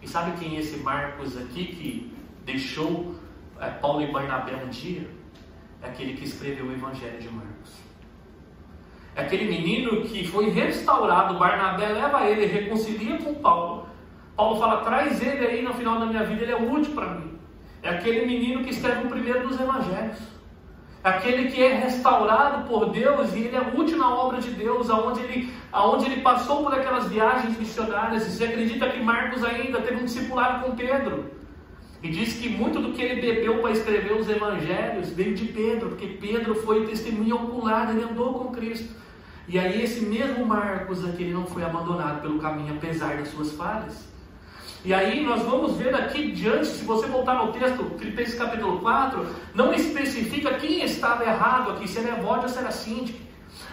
E 0.00 0.08
sabe 0.08 0.38
quem 0.38 0.56
é 0.56 0.60
esse 0.60 0.78
Marcos 0.78 1.36
aqui 1.36 1.66
que 1.66 2.11
deixou 2.44 3.14
é, 3.60 3.68
Paulo 3.68 4.02
e 4.02 4.10
Barnabé 4.10 4.54
um 4.56 4.68
dia, 4.68 5.08
é 5.82 5.88
aquele 5.88 6.14
que 6.14 6.24
escreveu 6.24 6.66
o 6.66 6.72
Evangelho 6.72 7.18
de 7.20 7.28
Marcos. 7.28 7.80
É 9.14 9.22
aquele 9.22 9.44
menino 9.44 10.02
que 10.02 10.26
foi 10.26 10.48
restaurado, 10.50 11.38
Barnabé 11.38 11.88
leva 11.88 12.24
ele, 12.28 12.46
reconcilia 12.46 13.18
com 13.18 13.34
Paulo. 13.34 13.86
Paulo 14.36 14.58
fala: 14.58 14.82
traz 14.82 15.22
ele 15.22 15.46
aí 15.46 15.62
no 15.62 15.74
final 15.74 15.98
da 15.98 16.06
minha 16.06 16.24
vida, 16.24 16.42
ele 16.42 16.52
é 16.52 16.56
útil 16.56 16.94
para 16.94 17.14
mim. 17.14 17.38
É 17.82 17.90
aquele 17.90 18.24
menino 18.26 18.64
que 18.64 18.70
escreve 18.70 19.06
o 19.06 19.10
primeiro 19.10 19.46
dos 19.46 19.60
evangelhos. 19.60 20.18
É 21.04 21.08
aquele 21.08 21.50
que 21.50 21.60
é 21.60 21.74
restaurado 21.74 22.68
por 22.68 22.90
Deus 22.90 23.34
e 23.34 23.40
ele 23.40 23.56
é 23.56 23.72
útil 23.74 23.98
na 23.98 24.14
obra 24.14 24.40
de 24.40 24.50
Deus, 24.50 24.88
aonde 24.88 25.20
ele, 25.20 25.52
aonde 25.72 26.06
ele 26.06 26.20
passou 26.20 26.62
por 26.62 26.72
aquelas 26.72 27.08
viagens 27.08 27.58
missionárias. 27.58 28.26
E 28.26 28.30
você 28.30 28.44
acredita 28.44 28.88
que 28.88 29.02
Marcos 29.02 29.42
ainda 29.44 29.80
teve 29.80 30.00
um 30.00 30.04
discipulado 30.04 30.64
com 30.64 30.76
Pedro? 30.76 31.41
E 32.02 32.08
diz 32.08 32.34
que 32.34 32.48
muito 32.48 32.80
do 32.80 32.92
que 32.92 33.00
ele 33.00 33.20
bebeu 33.20 33.58
para 33.58 33.70
escrever 33.70 34.12
os 34.14 34.28
evangelhos 34.28 35.10
veio 35.10 35.34
de 35.34 35.46
Pedro, 35.46 35.90
porque 35.90 36.08
Pedro 36.08 36.56
foi 36.56 36.84
testemunha 36.84 37.36
ocular, 37.36 37.90
ele 37.90 38.02
andou 38.02 38.34
com 38.34 38.52
Cristo. 38.52 38.92
E 39.46 39.56
aí 39.58 39.82
esse 39.82 40.04
mesmo 40.04 40.44
Marcos 40.44 41.04
aqui, 41.04 41.22
ele 41.22 41.34
não 41.34 41.46
foi 41.46 41.62
abandonado 41.62 42.20
pelo 42.20 42.40
caminho, 42.40 42.74
apesar 42.74 43.18
das 43.18 43.28
suas 43.28 43.52
falhas. 43.52 44.08
E 44.84 44.92
aí 44.92 45.24
nós 45.24 45.42
vamos 45.42 45.76
ver 45.76 45.94
aqui 45.94 46.32
diante, 46.32 46.66
se 46.66 46.84
você 46.84 47.06
voltar 47.06 47.34
no 47.34 47.52
texto, 47.52 47.84
Filipenses 47.96 48.34
capítulo 48.34 48.80
4, 48.80 49.24
não 49.54 49.72
especifica 49.72 50.54
quem 50.54 50.82
estava 50.82 51.24
errado 51.24 51.70
aqui, 51.70 51.86
se 51.86 52.00
era 52.00 52.18
Evódio 52.18 52.44
ou 52.44 52.48
se 52.48 52.58
era 52.58 52.72
síndico. 52.72 53.20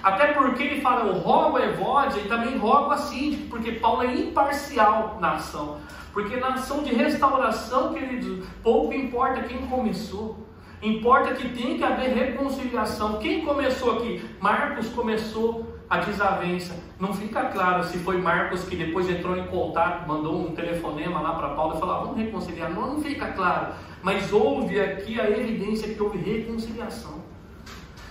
Até 0.04 0.34
porque 0.34 0.62
ele 0.62 0.82
fala, 0.82 1.08
eu 1.08 1.14
rogo 1.14 1.58
a 1.58 1.66
Evódia 1.66 2.20
e 2.20 2.28
também 2.28 2.58
rogo 2.58 2.92
a 2.92 2.98
síndico, 2.98 3.48
porque 3.48 3.72
Paulo 3.72 4.04
é 4.04 4.14
imparcial 4.14 5.18
na 5.20 5.34
ação. 5.34 5.80
Porque 6.14 6.36
na 6.38 6.56
ação 6.56 6.84
de 6.84 6.94
restauração, 6.94 7.94
queridos, 7.94 8.46
pouco 8.64 8.94
importa 8.94 9.44
quem 9.44 9.68
começou. 9.68 10.48
Importa 10.82 11.34
que 11.34 11.50
tem 11.50 11.78
que 11.78 11.84
haver 11.84 12.14
reconciliação. 12.14 13.20
Quem 13.20 13.44
começou 13.46 13.98
aqui? 13.98 14.24
Marcos 14.40 14.88
começou 14.90 15.80
a 15.90 15.98
desavença. 15.98 16.76
Não 17.00 17.14
fica 17.14 17.46
claro 17.46 17.84
se 17.84 17.98
foi 18.00 18.18
Marcos 18.18 18.64
que 18.64 18.76
depois 18.76 19.10
entrou 19.10 19.36
em 19.36 19.48
contato, 19.48 20.08
mandou 20.08 20.40
um 20.40 20.54
telefonema 20.54 21.20
lá 21.20 21.34
para 21.34 21.50
Paulo 21.50 21.76
e 21.76 21.80
falou: 21.80 21.96
ah, 21.96 22.00
vamos 22.02 22.18
reconciliar. 22.18 22.70
Não, 22.70 22.94
não 22.94 23.02
fica 23.02 23.28
claro. 23.34 23.74
Mas 24.02 24.32
houve 24.32 24.80
aqui 24.80 25.20
a 25.20 25.30
evidência 25.30 25.94
que 25.94 26.02
houve 26.02 26.18
reconciliação. 26.18 27.20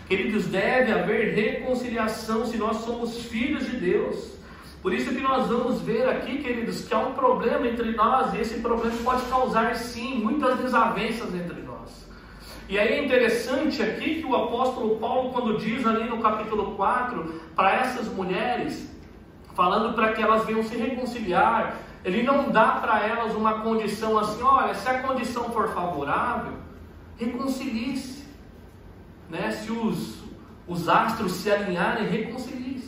Queridos, 0.07 0.47
deve 0.47 0.93
haver 0.93 1.35
reconciliação 1.35 2.47
se 2.47 2.57
nós 2.57 2.79
somos 2.79 3.25
filhos 3.25 3.67
de 3.67 3.77
Deus. 3.77 4.38
Por 4.89 4.95
isso 4.95 5.15
que 5.15 5.21
nós 5.21 5.49
vamos 5.49 5.83
ver 5.83 6.09
aqui, 6.09 6.39
queridos, 6.39 6.81
que 6.81 6.95
há 6.95 6.99
um 6.99 7.13
problema 7.13 7.69
entre 7.69 7.93
nós 7.93 8.33
e 8.33 8.39
esse 8.39 8.61
problema 8.61 8.97
pode 9.05 9.21
causar 9.27 9.77
sim 9.77 10.15
muitas 10.15 10.59
desavenças 10.61 11.35
entre 11.35 11.61
nós. 11.61 12.09
E 12.71 12.79
aí 12.79 12.95
é 12.95 13.05
interessante 13.05 13.83
aqui 13.83 14.23
que 14.23 14.25
o 14.25 14.35
apóstolo 14.35 14.97
Paulo, 14.97 15.31
quando 15.31 15.59
diz 15.59 15.87
ali 15.87 16.09
no 16.09 16.23
capítulo 16.23 16.75
4, 16.75 17.39
para 17.55 17.75
essas 17.75 18.09
mulheres, 18.09 18.91
falando 19.55 19.95
para 19.95 20.15
que 20.15 20.23
elas 20.23 20.47
venham 20.47 20.63
se 20.63 20.75
reconciliar, 20.75 21.77
ele 22.03 22.23
não 22.23 22.49
dá 22.51 22.69
para 22.81 23.07
elas 23.07 23.35
uma 23.35 23.61
condição 23.61 24.17
assim, 24.17 24.43
olha, 24.43 24.73
se 24.73 24.89
a 24.89 25.03
condição 25.03 25.53
for 25.53 25.69
favorável, 25.75 26.55
reconcilie-se. 27.19 28.25
Né? 29.29 29.51
Se 29.51 29.71
os, 29.71 30.25
os 30.67 30.89
astros 30.89 31.33
se 31.33 31.51
alinharem, 31.51 32.09
reconcilie-se. 32.09 32.88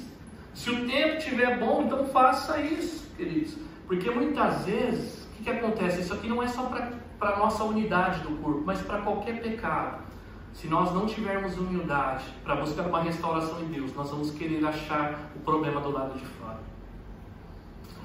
Se 0.55 0.71
o 0.71 0.87
tempo 0.87 1.17
estiver 1.17 1.59
bom, 1.59 1.83
então 1.83 2.07
faça 2.07 2.61
isso, 2.61 3.09
queridos. 3.17 3.57
Porque 3.87 4.11
muitas 4.11 4.65
vezes, 4.65 5.25
o 5.25 5.37
que, 5.37 5.45
que 5.45 5.51
acontece? 5.51 6.01
Isso 6.01 6.15
aqui 6.15 6.29
não 6.29 6.43
é 6.43 6.49
só 6.49 6.65
para 6.65 7.35
a 7.35 7.39
nossa 7.39 7.65
unidade 7.65 8.21
do 8.21 8.37
corpo, 8.43 8.63
mas 8.65 8.81
para 8.83 9.01
qualquer 9.03 9.41
pecado. 9.41 10.03
Se 10.53 10.67
nós 10.67 10.93
não 10.93 11.07
tivermos 11.07 11.57
humildade 11.57 12.25
para 12.45 12.57
buscar 12.57 12.87
uma 12.87 13.03
restauração 13.03 13.61
em 13.63 13.67
Deus, 13.67 13.95
nós 13.95 14.11
vamos 14.11 14.33
querer 14.33 14.65
achar 14.67 15.31
o 15.37 15.41
problema 15.41 15.81
do 15.81 15.91
lado 15.91 16.19
de 16.19 16.25
fora. 16.25 16.59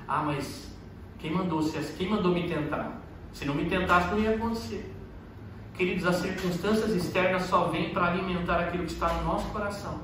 Ah, 0.07 0.21
mas 0.23 0.71
quem 1.17 1.31
mandou, 1.31 1.59
quem 1.97 2.09
mandou 2.09 2.33
me 2.33 2.47
tentar? 2.47 3.01
Se 3.33 3.45
não 3.45 3.55
me 3.55 3.65
tentasse, 3.65 4.09
não 4.11 4.19
ia 4.19 4.35
acontecer. 4.35 4.93
Queridos, 5.73 6.05
as 6.05 6.17
circunstâncias 6.17 6.91
externas 6.91 7.43
só 7.43 7.65
vêm 7.65 7.89
para 7.89 8.07
alimentar 8.07 8.59
aquilo 8.59 8.85
que 8.85 8.91
está 8.91 9.11
no 9.13 9.25
nosso 9.25 9.47
coração. 9.49 9.99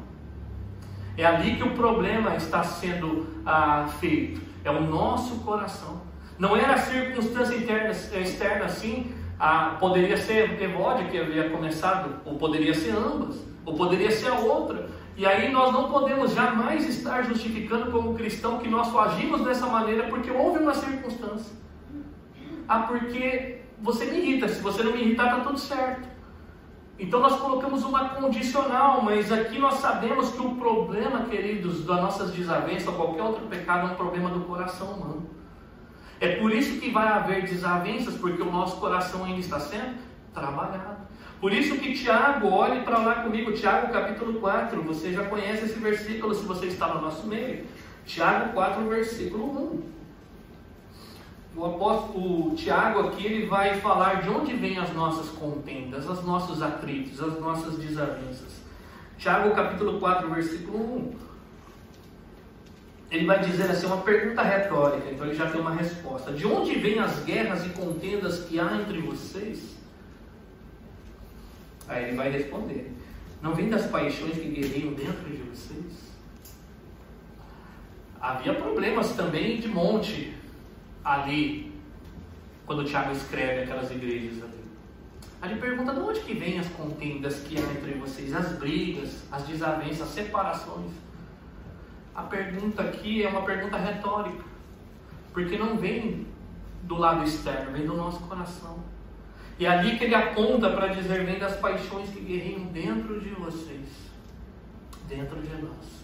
É 1.17 1.25
ali 1.25 1.55
que 1.55 1.63
o 1.63 1.71
problema 1.71 2.35
está 2.35 2.63
sendo 2.63 3.27
ah, 3.45 3.87
feito. 3.99 4.41
É 4.63 4.71
o 4.71 4.81
nosso 4.81 5.35
coração. 5.39 6.01
Não 6.37 6.55
era 6.55 6.77
circunstância 6.77 7.55
interna, 7.55 7.91
externa 7.91 8.65
assim. 8.65 9.13
Ah, 9.39 9.77
poderia 9.79 10.17
ser 10.17 10.61
Evódia 10.61 11.05
que 11.07 11.17
havia 11.17 11.49
começado, 11.49 12.21
ou 12.25 12.35
poderia 12.35 12.73
ser 12.73 12.91
ambas, 12.91 13.43
ou 13.65 13.75
poderia 13.75 14.11
ser 14.11 14.29
a 14.29 14.39
outra. 14.39 14.89
E 15.17 15.25
aí 15.25 15.51
nós 15.51 15.73
não 15.73 15.91
podemos 15.91 16.33
jamais 16.33 16.87
estar 16.87 17.23
justificando 17.23 17.91
como 17.91 18.15
cristão 18.15 18.59
que 18.59 18.69
nós 18.69 18.87
só 18.87 19.01
agimos 19.01 19.43
dessa 19.43 19.65
maneira 19.65 20.03
porque 20.03 20.31
houve 20.31 20.59
uma 20.59 20.73
circunstância. 20.73 21.55
Ah, 22.67 22.79
porque 22.79 23.61
você 23.81 24.05
me 24.05 24.17
irrita. 24.19 24.47
Se 24.47 24.61
você 24.61 24.83
não 24.83 24.93
me 24.93 25.01
irritar, 25.01 25.25
está 25.25 25.39
tudo 25.41 25.59
certo. 25.59 26.07
Então 27.01 27.19
nós 27.19 27.39
colocamos 27.39 27.83
uma 27.83 28.09
condicional, 28.09 29.01
mas 29.01 29.31
aqui 29.31 29.57
nós 29.57 29.79
sabemos 29.79 30.29
que 30.29 30.39
o 30.39 30.53
problema, 30.53 31.23
queridos, 31.23 31.83
das 31.83 31.99
nossas 31.99 32.29
desavenças, 32.29 32.87
ou 32.89 32.93
qualquer 32.93 33.23
outro 33.23 33.47
pecado, 33.47 33.87
é 33.87 33.91
um 33.93 33.95
problema 33.95 34.29
do 34.29 34.41
coração 34.41 34.91
humano. 34.91 35.27
É 36.19 36.35
por 36.35 36.53
isso 36.53 36.79
que 36.79 36.91
vai 36.91 37.07
haver 37.07 37.41
desavenças, 37.41 38.13
porque 38.13 38.39
o 38.43 38.51
nosso 38.51 38.77
coração 38.79 39.23
ainda 39.23 39.39
está 39.39 39.59
sendo 39.59 39.97
trabalhado. 40.31 40.97
Por 41.39 41.51
isso 41.51 41.75
que 41.79 41.95
Tiago, 41.95 42.47
olhe 42.47 42.81
para 42.81 42.99
lá 42.99 43.15
comigo, 43.23 43.51
Tiago 43.51 43.91
capítulo 43.91 44.39
4, 44.39 44.83
você 44.83 45.11
já 45.11 45.23
conhece 45.23 45.65
esse 45.65 45.79
versículo 45.79 46.35
se 46.35 46.45
você 46.45 46.67
está 46.67 46.87
no 46.93 47.01
nosso 47.01 47.25
meio. 47.25 47.65
Tiago 48.05 48.53
4, 48.53 48.87
versículo 48.87 49.73
1 49.73 50.00
o 51.55 51.65
apóstolo 51.65 52.51
o 52.51 52.55
Tiago 52.55 53.07
aqui 53.07 53.25
ele 53.25 53.45
vai 53.45 53.79
falar 53.81 54.21
de 54.21 54.29
onde 54.29 54.53
vêm 54.55 54.77
as 54.77 54.93
nossas 54.93 55.29
contendas, 55.29 56.07
os 56.09 56.23
nossos 56.23 56.61
atritos, 56.61 57.21
as 57.21 57.39
nossas 57.39 57.77
desavenças. 57.77 58.61
Tiago 59.17 59.53
capítulo 59.53 59.99
4, 59.99 60.33
versículo 60.33 60.77
1. 60.77 61.15
Ele 63.11 63.25
vai 63.25 63.39
dizer 63.39 63.69
assim, 63.69 63.85
uma 63.85 63.97
pergunta 63.97 64.41
retórica, 64.41 65.11
então 65.11 65.27
ele 65.27 65.35
já 65.35 65.49
tem 65.49 65.59
uma 65.59 65.75
resposta. 65.75 66.31
De 66.31 66.47
onde 66.47 66.75
vêm 66.75 66.99
as 66.99 67.21
guerras 67.25 67.65
e 67.65 67.69
contendas 67.69 68.45
que 68.45 68.57
há 68.57 68.77
entre 68.77 69.01
vocês? 69.01 69.75
Aí 71.89 72.05
ele 72.05 72.15
vai 72.15 72.31
responder. 72.31 72.95
Não 73.41 73.53
vem 73.53 73.69
das 73.69 73.85
paixões 73.87 74.35
que 74.35 74.47
guerreiam 74.47 74.93
dentro 74.93 75.29
de 75.29 75.43
vocês? 75.43 76.11
Havia 78.21 78.53
problemas 78.53 79.11
também 79.11 79.59
de 79.59 79.67
monte 79.67 80.40
ali, 81.03 81.73
quando 82.65 82.79
o 82.79 82.85
Tiago 82.85 83.11
escreve 83.11 83.63
aquelas 83.63 83.91
igrejas 83.91 84.43
ali. 84.43 84.61
Ali 85.41 85.55
pergunta 85.59 85.93
de 85.93 85.99
onde 85.99 86.19
que 86.19 86.33
vem 86.33 86.59
as 86.59 86.67
contendas 86.69 87.39
que 87.39 87.57
há 87.57 87.61
entre 87.61 87.93
vocês, 87.93 88.33
as 88.33 88.51
brigas, 88.59 89.23
as 89.31 89.43
desavenças, 89.43 90.01
as 90.01 90.09
separações. 90.09 90.91
A 92.13 92.23
pergunta 92.23 92.83
aqui 92.83 93.23
é 93.23 93.29
uma 93.29 93.41
pergunta 93.41 93.77
retórica, 93.77 94.43
porque 95.33 95.57
não 95.57 95.77
vem 95.77 96.27
do 96.83 96.95
lado 96.95 97.23
externo, 97.23 97.71
vem 97.71 97.85
do 97.85 97.95
nosso 97.95 98.19
coração. 98.21 98.79
E 99.57 99.65
é 99.65 99.69
ali 99.69 99.97
que 99.97 100.03
ele 100.03 100.15
aponta 100.15 100.69
para 100.69 100.87
dizer: 100.87 101.25
vem 101.25 101.39
das 101.39 101.55
paixões 101.57 102.09
que 102.09 102.19
guerreiam 102.19 102.65
dentro 102.65 103.19
de 103.19 103.29
vocês, 103.29 103.87
dentro 105.07 105.41
de 105.41 105.61
nós. 105.61 106.01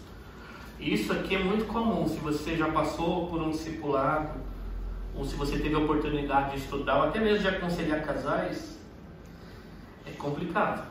Isso 0.80 1.12
aqui 1.12 1.34
é 1.34 1.42
muito 1.42 1.66
comum. 1.66 2.08
Se 2.08 2.18
você 2.18 2.56
já 2.56 2.70
passou 2.70 3.28
por 3.28 3.42
um 3.42 3.50
discipulado, 3.50 4.47
ou 5.18 5.24
se 5.24 5.34
você 5.34 5.58
teve 5.58 5.74
a 5.74 5.78
oportunidade 5.80 6.52
de 6.52 6.58
estudar, 6.58 6.98
ou 6.98 7.08
até 7.08 7.18
mesmo 7.18 7.40
de 7.40 7.48
aconselhar 7.48 8.02
casais, 8.02 8.78
é 10.06 10.12
complicado. 10.12 10.86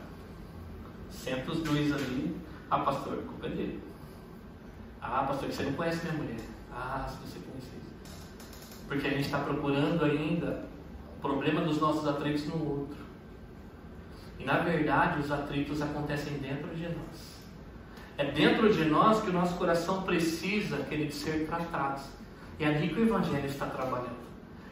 Senta 1.10 1.50
os 1.50 1.60
dois 1.62 1.90
ali, 1.92 2.36
ah, 2.70 2.80
pastor, 2.80 3.14
a 3.14 3.22
culpa 3.22 3.46
é 3.46 3.48
dele. 3.48 3.82
Ah, 5.00 5.24
pastor, 5.26 5.50
você 5.50 5.62
não 5.62 5.72
conhece 5.72 6.04
minha 6.04 6.22
mulher. 6.22 6.40
Ah, 6.70 7.08
se 7.08 7.16
você 7.26 7.38
conhecesse. 7.38 7.78
Porque 8.86 9.06
a 9.06 9.10
gente 9.10 9.24
está 9.24 9.38
procurando 9.38 10.04
ainda 10.04 10.66
o 11.16 11.20
problema 11.20 11.62
dos 11.62 11.80
nossos 11.80 12.06
atritos 12.06 12.46
no 12.46 12.68
outro. 12.68 12.98
E 14.38 14.44
na 14.44 14.58
verdade, 14.58 15.20
os 15.20 15.32
atritos 15.32 15.80
acontecem 15.80 16.34
dentro 16.34 16.74
de 16.76 16.82
nós. 16.82 17.38
É 18.18 18.24
dentro 18.30 18.72
de 18.72 18.84
nós 18.84 19.22
que 19.22 19.30
o 19.30 19.32
nosso 19.32 19.54
coração 19.54 20.02
precisa, 20.02 20.84
querer 20.84 21.10
ser 21.10 21.46
tratado. 21.46 22.17
É 22.58 22.66
ali 22.66 22.88
que 22.88 23.00
o 23.00 23.04
Evangelho 23.04 23.46
está 23.46 23.66
trabalhando. 23.66 24.18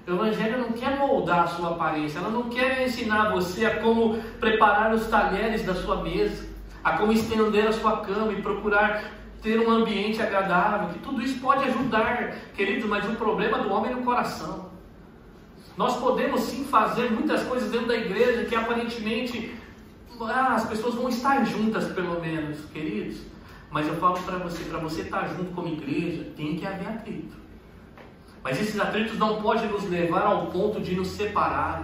O 0.07 0.13
Evangelho 0.13 0.59
não 0.59 0.73
quer 0.73 0.99
moldar 0.99 1.45
a 1.45 1.47
sua 1.49 1.71
aparência, 1.71 2.19
ela 2.19 2.31
não 2.31 2.45
quer 2.45 2.87
ensinar 2.87 3.31
você 3.31 3.67
a 3.67 3.81
como 3.81 4.21
preparar 4.39 4.95
os 4.95 5.07
talheres 5.09 5.65
da 5.65 5.75
sua 5.75 6.03
mesa, 6.03 6.49
a 6.83 6.97
como 6.97 7.13
estender 7.13 7.67
a 7.67 7.73
sua 7.73 7.99
cama 7.99 8.33
e 8.33 8.41
procurar 8.41 9.03
ter 9.43 9.61
um 9.61 9.71
ambiente 9.71 10.23
agradável, 10.23 10.89
que 10.91 10.99
tudo 11.01 11.23
isso 11.23 11.41
pode 11.41 11.65
ajudar, 11.65 12.37
queridos, 12.55 12.89
mas 12.89 13.09
o 13.09 13.15
problema 13.17 13.59
do 13.59 13.73
homem 13.73 13.93
é 13.93 13.95
no 13.95 14.03
coração. 14.03 14.71
Nós 15.77 15.97
podemos 15.99 16.41
sim 16.43 16.65
fazer 16.65 17.11
muitas 17.11 17.43
coisas 17.43 17.71
dentro 17.71 17.89
da 17.89 17.97
igreja 17.97 18.45
que 18.45 18.55
aparentemente 18.55 19.55
ah, 20.21 20.55
as 20.55 20.67
pessoas 20.67 20.95
vão 20.95 21.09
estar 21.09 21.45
juntas, 21.45 21.93
pelo 21.93 22.21
menos, 22.21 22.65
queridos. 22.73 23.19
Mas 23.71 23.87
eu 23.87 23.95
falo 23.97 24.19
para 24.21 24.39
você, 24.39 24.65
para 24.65 24.79
você 24.79 25.03
estar 25.03 25.29
junto 25.29 25.53
como 25.53 25.69
igreja, 25.69 26.33
tem 26.37 26.57
que 26.57 26.67
haver 26.67 26.89
atrito. 26.89 27.46
Mas 28.47 28.61
esses 28.61 28.79
atritos 28.79 29.19
não 29.19 29.43
podem 29.43 29.67
nos 29.67 29.91
levar 29.91 30.23
ao 30.23 30.47
ponto 30.47 30.81
de 30.81 30.95
nos 30.95 31.09
separar. 31.09 31.83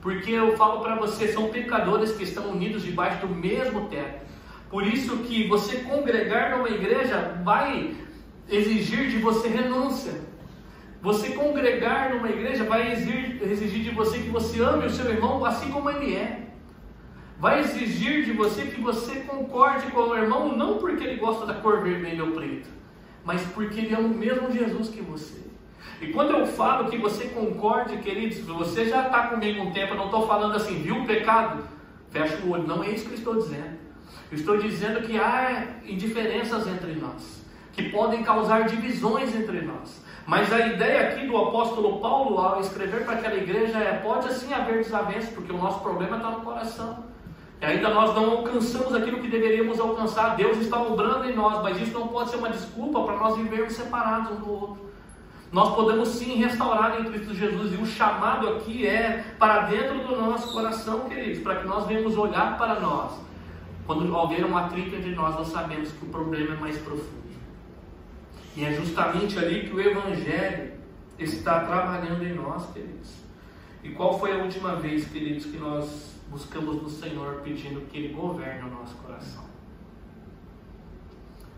Porque 0.00 0.30
eu 0.30 0.56
falo 0.56 0.80
para 0.80 0.94
você, 0.94 1.28
são 1.28 1.50
pecadores 1.50 2.12
que 2.12 2.24
estão 2.24 2.48
unidos 2.48 2.82
debaixo 2.82 3.26
do 3.26 3.34
mesmo 3.34 3.86
teto. 3.88 4.24
Por 4.70 4.86
isso 4.86 5.18
que 5.18 5.46
você 5.46 5.80
congregar 5.80 6.56
numa 6.56 6.70
igreja 6.70 7.42
vai 7.44 7.94
exigir 8.48 9.10
de 9.10 9.18
você 9.18 9.48
renúncia. 9.48 10.22
Você 11.02 11.32
congregar 11.32 12.14
numa 12.14 12.30
igreja 12.30 12.64
vai 12.64 12.92
exigir, 12.92 13.42
exigir 13.42 13.82
de 13.82 13.90
você 13.90 14.20
que 14.20 14.30
você 14.30 14.62
ame 14.62 14.86
o 14.86 14.90
seu 14.90 15.04
irmão 15.10 15.44
assim 15.44 15.70
como 15.70 15.90
ele 15.90 16.16
é. 16.16 16.48
Vai 17.38 17.60
exigir 17.60 18.24
de 18.24 18.32
você 18.32 18.62
que 18.62 18.80
você 18.80 19.16
concorde 19.16 19.90
com 19.90 20.00
o 20.00 20.16
irmão, 20.16 20.56
não 20.56 20.78
porque 20.78 21.04
ele 21.04 21.16
gosta 21.16 21.44
da 21.44 21.52
cor 21.52 21.82
vermelha 21.82 22.24
ou 22.24 22.30
preta, 22.30 22.70
mas 23.22 23.42
porque 23.52 23.80
ele 23.80 23.94
ama 23.94 24.08
o 24.08 24.16
mesmo 24.16 24.50
Jesus 24.50 24.88
que 24.88 25.02
você. 25.02 25.49
E 26.00 26.06
quando 26.08 26.30
eu 26.30 26.46
falo 26.46 26.88
que 26.88 26.96
você 26.96 27.26
concorde, 27.26 27.98
queridos, 27.98 28.38
você 28.40 28.86
já 28.86 29.06
está 29.06 29.28
comigo 29.28 29.60
um 29.60 29.70
tempo, 29.70 29.92
eu 29.92 29.98
não 29.98 30.06
estou 30.06 30.26
falando 30.26 30.56
assim, 30.56 30.80
viu 30.80 31.02
o 31.02 31.06
pecado? 31.06 31.62
Fecha 32.10 32.38
o 32.44 32.50
olho. 32.50 32.66
Não 32.66 32.82
é 32.82 32.90
isso 32.90 33.04
que 33.04 33.12
eu 33.12 33.18
estou 33.18 33.36
dizendo. 33.36 33.78
Eu 34.32 34.38
estou 34.38 34.56
dizendo 34.56 35.02
que 35.02 35.18
há 35.18 35.66
indiferenças 35.84 36.66
entre 36.66 36.94
nós, 36.94 37.44
que 37.72 37.90
podem 37.90 38.22
causar 38.22 38.64
divisões 38.64 39.34
entre 39.34 39.60
nós. 39.60 40.02
Mas 40.26 40.52
a 40.52 40.66
ideia 40.68 41.08
aqui 41.08 41.26
do 41.26 41.36
apóstolo 41.36 42.00
Paulo, 42.00 42.38
ao 42.38 42.60
escrever 42.60 43.04
para 43.04 43.14
aquela 43.14 43.36
igreja, 43.36 43.78
é: 43.78 43.98
pode 43.98 44.28
assim 44.28 44.52
haver 44.54 44.78
desavenças, 44.78 45.30
porque 45.30 45.52
o 45.52 45.58
nosso 45.58 45.80
problema 45.80 46.16
está 46.16 46.30
no 46.30 46.40
coração. 46.40 47.04
E 47.60 47.64
ainda 47.64 47.90
nós 47.90 48.14
não 48.14 48.30
alcançamos 48.30 48.94
aquilo 48.94 49.20
que 49.20 49.28
deveríamos 49.28 49.78
alcançar. 49.78 50.36
Deus 50.36 50.56
está 50.58 50.80
obrando 50.80 51.28
em 51.28 51.34
nós, 51.34 51.62
mas 51.62 51.80
isso 51.80 51.92
não 51.92 52.08
pode 52.08 52.30
ser 52.30 52.36
uma 52.36 52.48
desculpa 52.48 53.02
para 53.02 53.16
nós 53.16 53.36
vivermos 53.36 53.74
separados 53.74 54.32
um 54.32 54.36
do 54.36 54.50
outro. 54.50 54.89
Nós 55.52 55.74
podemos 55.74 56.08
sim 56.10 56.36
restaurar 56.36 57.00
em 57.00 57.04
Cristo 57.04 57.34
Jesus, 57.34 57.72
e 57.72 57.82
o 57.82 57.86
chamado 57.86 58.48
aqui 58.48 58.86
é 58.86 59.34
para 59.38 59.62
dentro 59.62 60.06
do 60.06 60.16
nosso 60.16 60.52
coração, 60.52 61.08
queridos, 61.08 61.42
para 61.42 61.56
que 61.56 61.66
nós 61.66 61.86
venhamos 61.86 62.16
olhar 62.16 62.56
para 62.56 62.78
nós 62.78 63.30
quando 63.90 64.14
houver 64.14 64.44
um 64.44 64.56
atrito 64.56 64.94
entre 64.94 65.16
nós, 65.16 65.34
nós 65.34 65.48
sabemos 65.48 65.90
que 65.90 66.04
o 66.04 66.08
problema 66.10 66.54
é 66.54 66.58
mais 66.60 66.78
profundo. 66.78 67.24
E 68.56 68.64
é 68.64 68.72
justamente 68.72 69.36
ali 69.36 69.68
que 69.68 69.74
o 69.74 69.80
Evangelho 69.80 70.74
está 71.18 71.64
trabalhando 71.64 72.22
em 72.22 72.32
nós, 72.34 72.72
queridos. 72.72 73.12
E 73.82 73.88
qual 73.88 74.16
foi 74.16 74.30
a 74.30 74.44
última 74.44 74.76
vez, 74.76 75.08
queridos, 75.08 75.46
que 75.46 75.56
nós 75.56 76.14
buscamos 76.28 76.80
no 76.80 76.88
Senhor 76.88 77.40
pedindo 77.42 77.80
que 77.88 77.98
Ele 77.98 78.14
governe 78.14 78.68
o 78.68 78.70
nosso 78.70 78.94
coração? 78.98 79.42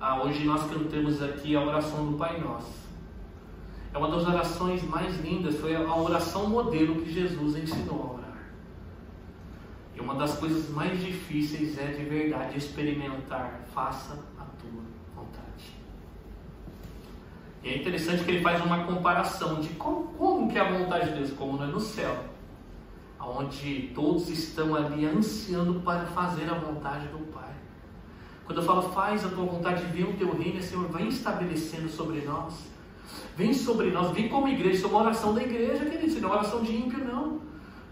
Ah, 0.01 0.23
hoje 0.23 0.47
nós 0.47 0.63
cantamos 0.71 1.23
aqui 1.23 1.55
a 1.55 1.61
oração 1.61 2.13
do 2.13 2.17
Pai 2.17 2.41
Nosso. 2.41 2.73
É 3.95 3.99
uma 3.99 4.09
das 4.09 4.27
orações 4.27 4.83
mais 4.85 5.21
lindas, 5.21 5.61
foi 5.61 5.77
a 5.77 5.95
oração 5.95 6.49
modelo 6.49 7.03
que 7.03 7.13
Jesus 7.13 7.57
ensinou 7.57 8.03
a 8.03 8.15
orar. 8.15 8.23
E 9.95 10.01
uma 10.01 10.15
das 10.15 10.39
coisas 10.39 10.71
mais 10.71 10.99
difíceis 11.03 11.77
é 11.77 11.89
de 11.89 12.05
verdade 12.05 12.57
experimentar, 12.57 13.61
faça 13.75 14.15
a 14.39 14.45
tua 14.45 14.83
vontade. 15.15 15.77
E 17.63 17.69
é 17.69 17.77
interessante 17.77 18.25
que 18.25 18.31
ele 18.31 18.43
faz 18.43 18.65
uma 18.65 18.85
comparação 18.85 19.61
de 19.61 19.69
como, 19.75 20.05
como 20.15 20.51
que 20.51 20.57
é 20.57 20.63
a 20.63 20.73
vontade 20.73 21.11
de 21.11 21.17
Deus, 21.19 21.33
como 21.33 21.63
é 21.63 21.67
no 21.67 21.79
céu, 21.79 22.17
onde 23.21 23.93
todos 23.95 24.31
estão 24.31 24.75
ali 24.75 25.05
ansiando 25.05 25.81
para 25.81 26.07
fazer 26.07 26.49
a 26.51 26.55
vontade 26.55 27.09
do 27.09 27.19
Pai. 27.31 27.53
Quando 28.47 28.59
eu 28.59 28.65
falo 28.65 28.83
faz 28.91 29.25
a 29.25 29.29
tua 29.29 29.45
vontade, 29.45 29.85
vem 29.85 30.05
o 30.05 30.17
teu 30.17 30.35
reino, 30.35 30.63
Senhor, 30.63 30.89
vem 30.89 31.09
estabelecendo 31.09 31.91
sobre 31.91 32.23
nós. 32.23 32.72
Vem 33.37 33.55
sobre 33.55 33.91
nós, 33.91 34.11
vem 34.11 34.29
como 34.29 34.49
igreja, 34.49 34.77
isso 34.77 34.87
é 34.87 34.89
uma 34.91 35.03
oração 35.03 35.35
da 35.35 35.43
igreja, 35.43 35.85
querido, 35.85 36.07
isso 36.07 36.21
não 36.21 36.29
é 36.29 36.33
uma 36.33 36.39
oração 36.41 36.63
de 36.63 36.77
ímpio, 36.77 37.05
não. 37.05 37.41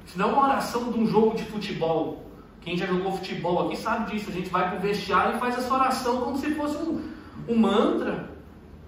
Isso 0.07 0.19
não 0.19 0.31
é 0.31 0.33
uma 0.33 0.45
oração 0.45 0.91
de 0.91 0.99
um 0.99 1.07
jogo 1.07 1.37
de 1.37 1.45
futebol. 1.45 2.31
Quem 2.61 2.77
já 2.77 2.87
jogou 2.87 3.13
futebol 3.13 3.67
aqui 3.67 3.77
sabe 3.77 4.11
disso. 4.11 4.31
A 4.31 4.33
gente 4.33 4.51
vai 4.51 4.69
para 4.69 4.79
o 4.79 4.81
vestiário 4.81 5.37
e 5.37 5.39
faz 5.39 5.57
essa 5.57 5.73
oração 5.73 6.21
como 6.21 6.37
se 6.37 6.55
fosse 6.55 6.77
um, 6.77 7.03
um 7.49 7.57
mantra. 7.57 8.29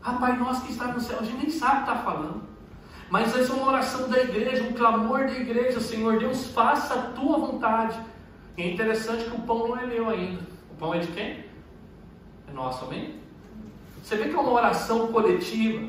Pai 0.03 0.37
nosso 0.37 0.63
que 0.63 0.73
está 0.73 0.89
no 0.89 1.01
céu. 1.01 1.19
A 1.21 1.25
gente 1.25 1.39
nem 1.39 1.51
sabe 1.51 1.83
o 1.83 1.85
que 1.85 1.91
está 1.91 2.03
falando. 2.03 2.43
Mas 3.09 3.37
essa 3.37 3.53
é 3.53 3.57
uma 3.57 3.69
oração 3.69 4.09
da 4.09 4.21
igreja, 4.21 4.63
um 4.65 4.73
clamor 4.73 5.27
da 5.27 5.39
igreja. 5.39 5.81
Senhor 5.81 6.19
Deus, 6.19 6.49
faça 6.49 6.95
a 6.95 7.03
tua 7.13 7.39
vontade. 7.39 7.99
E 8.57 8.63
é 8.63 8.73
interessante 8.73 9.25
que 9.25 9.37
o 9.37 9.41
pão 9.41 9.69
não 9.69 9.79
é 9.79 9.87
meu 9.87 10.09
ainda. 10.09 10.43
O 10.71 10.75
pão 10.77 10.93
é 10.93 10.99
de 10.99 11.09
quem? 11.09 11.45
É 12.49 12.53
nosso, 12.53 12.85
amém? 12.85 13.15
Você 14.03 14.17
vê 14.17 14.29
que 14.29 14.35
é 14.35 14.39
uma 14.39 14.53
oração 14.53 15.07
coletiva. 15.09 15.89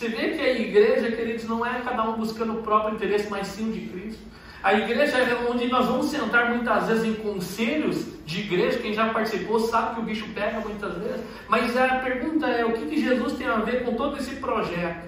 Você 0.00 0.08
vê 0.08 0.30
que 0.30 0.40
a 0.40 0.58
igreja, 0.58 1.12
queridos, 1.14 1.44
não 1.44 1.66
é 1.66 1.78
cada 1.82 2.08
um 2.08 2.14
buscando 2.14 2.54
o 2.54 2.62
próprio 2.62 2.94
interesse, 2.94 3.28
mas 3.28 3.48
sim 3.48 3.68
o 3.68 3.72
de 3.74 3.80
Cristo. 3.80 4.22
A 4.62 4.72
igreja 4.72 5.18
é 5.18 5.46
onde 5.46 5.68
nós 5.68 5.84
vamos 5.84 6.06
sentar 6.06 6.48
muitas 6.48 6.88
vezes 6.88 7.04
em 7.04 7.16
conselhos 7.16 8.06
de 8.24 8.40
igreja, 8.40 8.78
quem 8.78 8.94
já 8.94 9.10
participou 9.10 9.60
sabe 9.60 9.96
que 9.96 10.00
o 10.00 10.04
bicho 10.04 10.26
pega 10.32 10.58
muitas 10.60 10.96
vezes, 10.96 11.20
mas 11.50 11.76
a 11.76 11.96
pergunta 11.96 12.46
é: 12.46 12.64
o 12.64 12.72
que, 12.72 12.86
que 12.86 12.98
Jesus 12.98 13.34
tem 13.34 13.46
a 13.46 13.56
ver 13.56 13.84
com 13.84 13.92
todo 13.94 14.16
esse 14.16 14.36
projeto? 14.36 15.06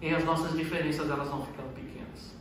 E 0.00 0.12
as 0.12 0.24
nossas 0.24 0.52
diferenças 0.58 1.08
elas 1.08 1.28
vão 1.28 1.46
ficando 1.46 1.72
pequenas. 1.72 2.34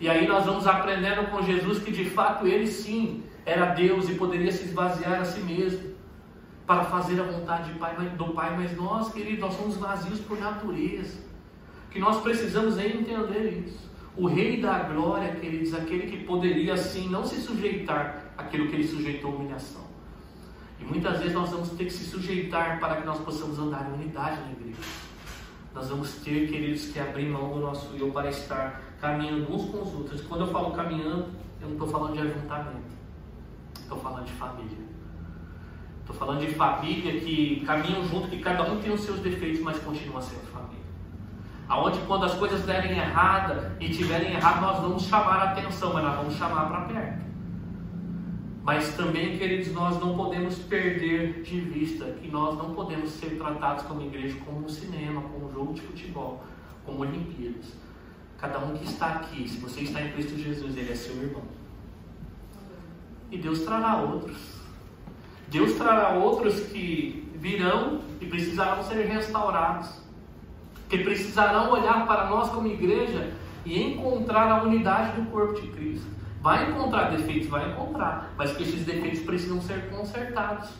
E 0.00 0.10
aí 0.10 0.26
nós 0.26 0.44
vamos 0.44 0.66
aprendendo 0.66 1.30
com 1.30 1.40
Jesus 1.40 1.80
que 1.80 1.92
de 1.92 2.06
fato 2.10 2.48
ele 2.48 2.66
sim 2.66 3.22
era 3.46 3.66
Deus 3.66 4.08
e 4.08 4.14
poderia 4.14 4.50
se 4.50 4.64
esvaziar 4.64 5.20
a 5.20 5.24
si 5.24 5.38
mesmo 5.38 5.94
para 6.68 6.84
fazer 6.84 7.18
a 7.20 7.24
vontade 7.24 7.72
do 7.72 8.28
Pai, 8.34 8.56
mas 8.56 8.76
nós, 8.76 9.12
queridos, 9.12 9.40
nós 9.40 9.54
somos 9.54 9.76
vazios 9.76 10.20
por 10.20 10.38
natureza. 10.38 11.18
Que 11.90 11.98
nós 11.98 12.20
precisamos 12.22 12.78
entender 12.78 13.64
isso 13.66 13.88
o 14.18 14.26
Rei 14.26 14.60
da 14.60 14.80
Glória, 14.80 15.36
queridos, 15.36 15.72
aquele 15.72 16.10
que 16.10 16.24
poderia 16.24 16.74
assim 16.74 17.08
não 17.08 17.24
se 17.24 17.40
sujeitar 17.40 18.32
àquilo 18.36 18.66
que 18.68 18.74
ele 18.74 18.86
sujeitou 18.86 19.30
à 19.30 19.36
humilhação. 19.36 19.82
E 20.80 20.84
muitas 20.84 21.18
vezes 21.18 21.34
nós 21.34 21.50
vamos 21.50 21.70
ter 21.70 21.84
que 21.84 21.92
se 21.92 22.04
sujeitar 22.04 22.80
para 22.80 22.96
que 22.96 23.06
nós 23.06 23.20
possamos 23.20 23.56
andar 23.60 23.88
em 23.88 23.94
unidade 23.94 24.40
na 24.40 24.50
igreja. 24.50 24.80
Nós 25.72 25.88
vamos 25.88 26.14
ter, 26.16 26.48
queridos, 26.48 26.86
que 26.86 26.98
abrir 26.98 27.28
mão 27.28 27.52
do 27.52 27.60
nosso 27.60 27.94
eu 27.96 28.10
para 28.10 28.28
estar 28.28 28.82
caminhando 29.00 29.54
uns 29.54 29.70
com 29.70 29.82
os 29.82 29.94
outros. 29.94 30.20
Quando 30.22 30.40
eu 30.40 30.48
falo 30.48 30.72
caminhando, 30.72 31.26
eu 31.60 31.68
não 31.68 31.74
estou 31.74 31.86
falando 31.86 32.14
de 32.14 32.18
ajuntamento. 32.18 32.98
Estou 33.78 34.00
falando 34.00 34.24
de 34.24 34.32
família. 34.32 34.87
Estou 36.08 36.26
falando 36.26 36.40
de 36.40 36.54
família 36.54 37.20
que 37.20 37.62
caminham 37.66 38.02
junto, 38.08 38.28
que 38.28 38.38
cada 38.38 38.62
um 38.62 38.80
tem 38.80 38.90
os 38.90 39.02
seus 39.02 39.20
defeitos, 39.20 39.60
mas 39.60 39.78
continua 39.78 40.22
sendo 40.22 40.50
família. 40.50 40.82
Aonde 41.68 41.98
quando 42.06 42.24
as 42.24 42.32
coisas 42.32 42.62
derem 42.62 42.92
errada 42.92 43.76
e 43.78 43.90
tiverem 43.90 44.32
errado, 44.32 44.62
nós 44.62 44.80
vamos 44.80 45.02
chamar 45.02 45.36
a 45.36 45.50
atenção, 45.50 45.92
mas 45.92 46.02
nós 46.02 46.16
vamos 46.16 46.34
chamar 46.36 46.66
para 46.70 46.80
perto. 46.86 47.24
Mas 48.64 48.94
também, 48.96 49.36
queridos, 49.36 49.70
nós 49.74 50.00
não 50.00 50.16
podemos 50.16 50.58
perder 50.60 51.42
de 51.42 51.60
vista 51.60 52.06
que 52.06 52.30
nós 52.30 52.56
não 52.56 52.74
podemos 52.74 53.10
ser 53.10 53.36
tratados 53.36 53.84
como 53.84 54.00
igreja 54.00 54.38
como 54.46 54.64
um 54.64 54.68
cinema, 54.68 55.20
como 55.20 55.50
um 55.50 55.52
jogo 55.52 55.74
de 55.74 55.82
futebol, 55.82 56.42
como 56.86 57.00
Olimpíadas. 57.00 57.74
Cada 58.38 58.60
um 58.60 58.78
que 58.78 58.84
está 58.86 59.08
aqui, 59.08 59.46
se 59.46 59.58
você 59.58 59.82
está 59.82 60.00
em 60.00 60.12
Cristo 60.12 60.38
Jesus, 60.38 60.74
ele 60.74 60.90
é 60.90 60.94
seu 60.94 61.22
irmão. 61.22 61.42
E 63.30 63.36
Deus 63.36 63.60
trará 63.60 63.98
outros. 63.98 64.57
Deus 65.50 65.74
trará 65.74 66.10
outros 66.10 66.60
que 66.60 67.30
virão 67.36 68.00
e 68.20 68.26
precisarão 68.26 68.82
ser 68.82 69.06
restaurados. 69.06 69.88
Que 70.88 70.98
precisarão 70.98 71.70
olhar 71.70 72.06
para 72.06 72.26
nós 72.26 72.50
como 72.50 72.66
igreja 72.66 73.32
e 73.64 73.82
encontrar 73.82 74.50
a 74.50 74.62
unidade 74.62 75.20
do 75.20 75.30
corpo 75.30 75.60
de 75.60 75.68
Cristo. 75.68 76.06
Vai 76.40 76.70
encontrar 76.70 77.10
defeitos, 77.10 77.48
vai 77.48 77.70
encontrar, 77.70 78.32
mas 78.36 78.56
que 78.56 78.62
esses 78.62 78.84
defeitos 78.84 79.20
precisam 79.20 79.60
ser 79.60 79.90
consertados. 79.90 80.70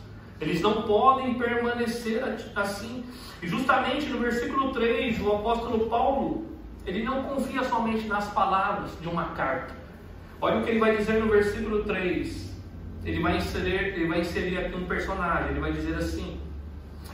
Eles 0.40 0.60
não 0.60 0.82
podem 0.82 1.34
permanecer 1.34 2.22
assim. 2.54 3.04
E 3.42 3.48
justamente 3.48 4.06
no 4.06 4.18
versículo 4.18 4.72
3, 4.72 5.20
o 5.20 5.32
apóstolo 5.32 5.88
Paulo, 5.88 6.46
ele 6.86 7.02
não 7.02 7.24
confia 7.24 7.64
somente 7.64 8.06
nas 8.06 8.28
palavras 8.28 8.90
de 9.00 9.08
uma 9.08 9.24
carta. 9.30 9.74
Olha 10.40 10.58
o 10.58 10.64
que 10.64 10.70
ele 10.70 10.78
vai 10.78 10.96
dizer 10.96 11.20
no 11.20 11.28
versículo 11.28 11.82
3. 11.84 12.48
Ele 13.08 13.20
vai 13.20 13.38
inserir, 13.38 13.94
ele 13.94 14.06
vai 14.06 14.20
inserir 14.20 14.58
aqui 14.58 14.76
um 14.76 14.86
personagem. 14.86 15.50
Ele 15.50 15.60
vai 15.60 15.72
dizer 15.72 15.94
assim: 15.94 16.40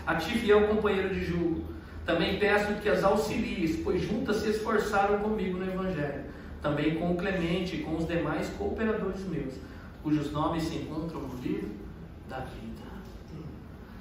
A 0.06 0.16
ti, 0.16 0.38
fiel 0.38 0.66
companheiro 0.66 1.14
de 1.14 1.24
julgo, 1.24 1.64
também 2.04 2.38
peço 2.38 2.74
que 2.80 2.88
as 2.88 3.04
auxilies, 3.04 3.80
pois 3.82 4.02
juntas 4.02 4.36
se 4.36 4.50
esforçaram 4.50 5.20
comigo 5.20 5.58
no 5.58 5.64
Evangelho. 5.64 6.24
Também 6.60 6.96
com 6.96 7.12
o 7.12 7.16
Clemente 7.16 7.76
e 7.76 7.82
com 7.82 7.96
os 7.96 8.06
demais 8.06 8.48
cooperadores 8.58 9.24
meus, 9.28 9.54
cujos 10.02 10.32
nomes 10.32 10.64
se 10.64 10.76
encontram 10.76 11.20
no 11.20 11.40
livro 11.40 11.70
da 12.28 12.40
vida. 12.40 12.74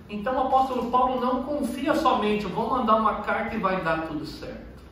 Então 0.10 0.36
o 0.36 0.48
apóstolo 0.48 0.92
Paulo 0.92 1.20
não 1.20 1.44
confia 1.44 1.96
somente, 1.96 2.46
vou 2.46 2.70
mandar 2.70 2.98
uma 2.98 3.22
carta 3.22 3.56
e 3.56 3.60
vai 3.60 3.84
dar 3.84 4.08
tudo 4.08 4.26
certo. 4.26 4.84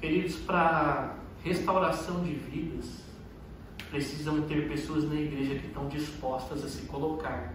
Queridos, 0.00 0.36
para 0.36 1.16
restauração 1.42 2.22
de 2.22 2.32
vidas, 2.32 3.02
precisam 3.90 4.42
ter 4.42 4.68
pessoas 4.68 5.04
na 5.04 5.16
igreja 5.16 5.56
que 5.56 5.66
estão 5.66 5.88
dispostas 5.88 6.64
a 6.64 6.68
se 6.68 6.82
colocar 6.86 7.54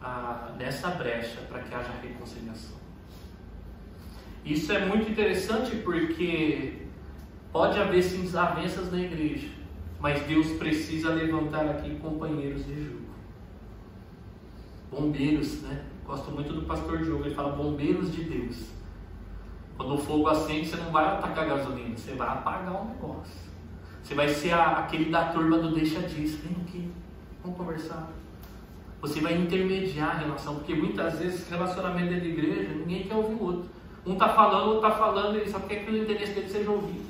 ah, 0.00 0.54
nessa 0.58 0.90
brecha 0.90 1.40
para 1.48 1.60
que 1.60 1.74
haja 1.74 1.90
reconciliação. 2.02 2.76
Isso 4.44 4.72
é 4.72 4.84
muito 4.84 5.10
interessante 5.10 5.76
porque 5.76 6.82
pode 7.50 7.78
haver 7.78 8.02
sim 8.02 8.22
desavenças 8.22 8.92
na 8.92 9.00
igreja, 9.00 9.48
mas 10.00 10.22
Deus 10.24 10.48
precisa 10.58 11.10
levantar 11.10 11.64
aqui 11.66 11.96
companheiros 11.96 12.66
de 12.66 12.84
jugo. 12.84 13.04
Bombeiros, 14.90 15.62
né? 15.62 15.84
Gosto 16.04 16.30
muito 16.30 16.52
do 16.52 16.62
pastor 16.62 17.02
Diogo, 17.02 17.24
ele 17.24 17.34
fala 17.34 17.56
bombeiros 17.56 18.12
de 18.12 18.24
Deus. 18.24 18.68
Quando 19.76 19.94
o 19.94 19.98
fogo 19.98 20.28
acende, 20.28 20.68
você 20.68 20.76
não 20.76 20.92
vai 20.92 21.04
atacar 21.04 21.46
gasolina, 21.46 21.96
você 21.96 22.14
vai 22.14 22.28
apagar 22.28 22.82
o 22.82 22.84
negócio. 22.84 23.53
Você 24.04 24.14
vai 24.14 24.28
ser 24.28 24.52
a, 24.52 24.80
aquele 24.80 25.06
da 25.06 25.32
turma 25.32 25.58
do 25.58 25.74
deixa 25.74 26.00
disso. 26.00 26.38
Vem 26.44 26.56
aqui, 26.62 26.90
vamos 27.42 27.56
conversar. 27.56 28.10
Você 29.00 29.20
vai 29.20 29.34
intermediar 29.34 30.10
a 30.10 30.18
relação, 30.18 30.56
porque 30.56 30.74
muitas 30.74 31.18
vezes 31.18 31.48
relacionamento 31.48 32.10
dentro 32.10 32.20
da 32.20 32.30
igreja, 32.30 32.68
ninguém 32.74 33.04
quer 33.04 33.14
ouvir 33.14 33.34
o 33.34 33.42
outro. 33.42 33.70
Um 34.06 34.12
está 34.12 34.28
falando, 34.28 34.66
o 34.66 34.74
outro 34.74 34.86
está 34.86 34.98
falando, 34.98 35.36
ele 35.36 35.50
só 35.50 35.58
quer 35.60 35.84
que 35.84 35.90
o 35.90 35.96
interesse 35.96 36.34
dele 36.34 36.50
seja 36.50 36.70
ouvido. 36.70 37.02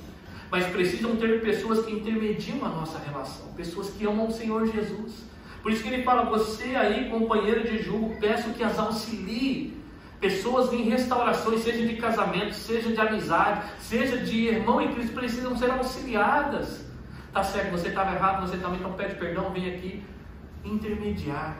Mas 0.52 0.66
precisam 0.66 1.16
ter 1.16 1.40
pessoas 1.42 1.84
que 1.84 1.92
intermediam 1.92 2.64
a 2.64 2.68
nossa 2.68 2.98
relação, 2.98 3.52
pessoas 3.56 3.90
que 3.90 4.06
amam 4.06 4.28
o 4.28 4.32
Senhor 4.32 4.64
Jesus. 4.66 5.24
Por 5.62 5.72
isso 5.72 5.82
que 5.82 5.88
ele 5.88 6.04
fala, 6.04 6.30
você 6.30 6.76
aí, 6.76 7.10
companheiro 7.10 7.64
de 7.64 7.82
julgo, 7.82 8.14
peço 8.20 8.50
que 8.50 8.62
as 8.62 8.78
auxilie 8.78 9.76
Pessoas 10.24 10.72
em 10.72 10.84
restaurações, 10.88 11.60
seja 11.60 11.86
de 11.86 11.96
casamento, 11.96 12.54
seja 12.54 12.90
de 12.90 12.98
amizade, 12.98 13.70
seja 13.78 14.16
de 14.16 14.46
irmão 14.46 14.80
em 14.80 14.94
Cristo, 14.94 15.12
precisam 15.12 15.54
ser 15.54 15.70
auxiliadas. 15.70 16.82
Tá 17.30 17.44
certo, 17.44 17.72
você 17.72 17.88
estava 17.88 18.14
errado, 18.14 18.48
você 18.48 18.56
também 18.56 18.80
não 18.80 18.94
pede 18.94 19.16
perdão, 19.16 19.52
vem 19.52 19.74
aqui 19.74 20.02
intermediar. 20.64 21.58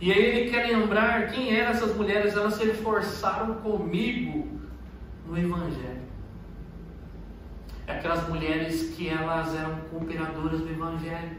E 0.00 0.12
aí 0.12 0.24
ele 0.24 0.50
quer 0.52 0.68
lembrar 0.68 1.32
quem 1.32 1.52
eram 1.52 1.72
essas 1.72 1.96
mulheres, 1.96 2.36
elas 2.36 2.54
se 2.54 2.64
esforçaram 2.68 3.56
comigo 3.56 4.60
no 5.26 5.36
Evangelho. 5.36 6.02
Aquelas 7.88 8.28
mulheres 8.28 8.94
que 8.94 9.08
elas 9.08 9.52
eram 9.52 9.80
cooperadoras 9.90 10.60
do 10.60 10.70
Evangelho. 10.70 11.38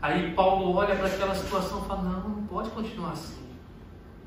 Aí 0.00 0.32
Paulo 0.32 0.76
olha 0.76 0.94
para 0.94 1.08
aquela 1.08 1.34
situação 1.34 1.82
e 1.82 1.88
fala, 1.88 2.02
não, 2.02 2.28
não 2.28 2.46
pode 2.46 2.70
continuar 2.70 3.14
assim. 3.14 3.42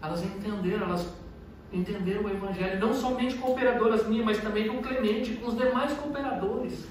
Elas 0.01 0.21
entenderam, 0.21 0.87
elas 0.87 1.23
entenderam 1.71 2.23
o 2.23 2.29
Evangelho, 2.29 2.79
não 2.79 2.93
somente 2.93 3.35
cooperadoras 3.35 4.07
minhas, 4.07 4.25
mas 4.25 4.37
também 4.39 4.67
com 4.67 4.81
Clemente, 4.81 5.33
com 5.33 5.47
os 5.47 5.57
demais 5.57 5.93
cooperadores. 5.93 6.85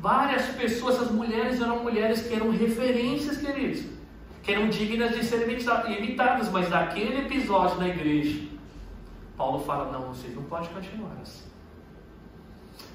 Várias 0.00 0.46
pessoas, 0.54 0.94
essas 0.94 1.10
mulheres 1.10 1.60
eram 1.60 1.82
mulheres 1.82 2.22
que 2.22 2.34
eram 2.34 2.50
referências, 2.50 3.38
queridos, 3.38 3.84
que 4.42 4.52
eram 4.52 4.68
dignas 4.68 5.16
de 5.16 5.24
serem 5.24 5.58
imitadas, 5.98 6.50
mas 6.50 6.68
naquele 6.70 7.26
episódio 7.26 7.78
na 7.78 7.88
igreja, 7.88 8.46
Paulo 9.36 9.58
fala: 9.60 9.90
não, 9.90 10.14
vocês 10.14 10.34
não 10.34 10.44
podem 10.44 10.68
continuar 10.68 11.16
assim. 11.20 11.48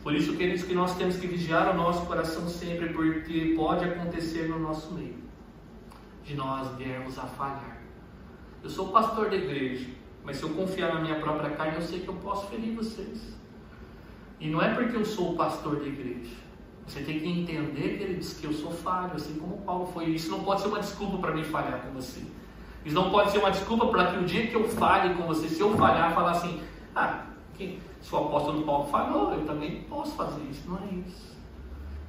Por 0.01 0.13
isso, 0.13 0.35
queridos, 0.35 0.63
que 0.63 0.73
nós 0.73 0.95
temos 0.97 1.17
que 1.17 1.27
vigiar 1.27 1.73
o 1.73 1.77
nosso 1.77 2.05
coração 2.05 2.47
sempre, 2.47 2.89
porque 2.89 3.53
pode 3.55 3.85
acontecer 3.85 4.49
no 4.49 4.59
nosso 4.59 4.93
meio, 4.93 5.15
de 6.23 6.35
nós 6.35 6.75
viermos 6.77 7.17
a 7.17 7.23
falhar. 7.23 7.81
Eu 8.61 8.69
sou 8.69 8.89
pastor 8.89 9.29
da 9.29 9.35
igreja, 9.35 9.89
mas 10.23 10.37
se 10.37 10.43
eu 10.43 10.49
confiar 10.49 10.93
na 10.93 11.01
minha 11.01 11.19
própria 11.19 11.49
carne, 11.51 11.75
eu 11.75 11.81
sei 11.81 11.99
que 11.99 12.07
eu 12.07 12.15
posso 12.15 12.47
ferir 12.47 12.73
vocês. 12.73 13.33
E 14.39 14.49
não 14.49 14.61
é 14.61 14.73
porque 14.73 14.95
eu 14.95 15.05
sou 15.05 15.33
o 15.33 15.35
pastor 15.35 15.77
da 15.77 15.85
igreja. 15.85 16.35
Você 16.87 17.01
tem 17.01 17.19
que 17.19 17.27
entender, 17.27 17.97
queridos, 17.97 18.33
que 18.33 18.45
eu 18.45 18.53
sou 18.53 18.71
falho, 18.71 19.13
assim 19.15 19.35
como 19.35 19.61
Paulo 19.61 19.85
foi. 19.85 20.05
Isso 20.05 20.29
não 20.29 20.43
pode 20.43 20.61
ser 20.61 20.67
uma 20.67 20.79
desculpa 20.79 21.17
para 21.17 21.33
mim 21.33 21.43
falhar 21.43 21.81
com 21.81 21.91
você. 21.93 22.21
Isso 22.85 22.95
não 22.95 23.09
pode 23.09 23.31
ser 23.31 23.37
uma 23.37 23.51
desculpa 23.51 23.87
para 23.87 24.11
que 24.11 24.17
o 24.17 24.25
dia 24.25 24.47
que 24.47 24.55
eu 24.55 24.67
falhe 24.67 25.15
com 25.15 25.25
você, 25.25 25.47
se 25.47 25.61
eu 25.61 25.75
falhar, 25.77 26.13
falar 26.13 26.31
assim: 26.31 26.61
ah, 26.93 27.25
que, 27.53 27.79
se 28.01 28.13
o 28.13 28.17
apóstolo 28.17 28.63
Paulo 28.63 28.87
falhou, 28.87 29.33
eu 29.33 29.45
também 29.45 29.83
posso 29.83 30.15
fazer 30.15 30.41
isso. 30.49 30.69
Não 30.69 30.77
é 30.77 30.93
isso. 31.07 31.33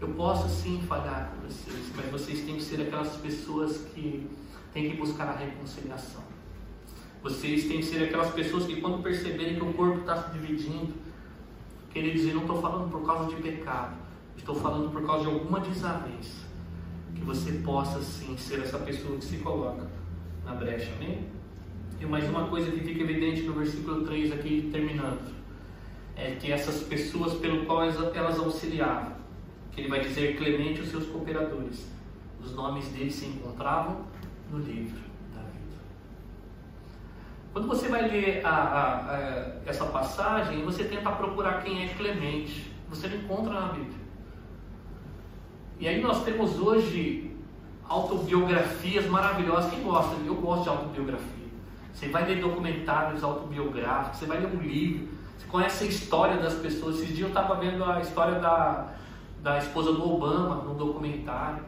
Eu 0.00 0.08
posso 0.08 0.48
sim 0.48 0.82
falhar 0.88 1.30
com 1.30 1.46
vocês, 1.46 1.92
mas 1.94 2.10
vocês 2.10 2.40
têm 2.40 2.56
que 2.56 2.62
ser 2.62 2.80
aquelas 2.82 3.16
pessoas 3.16 3.78
que 3.94 4.28
têm 4.72 4.90
que 4.90 4.96
buscar 4.96 5.28
a 5.28 5.36
reconciliação. 5.36 6.34
Vocês 7.24 7.64
têm 7.64 7.78
que 7.78 7.86
ser 7.86 8.04
aquelas 8.04 8.34
pessoas 8.34 8.66
que, 8.66 8.82
quando 8.82 9.02
perceberem 9.02 9.54
que 9.54 9.64
o 9.64 9.72
corpo 9.72 10.00
está 10.00 10.24
se 10.24 10.32
dividindo, 10.32 10.92
queridos, 11.90 12.26
eu 12.26 12.34
não 12.34 12.42
estou 12.42 12.60
falando 12.60 12.90
por 12.90 13.02
causa 13.06 13.34
de 13.34 13.40
pecado, 13.40 13.96
estou 14.36 14.54
falando 14.54 14.92
por 14.92 15.06
causa 15.06 15.22
de 15.22 15.30
alguma 15.30 15.58
desavença. 15.60 16.44
Que 17.14 17.22
você 17.22 17.52
possa 17.64 18.02
sim 18.02 18.36
ser 18.36 18.60
essa 18.60 18.78
pessoa 18.78 19.16
que 19.16 19.24
se 19.24 19.38
coloca 19.38 19.88
na 20.44 20.54
brecha, 20.54 20.92
amém? 20.96 21.26
E 21.98 22.04
mais 22.04 22.28
uma 22.28 22.46
coisa 22.48 22.70
que 22.70 22.80
fica 22.80 23.02
evidente 23.02 23.40
no 23.44 23.54
versículo 23.54 24.04
3 24.04 24.30
aqui, 24.30 24.68
terminando, 24.70 25.32
é 26.16 26.32
que 26.32 26.52
essas 26.52 26.82
pessoas 26.82 27.32
pelo 27.38 27.64
qual 27.64 27.84
elas 27.84 28.38
auxiliavam, 28.38 29.14
que 29.72 29.80
ele 29.80 29.88
vai 29.88 30.00
dizer 30.00 30.36
Clemente 30.36 30.82
os 30.82 30.90
seus 30.90 31.06
cooperadores, 31.06 31.88
os 32.38 32.54
nomes 32.54 32.86
deles 32.88 33.14
se 33.14 33.24
encontravam 33.24 34.04
no 34.52 34.58
livro. 34.58 35.13
Quando 37.55 37.68
você 37.68 37.86
vai 37.86 38.09
ler 38.09 38.44
a, 38.44 38.50
a, 38.50 39.14
a, 39.14 39.46
essa 39.64 39.84
passagem, 39.84 40.64
você 40.64 40.82
tenta 40.82 41.09
procurar 41.12 41.62
quem 41.62 41.84
é 41.84 41.88
Clemente. 41.94 42.68
Você 42.90 43.07
não 43.07 43.16
encontra 43.16 43.52
na 43.52 43.68
Bíblia. 43.68 43.96
E 45.78 45.86
aí 45.86 46.02
nós 46.02 46.24
temos 46.24 46.59
hoje 46.59 47.30
autobiografias 47.88 49.07
maravilhosas. 49.07 49.70
Quem 49.70 49.84
gosta? 49.84 50.16
Eu 50.26 50.34
gosto 50.34 50.64
de 50.64 50.68
autobiografia. 50.68 51.48
Você 51.92 52.09
vai 52.09 52.26
ler 52.26 52.40
documentários 52.40 53.22
autobiográficos, 53.22 54.18
você 54.18 54.26
vai 54.26 54.40
ler 54.40 54.48
um 54.48 54.61
livro, 54.61 55.11
você 55.38 55.46
conhece 55.46 55.84
a 55.84 55.86
história 55.86 56.38
das 56.38 56.55
pessoas. 56.55 56.96
Esses 56.96 57.14
dias 57.14 57.20
eu 57.20 57.28
estava 57.28 57.55
vendo 57.55 57.84
a 57.84 58.00
história 58.00 58.40
da, 58.40 58.94
da 59.40 59.59
esposa 59.59 59.92
do 59.92 60.12
Obama 60.12 60.57
num 60.64 60.74
documentário. 60.74 61.62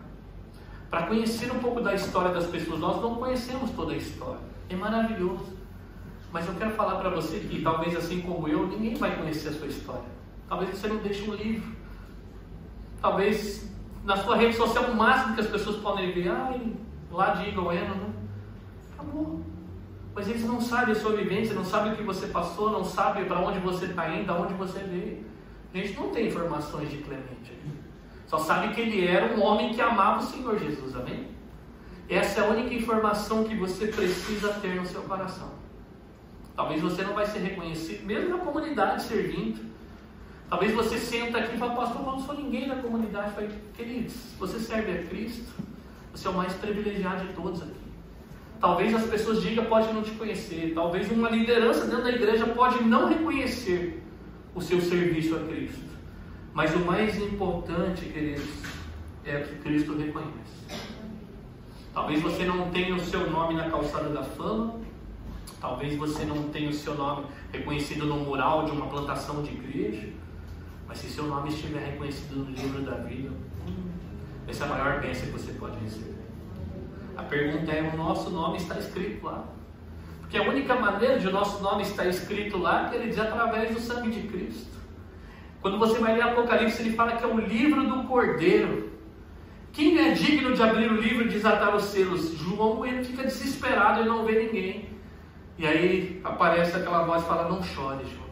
Para 0.90 1.06
conhecer 1.06 1.52
um 1.52 1.60
pouco 1.60 1.80
da 1.80 1.94
história 1.94 2.32
das 2.32 2.46
pessoas, 2.46 2.80
nós 2.80 3.00
não 3.00 3.14
conhecemos 3.14 3.70
toda 3.70 3.92
a 3.92 3.96
história. 3.96 4.40
É 4.68 4.74
maravilhoso. 4.74 5.55
Mas 6.32 6.46
eu 6.46 6.54
quero 6.54 6.72
falar 6.72 6.96
para 6.96 7.10
você 7.10 7.38
que 7.40 7.62
talvez 7.62 7.96
assim 7.96 8.20
como 8.20 8.48
eu, 8.48 8.66
ninguém 8.66 8.94
vai 8.94 9.16
conhecer 9.16 9.48
a 9.48 9.52
sua 9.52 9.66
história. 9.66 10.16
Talvez 10.48 10.70
você 10.76 10.88
não 10.88 10.96
deixe 10.98 11.28
um 11.28 11.34
livro. 11.34 11.72
Talvez 13.00 13.70
na 14.04 14.16
sua 14.16 14.36
rede 14.36 14.56
social 14.56 14.84
o 14.84 14.96
máximo 14.96 15.34
que 15.34 15.40
as 15.40 15.48
pessoas 15.48 15.76
podem 15.76 16.12
ver, 16.12 16.28
ai, 16.28 16.72
lá 17.10 17.30
de 17.30 17.48
Igoeno, 17.48 17.94
né? 17.94 18.12
Acabou. 18.94 19.40
Mas 20.14 20.28
eles 20.28 20.44
não 20.44 20.60
sabem 20.60 20.92
a 20.92 20.98
sua 20.98 21.14
vivência, 21.16 21.54
não 21.54 21.64
sabem 21.64 21.92
o 21.92 21.96
que 21.96 22.02
você 22.02 22.28
passou, 22.28 22.70
não 22.70 22.84
sabem 22.84 23.26
para 23.26 23.40
onde 23.40 23.58
você 23.58 23.86
está 23.86 24.08
indo, 24.08 24.30
aonde 24.30 24.54
você 24.54 24.78
veio. 24.78 25.24
A 25.74 25.76
gente 25.76 25.94
não 25.94 26.10
tem 26.10 26.28
informações 26.28 26.90
de 26.90 26.98
Clemente. 26.98 27.52
Só 28.26 28.38
sabe 28.38 28.74
que 28.74 28.80
ele 28.80 29.06
era 29.06 29.34
um 29.34 29.42
homem 29.42 29.74
que 29.74 29.80
amava 29.80 30.20
o 30.20 30.26
Senhor 30.26 30.58
Jesus, 30.58 30.96
amém? 30.96 31.28
Essa 32.08 32.40
é 32.40 32.46
a 32.46 32.50
única 32.50 32.72
informação 32.72 33.44
que 33.44 33.54
você 33.56 33.88
precisa 33.88 34.54
ter 34.54 34.76
no 34.76 34.86
seu 34.86 35.02
coração. 35.02 35.50
Talvez 36.56 36.80
você 36.80 37.02
não 37.02 37.12
vai 37.12 37.26
ser 37.26 37.40
reconhecido, 37.40 38.06
mesmo 38.06 38.30
na 38.30 38.38
comunidade 38.38 39.02
servindo. 39.02 39.60
Talvez 40.48 40.72
você 40.72 40.96
senta 40.96 41.38
aqui 41.38 41.54
e 41.54 41.58
fala, 41.58 41.74
pastor, 41.74 42.00
eu 42.00 42.06
não 42.06 42.18
sou 42.20 42.34
ninguém 42.34 42.66
na 42.66 42.76
comunidade. 42.76 43.34
Fala, 43.34 43.48
queridos, 43.76 44.14
você 44.38 44.58
serve 44.58 44.92
a 44.92 45.02
Cristo, 45.04 45.52
você 46.12 46.26
é 46.26 46.30
o 46.30 46.34
mais 46.34 46.54
privilegiado 46.54 47.26
de 47.26 47.32
todos 47.34 47.60
aqui. 47.60 47.74
Talvez 48.58 48.94
as 48.94 49.04
pessoas 49.04 49.42
digam, 49.42 49.66
pode 49.66 49.92
não 49.92 50.02
te 50.02 50.12
conhecer. 50.12 50.72
Talvez 50.74 51.10
uma 51.10 51.28
liderança 51.28 51.84
dentro 51.84 52.04
da 52.04 52.10
igreja 52.10 52.46
pode 52.46 52.82
não 52.84 53.08
reconhecer 53.08 54.02
o 54.54 54.62
seu 54.62 54.80
serviço 54.80 55.36
a 55.36 55.40
Cristo. 55.40 55.84
Mas 56.54 56.74
o 56.74 56.78
mais 56.78 57.20
importante, 57.20 58.06
queridos, 58.06 58.48
é 59.26 59.40
que 59.40 59.56
Cristo 59.56 59.94
reconhece. 59.98 60.86
Talvez 61.92 62.22
você 62.22 62.44
não 62.44 62.70
tenha 62.70 62.94
o 62.94 63.00
seu 63.00 63.30
nome 63.30 63.54
na 63.54 63.68
calçada 63.68 64.08
da 64.08 64.22
fama, 64.22 64.85
talvez 65.60 65.96
você 65.96 66.24
não 66.24 66.44
tenha 66.48 66.70
o 66.70 66.72
seu 66.72 66.94
nome 66.94 67.26
reconhecido 67.52 68.06
no 68.06 68.16
mural 68.16 68.64
de 68.64 68.72
uma 68.72 68.86
plantação 68.86 69.42
de 69.42 69.50
igreja, 69.50 70.08
mas 70.86 70.98
se 70.98 71.08
seu 71.08 71.24
nome 71.26 71.48
estiver 71.48 71.80
reconhecido 71.80 72.36
no 72.36 72.50
livro 72.50 72.82
da 72.82 72.96
vida, 72.96 73.30
essa 74.46 74.64
é 74.64 74.66
a 74.66 74.70
maior 74.70 75.00
bênção 75.00 75.26
que 75.26 75.32
você 75.32 75.52
pode 75.52 75.78
receber. 75.78 76.14
A 77.16 77.22
pergunta 77.22 77.72
é: 77.72 77.90
o 77.92 77.96
nosso 77.96 78.30
nome 78.30 78.58
está 78.58 78.78
escrito 78.78 79.24
lá? 79.24 79.44
Porque 80.20 80.38
a 80.38 80.42
única 80.42 80.74
maneira 80.74 81.18
de 81.18 81.28
o 81.28 81.32
nosso 81.32 81.62
nome 81.62 81.82
estar 81.82 82.06
escrito 82.06 82.58
lá, 82.58 82.90
ele 82.92 83.08
diz 83.08 83.18
através 83.18 83.72
do 83.72 83.80
sangue 83.80 84.10
de 84.10 84.28
Cristo. 84.28 84.76
Quando 85.60 85.78
você 85.78 85.98
vai 85.98 86.14
ler 86.14 86.22
Apocalipse, 86.22 86.82
ele 86.82 86.96
fala 86.96 87.16
que 87.16 87.24
é 87.24 87.26
o 87.26 87.38
livro 87.38 87.86
do 87.86 88.04
Cordeiro. 88.04 88.90
Quem 89.72 89.98
é 89.98 90.12
digno 90.12 90.54
de 90.54 90.62
abrir 90.62 90.90
o 90.90 91.00
livro 91.00 91.24
e 91.24 91.28
desatar 91.28 91.74
os 91.74 91.84
selos? 91.84 92.36
João, 92.38 92.84
ele 92.84 93.04
fica 93.04 93.24
desesperado 93.24 94.02
e 94.02 94.04
não 94.04 94.24
vê 94.24 94.44
ninguém. 94.44 94.95
E 95.58 95.66
aí 95.66 96.20
aparece 96.22 96.76
aquela 96.76 97.04
voz 97.04 97.22
e 97.22 97.26
fala: 97.26 97.48
Não 97.48 97.62
chore, 97.62 98.04
João. 98.04 98.26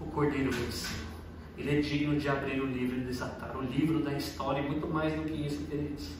O 0.00 0.06
Cordeiro 0.06 0.50
venceu. 0.50 1.08
Ele 1.56 1.78
é 1.78 1.80
digno 1.80 2.18
de 2.18 2.28
abrir 2.28 2.60
o 2.60 2.66
livro 2.66 2.98
e 2.98 3.00
desatar 3.00 3.56
o 3.56 3.62
livro 3.62 4.00
da 4.00 4.12
história, 4.12 4.60
e 4.60 4.68
muito 4.68 4.86
mais 4.86 5.12
do 5.12 5.22
que 5.22 5.34
isso, 5.46 5.64
queridos. 5.66 6.12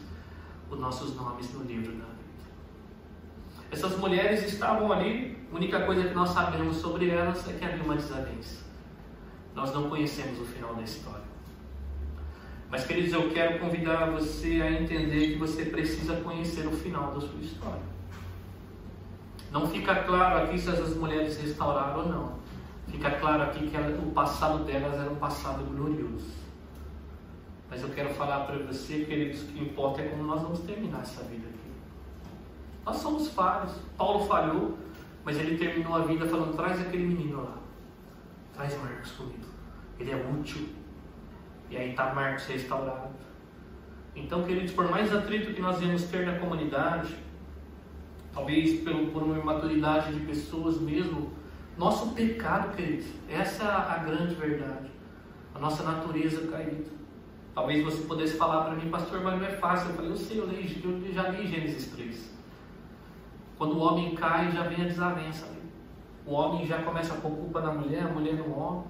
Os 0.68 0.78
nossos 0.78 1.14
nomes 1.14 1.52
no 1.54 1.62
livro 1.62 1.92
da 1.92 2.04
vida. 2.04 2.18
Essas 3.70 3.96
mulheres 3.96 4.42
estavam 4.42 4.92
ali, 4.92 5.38
a 5.50 5.56
única 5.56 5.80
coisa 5.82 6.08
que 6.08 6.14
nós 6.14 6.30
sabemos 6.30 6.76
sobre 6.76 7.08
elas 7.08 7.48
é 7.48 7.52
que 7.52 7.64
havia 7.64 7.82
uma 7.82 7.94
desavença. 7.94 8.64
Nós 9.54 9.72
não 9.72 9.88
conhecemos 9.88 10.40
o 10.40 10.44
final 10.44 10.74
da 10.74 10.82
história. 10.82 11.28
Mas, 12.70 12.84
queridos, 12.84 13.12
eu 13.12 13.30
quero 13.30 13.58
convidar 13.60 14.10
você 14.10 14.60
a 14.60 14.70
entender 14.70 15.32
que 15.32 15.38
você 15.38 15.64
precisa 15.64 16.16
conhecer 16.16 16.66
o 16.66 16.72
final 16.72 17.14
da 17.14 17.20
sua 17.20 17.40
história. 17.40 17.97
Não 19.50 19.66
fica 19.66 19.94
claro 20.02 20.44
aqui 20.44 20.58
se 20.58 20.68
essas 20.70 20.94
mulheres 20.96 21.40
restauraram 21.40 22.00
ou 22.00 22.08
não. 22.08 22.38
Fica 22.88 23.10
claro 23.12 23.42
aqui 23.42 23.68
que 23.68 23.76
ela, 23.76 23.96
o 23.98 24.10
passado 24.12 24.64
delas 24.64 24.94
era 24.94 25.10
um 25.10 25.16
passado 25.16 25.64
glorioso. 25.64 26.30
Mas 27.70 27.82
eu 27.82 27.90
quero 27.90 28.10
falar 28.14 28.40
para 28.40 28.58
você, 28.58 29.04
queridos, 29.04 29.42
que 29.42 29.60
importa 29.60 30.00
é 30.00 30.08
como 30.08 30.24
nós 30.24 30.40
vamos 30.42 30.60
terminar 30.60 31.02
essa 31.02 31.22
vida 31.24 31.46
aqui. 31.48 31.70
Nós 32.84 32.96
somos 32.96 33.28
falhos. 33.28 33.72
Paulo 33.96 34.26
falhou, 34.26 34.78
mas 35.24 35.38
ele 35.38 35.58
terminou 35.58 35.94
a 35.94 36.00
vida 36.00 36.26
falando: 36.26 36.56
traz 36.56 36.80
aquele 36.80 37.04
menino 37.04 37.42
lá. 37.42 37.58
Traz 38.54 38.76
Marcos 38.80 39.12
comigo. 39.12 39.46
Ele 39.98 40.10
é 40.10 40.16
útil. 40.16 40.68
E 41.70 41.76
aí 41.76 41.90
está 41.90 42.14
Marcos 42.14 42.46
restaurado. 42.46 43.10
Então, 44.16 44.42
queridos, 44.44 44.72
por 44.72 44.90
mais 44.90 45.14
atrito 45.14 45.52
que 45.52 45.60
nós 45.60 45.78
vamos 45.78 46.04
ter 46.04 46.26
na 46.26 46.38
comunidade, 46.38 47.16
talvez 48.32 48.80
pelo, 48.80 49.08
por 49.08 49.22
uma 49.22 49.38
imaturidade 49.38 50.12
de 50.12 50.26
pessoas 50.26 50.80
mesmo, 50.80 51.32
nosso 51.76 52.10
pecado, 52.10 52.74
queridos, 52.74 53.06
essa 53.28 53.64
é 53.64 53.66
a 53.66 53.98
grande 53.98 54.34
verdade. 54.34 54.90
A 55.54 55.58
nossa 55.58 55.82
natureza 55.82 56.46
caída. 56.48 56.90
Talvez 57.54 57.84
você 57.84 58.02
pudesse 58.02 58.36
falar 58.36 58.64
para 58.64 58.74
mim, 58.74 58.90
pastor, 58.90 59.20
mas 59.22 59.38
não 59.38 59.46
é 59.46 59.50
fácil. 59.52 59.90
Eu 59.90 59.96
falei, 59.96 60.10
eu 60.10 60.16
sei, 60.16 60.40
eu, 60.40 60.46
li, 60.46 60.80
eu 60.84 61.12
já 61.12 61.28
li 61.28 61.46
Gênesis 61.46 61.90
3. 61.92 62.34
Quando 63.56 63.76
o 63.76 63.80
homem 63.80 64.14
cai, 64.14 64.50
já 64.52 64.62
vem 64.62 64.84
a 64.84 64.88
desavença. 64.88 65.48
O 66.24 66.32
homem 66.32 66.66
já 66.66 66.82
começa 66.82 67.14
a 67.14 67.16
pôr 67.16 67.30
culpa 67.30 67.60
na 67.60 67.72
mulher, 67.72 68.04
a 68.04 68.08
mulher 68.08 68.34
no 68.34 68.56
homem. 68.56 68.84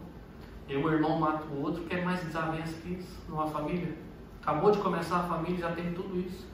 E 0.68 0.76
o 0.76 0.92
irmão 0.92 1.18
mata 1.18 1.44
o 1.46 1.62
outro, 1.62 1.84
quer 1.84 2.04
mais 2.04 2.22
desavença 2.22 2.74
que 2.82 2.94
isso 2.94 3.22
numa 3.28 3.46
família? 3.46 3.96
Acabou 4.42 4.70
de 4.70 4.78
começar 4.78 5.20
a 5.20 5.22
família, 5.22 5.58
já 5.58 5.72
tem 5.72 5.94
tudo 5.94 6.18
isso. 6.20 6.46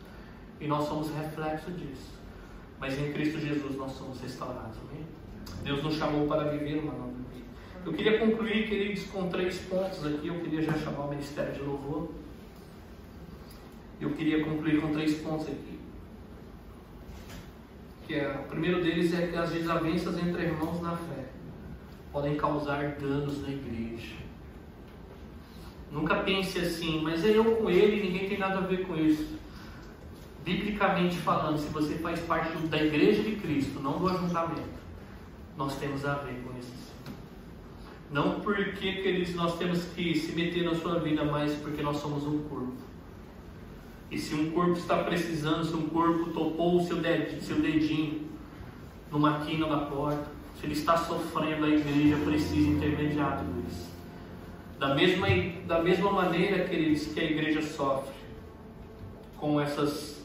E 0.60 0.68
nós 0.68 0.84
somos 0.84 1.10
reflexo 1.10 1.72
disso. 1.72 2.12
Mas 2.84 2.98
em 2.98 3.14
Cristo 3.14 3.40
Jesus 3.40 3.76
nós 3.78 3.92
somos 3.92 4.20
restaurados. 4.20 4.76
Amém? 4.76 5.06
Deus 5.62 5.82
nos 5.82 5.94
chamou 5.94 6.26
para 6.26 6.50
viver 6.50 6.80
uma 6.80 6.92
nova 6.92 7.12
vida. 7.32 7.46
Eu 7.86 7.94
queria 7.94 8.18
concluir, 8.18 8.68
queridos, 8.68 9.04
com 9.04 9.26
três 9.30 9.58
pontos 9.60 10.04
aqui. 10.04 10.28
Eu 10.28 10.38
queria 10.40 10.60
já 10.60 10.74
chamar 10.74 11.06
o 11.06 11.08
Ministério 11.08 11.54
de 11.54 11.62
Louvor. 11.62 12.10
Eu 13.98 14.10
queria 14.10 14.44
concluir 14.44 14.82
com 14.82 14.92
três 14.92 15.14
pontos 15.14 15.46
aqui 15.46 15.78
que 18.06 18.16
é, 18.16 18.38
o 18.38 18.48
primeiro 18.50 18.82
deles 18.82 19.14
é 19.14 19.28
que 19.28 19.34
as 19.34 19.50
desavenças 19.50 20.18
entre 20.18 20.42
irmãos 20.42 20.82
na 20.82 20.94
fé 20.94 21.24
podem 22.12 22.36
causar 22.36 22.96
danos 23.00 23.40
na 23.40 23.48
igreja. 23.48 24.16
Nunca 25.90 26.16
pense 26.16 26.58
assim, 26.58 27.00
mas 27.02 27.24
é 27.24 27.30
eu 27.38 27.56
com 27.56 27.70
ele, 27.70 28.02
ninguém 28.02 28.28
tem 28.28 28.38
nada 28.38 28.58
a 28.58 28.60
ver 28.60 28.86
com 28.86 28.94
isso. 28.94 29.38
Biblicamente 30.44 31.16
falando, 31.16 31.58
se 31.58 31.68
você 31.68 31.94
faz 31.94 32.20
parte 32.20 32.54
da 32.66 32.82
igreja 32.82 33.22
de 33.22 33.36
Cristo, 33.36 33.80
não 33.80 33.98
do 33.98 34.08
ajuntamento, 34.08 34.78
nós 35.56 35.76
temos 35.76 36.04
a 36.04 36.16
ver 36.16 36.34
com 36.44 36.58
isso. 36.58 36.92
Não 38.10 38.40
porque, 38.40 38.92
queridos, 38.92 39.34
nós 39.34 39.56
temos 39.56 39.84
que 39.94 40.14
se 40.14 40.32
meter 40.32 40.64
na 40.64 40.74
sua 40.74 40.98
vida, 40.98 41.24
mas 41.24 41.54
porque 41.54 41.82
nós 41.82 41.96
somos 41.96 42.26
um 42.26 42.42
corpo. 42.42 42.74
E 44.10 44.18
se 44.18 44.34
um 44.34 44.50
corpo 44.50 44.72
está 44.72 45.02
precisando, 45.02 45.64
se 45.64 45.74
um 45.74 45.88
corpo 45.88 46.30
topou 46.30 46.76
o 46.76 46.84
seu 46.84 46.98
dedinho, 46.98 48.28
numa 49.10 49.40
quina 49.40 49.66
da 49.66 49.78
porta, 49.78 50.26
se 50.60 50.66
ele 50.66 50.74
está 50.74 50.96
sofrendo, 50.98 51.64
a 51.64 51.68
igreja 51.70 52.16
precisa 52.24 52.68
intermediar 52.68 53.38
tudo 53.38 53.64
isso. 53.66 53.90
Da 54.78 54.94
mesma, 54.94 55.26
da 55.66 55.82
mesma 55.82 56.12
maneira, 56.12 56.68
queridos, 56.68 57.06
que 57.06 57.18
a 57.18 57.24
igreja 57.24 57.62
sofre 57.62 58.12
com 59.38 59.60
essas 59.60 60.23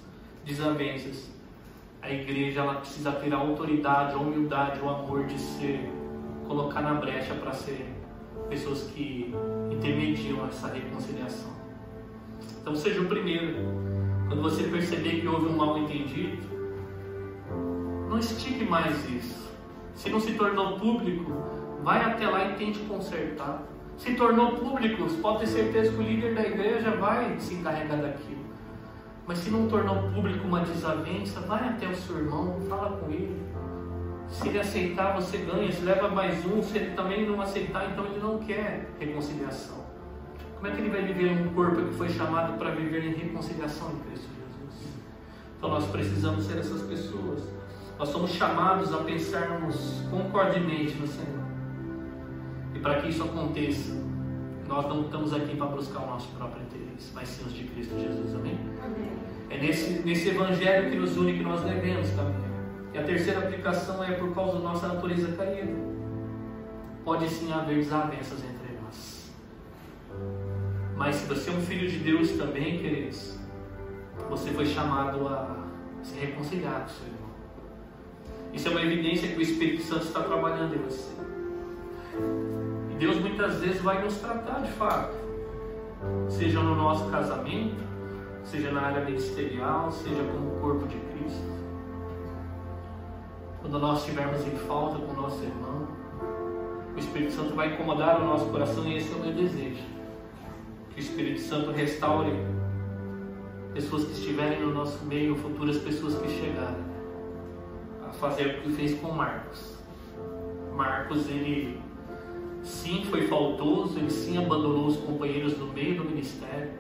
desavenças, 0.50 1.30
a 2.02 2.10
igreja 2.10 2.62
ela 2.62 2.76
precisa 2.76 3.12
ter 3.12 3.32
a 3.34 3.38
autoridade, 3.38 4.14
a 4.14 4.18
humildade, 4.18 4.80
o 4.82 4.90
amor 4.90 5.26
de 5.26 5.38
ser, 5.40 5.88
colocar 6.48 6.82
na 6.82 6.96
brecha 6.96 7.36
para 7.36 7.54
ser 7.54 7.94
pessoas 8.50 8.90
que 8.92 9.34
intermediam 9.72 10.48
essa 10.48 10.68
reconciliação. 10.68 11.52
Então 12.62 12.76
seja 12.76 13.02
o 13.02 13.06
primeiro. 13.06 13.58
Quando 14.28 14.42
você 14.42 14.64
perceber 14.64 15.22
que 15.22 15.28
houve 15.28 15.48
um 15.48 15.56
mal 15.56 15.78
entendido, 15.78 16.38
não 18.10 18.18
estique 18.18 18.64
mais 18.66 19.08
isso. 19.10 19.50
Se 19.94 20.10
não 20.10 20.20
se 20.20 20.34
tornou 20.34 20.80
público, 20.80 21.32
vai 21.84 22.04
até 22.04 22.28
lá 22.28 22.46
e 22.46 22.56
tente 22.56 22.80
consertar. 22.80 23.64
Se 23.98 24.16
tornou 24.16 24.54
público, 24.54 25.04
pode 25.22 25.40
ter 25.40 25.48
certeza 25.48 25.92
que 25.92 25.98
o 25.98 26.02
líder 26.02 26.34
da 26.34 26.42
igreja 26.42 26.92
vai 26.92 27.40
se 27.40 27.56
encarregar 27.56 28.02
daquilo. 28.02 28.49
Mas 29.30 29.38
se 29.38 29.52
não 29.52 29.68
tornou 29.68 30.10
público 30.12 30.48
uma 30.48 30.62
desavença, 30.62 31.40
vai 31.42 31.70
até 31.70 31.88
o 31.88 31.96
seu 31.96 32.18
irmão, 32.18 32.60
fala 32.68 32.98
com 32.98 33.12
ele. 33.12 33.40
Se 34.28 34.48
ele 34.48 34.60
aceitar, 34.60 35.14
você 35.14 35.38
ganha. 35.38 35.72
Se 35.72 35.82
leva 35.82 36.08
mais 36.08 36.44
um, 36.48 36.64
se 36.64 36.76
ele 36.76 36.96
também 36.96 37.30
não 37.30 37.40
aceitar, 37.40 37.92
então 37.92 38.06
ele 38.06 38.20
não 38.20 38.40
quer 38.40 38.90
reconciliação. 39.00 39.86
Como 40.56 40.66
é 40.66 40.72
que 40.72 40.82
ele 40.82 40.90
vai 40.90 41.04
viver 41.04 41.30
um 41.30 41.54
corpo 41.54 41.80
que 41.80 41.94
foi 41.94 42.10
chamado 42.10 42.58
para 42.58 42.72
viver 42.72 43.06
em 43.06 43.14
reconciliação 43.14 43.92
em 43.92 44.00
Cristo 44.00 44.30
Jesus? 44.36 44.94
Então 45.60 45.70
nós 45.70 45.86
precisamos 45.86 46.46
ser 46.46 46.58
essas 46.58 46.82
pessoas. 46.82 47.44
Nós 48.00 48.10
somos 48.10 48.32
chamados 48.32 48.92
a 48.92 48.98
pensarmos 48.98 50.06
concordemente 50.10 50.96
no 50.96 51.06
Senhor. 51.06 51.46
E 52.74 52.80
para 52.80 53.00
que 53.00 53.10
isso 53.10 53.22
aconteça, 53.22 53.94
nós 54.70 54.88
não 54.88 55.02
estamos 55.02 55.34
aqui 55.34 55.58
para 55.58 55.66
buscar 55.66 56.04
o 56.04 56.06
nosso 56.06 56.30
próprio 56.36 56.62
interesse, 56.62 57.12
mas 57.16 57.28
sim 57.28 57.44
os 57.44 57.54
de 57.54 57.64
Cristo 57.64 58.00
Jesus. 58.00 58.36
Amém? 58.36 58.58
Amém. 58.84 59.10
É 59.50 59.58
nesse, 59.58 60.04
nesse 60.06 60.30
evangelho 60.30 60.92
que 60.92 60.96
nos 60.96 61.18
une 61.18 61.34
que 61.34 61.44
nós 61.44 61.62
devemos 61.64 62.12
caminhar. 62.12 62.52
E 62.94 62.98
a 63.00 63.04
terceira 63.04 63.40
aplicação 63.40 64.04
é 64.04 64.12
por 64.12 64.34
causa 64.34 64.60
da 64.60 64.60
nossa 64.60 64.88
natureza 64.88 65.36
caída. 65.36 65.74
Pode 67.04 67.28
sim 67.28 67.52
haver 67.52 67.78
desavenças 67.78 68.44
entre 68.44 68.80
nós. 68.80 69.32
Mas 70.96 71.16
se 71.16 71.28
você 71.28 71.50
é 71.50 71.54
um 71.54 71.62
filho 71.62 71.90
de 71.90 71.98
Deus 71.98 72.32
também, 72.34 72.78
queridos, 72.78 73.40
você 74.30 74.52
foi 74.52 74.68
chamado 74.68 75.28
a 75.28 75.66
Se 76.04 76.16
reconciliar 76.16 76.82
com 76.82 76.86
o 76.86 76.90
seu 76.90 77.08
irmão. 77.08 77.30
Isso 78.54 78.68
é 78.68 78.72
uma 78.72 78.84
evidência 78.84 79.30
que 79.30 79.38
o 79.38 79.42
Espírito 79.42 79.82
Santo 79.82 80.06
está 80.06 80.22
trabalhando 80.22 80.76
em 80.76 80.80
você. 80.80 81.10
Deus 83.00 83.18
muitas 83.18 83.62
vezes 83.62 83.82
vai 83.82 84.04
nos 84.04 84.18
tratar 84.18 84.60
de 84.60 84.72
fato, 84.74 85.16
seja 86.28 86.60
no 86.60 86.76
nosso 86.76 87.10
casamento, 87.10 87.82
seja 88.44 88.74
na 88.74 88.82
área 88.82 89.06
ministerial, 89.06 89.90
seja 89.90 90.22
como 90.24 90.60
corpo 90.60 90.86
de 90.86 90.98
Cristo. 90.98 91.48
Quando 93.62 93.80
nós 93.80 94.00
estivermos 94.00 94.46
em 94.46 94.58
falta 94.68 95.00
com 95.00 95.14
o 95.14 95.16
nosso 95.16 95.42
irmão, 95.42 95.88
o 96.94 97.00
Espírito 97.00 97.32
Santo 97.32 97.56
vai 97.56 97.74
incomodar 97.74 98.22
o 98.22 98.26
nosso 98.26 98.48
coração 98.48 98.86
e 98.86 98.98
esse 98.98 99.14
é 99.14 99.16
o 99.16 99.20
meu 99.20 99.32
desejo. 99.32 99.84
Que 100.90 100.98
o 100.98 101.00
Espírito 101.00 101.40
Santo 101.40 101.72
restaure 101.72 102.34
pessoas 103.74 104.04
que 104.04 104.12
estiverem 104.12 104.60
no 104.60 104.74
nosso 104.74 105.06
meio, 105.06 105.38
futuras 105.38 105.78
pessoas 105.78 106.16
que 106.16 106.28
chegarem, 106.28 106.84
a 108.06 108.12
fazer 108.12 108.58
o 108.58 108.62
que 108.64 108.74
fez 108.74 109.00
com 109.00 109.14
Marcos. 109.14 109.78
Marcos, 110.76 111.30
ele 111.30 111.88
sim 112.64 113.06
foi 113.06 113.28
faltoso, 113.28 113.98
ele 113.98 114.10
sim 114.10 114.38
abandonou 114.38 114.88
os 114.88 114.98
companheiros 114.98 115.58
no 115.58 115.68
meio 115.68 115.98
do 115.98 116.06
ministério, 116.06 116.72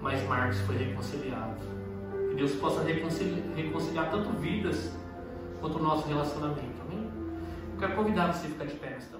mas 0.00 0.22
Marcos 0.26 0.60
foi 0.62 0.76
reconciliado. 0.76 1.60
Que 2.28 2.34
Deus 2.34 2.52
possa 2.52 2.82
reconciliar, 2.82 3.54
reconciliar 3.54 4.10
tanto 4.10 4.30
vidas 4.38 4.92
quanto 5.60 5.78
o 5.78 5.82
nosso 5.82 6.08
relacionamento. 6.08 6.82
Amém? 6.86 7.08
Eu 7.72 7.78
quero 7.78 7.94
convidar 7.94 8.32
você 8.32 8.46
a 8.46 8.50
ficar 8.50 8.64
de 8.64 8.74
pé 8.74 8.90
nesta 8.90 9.11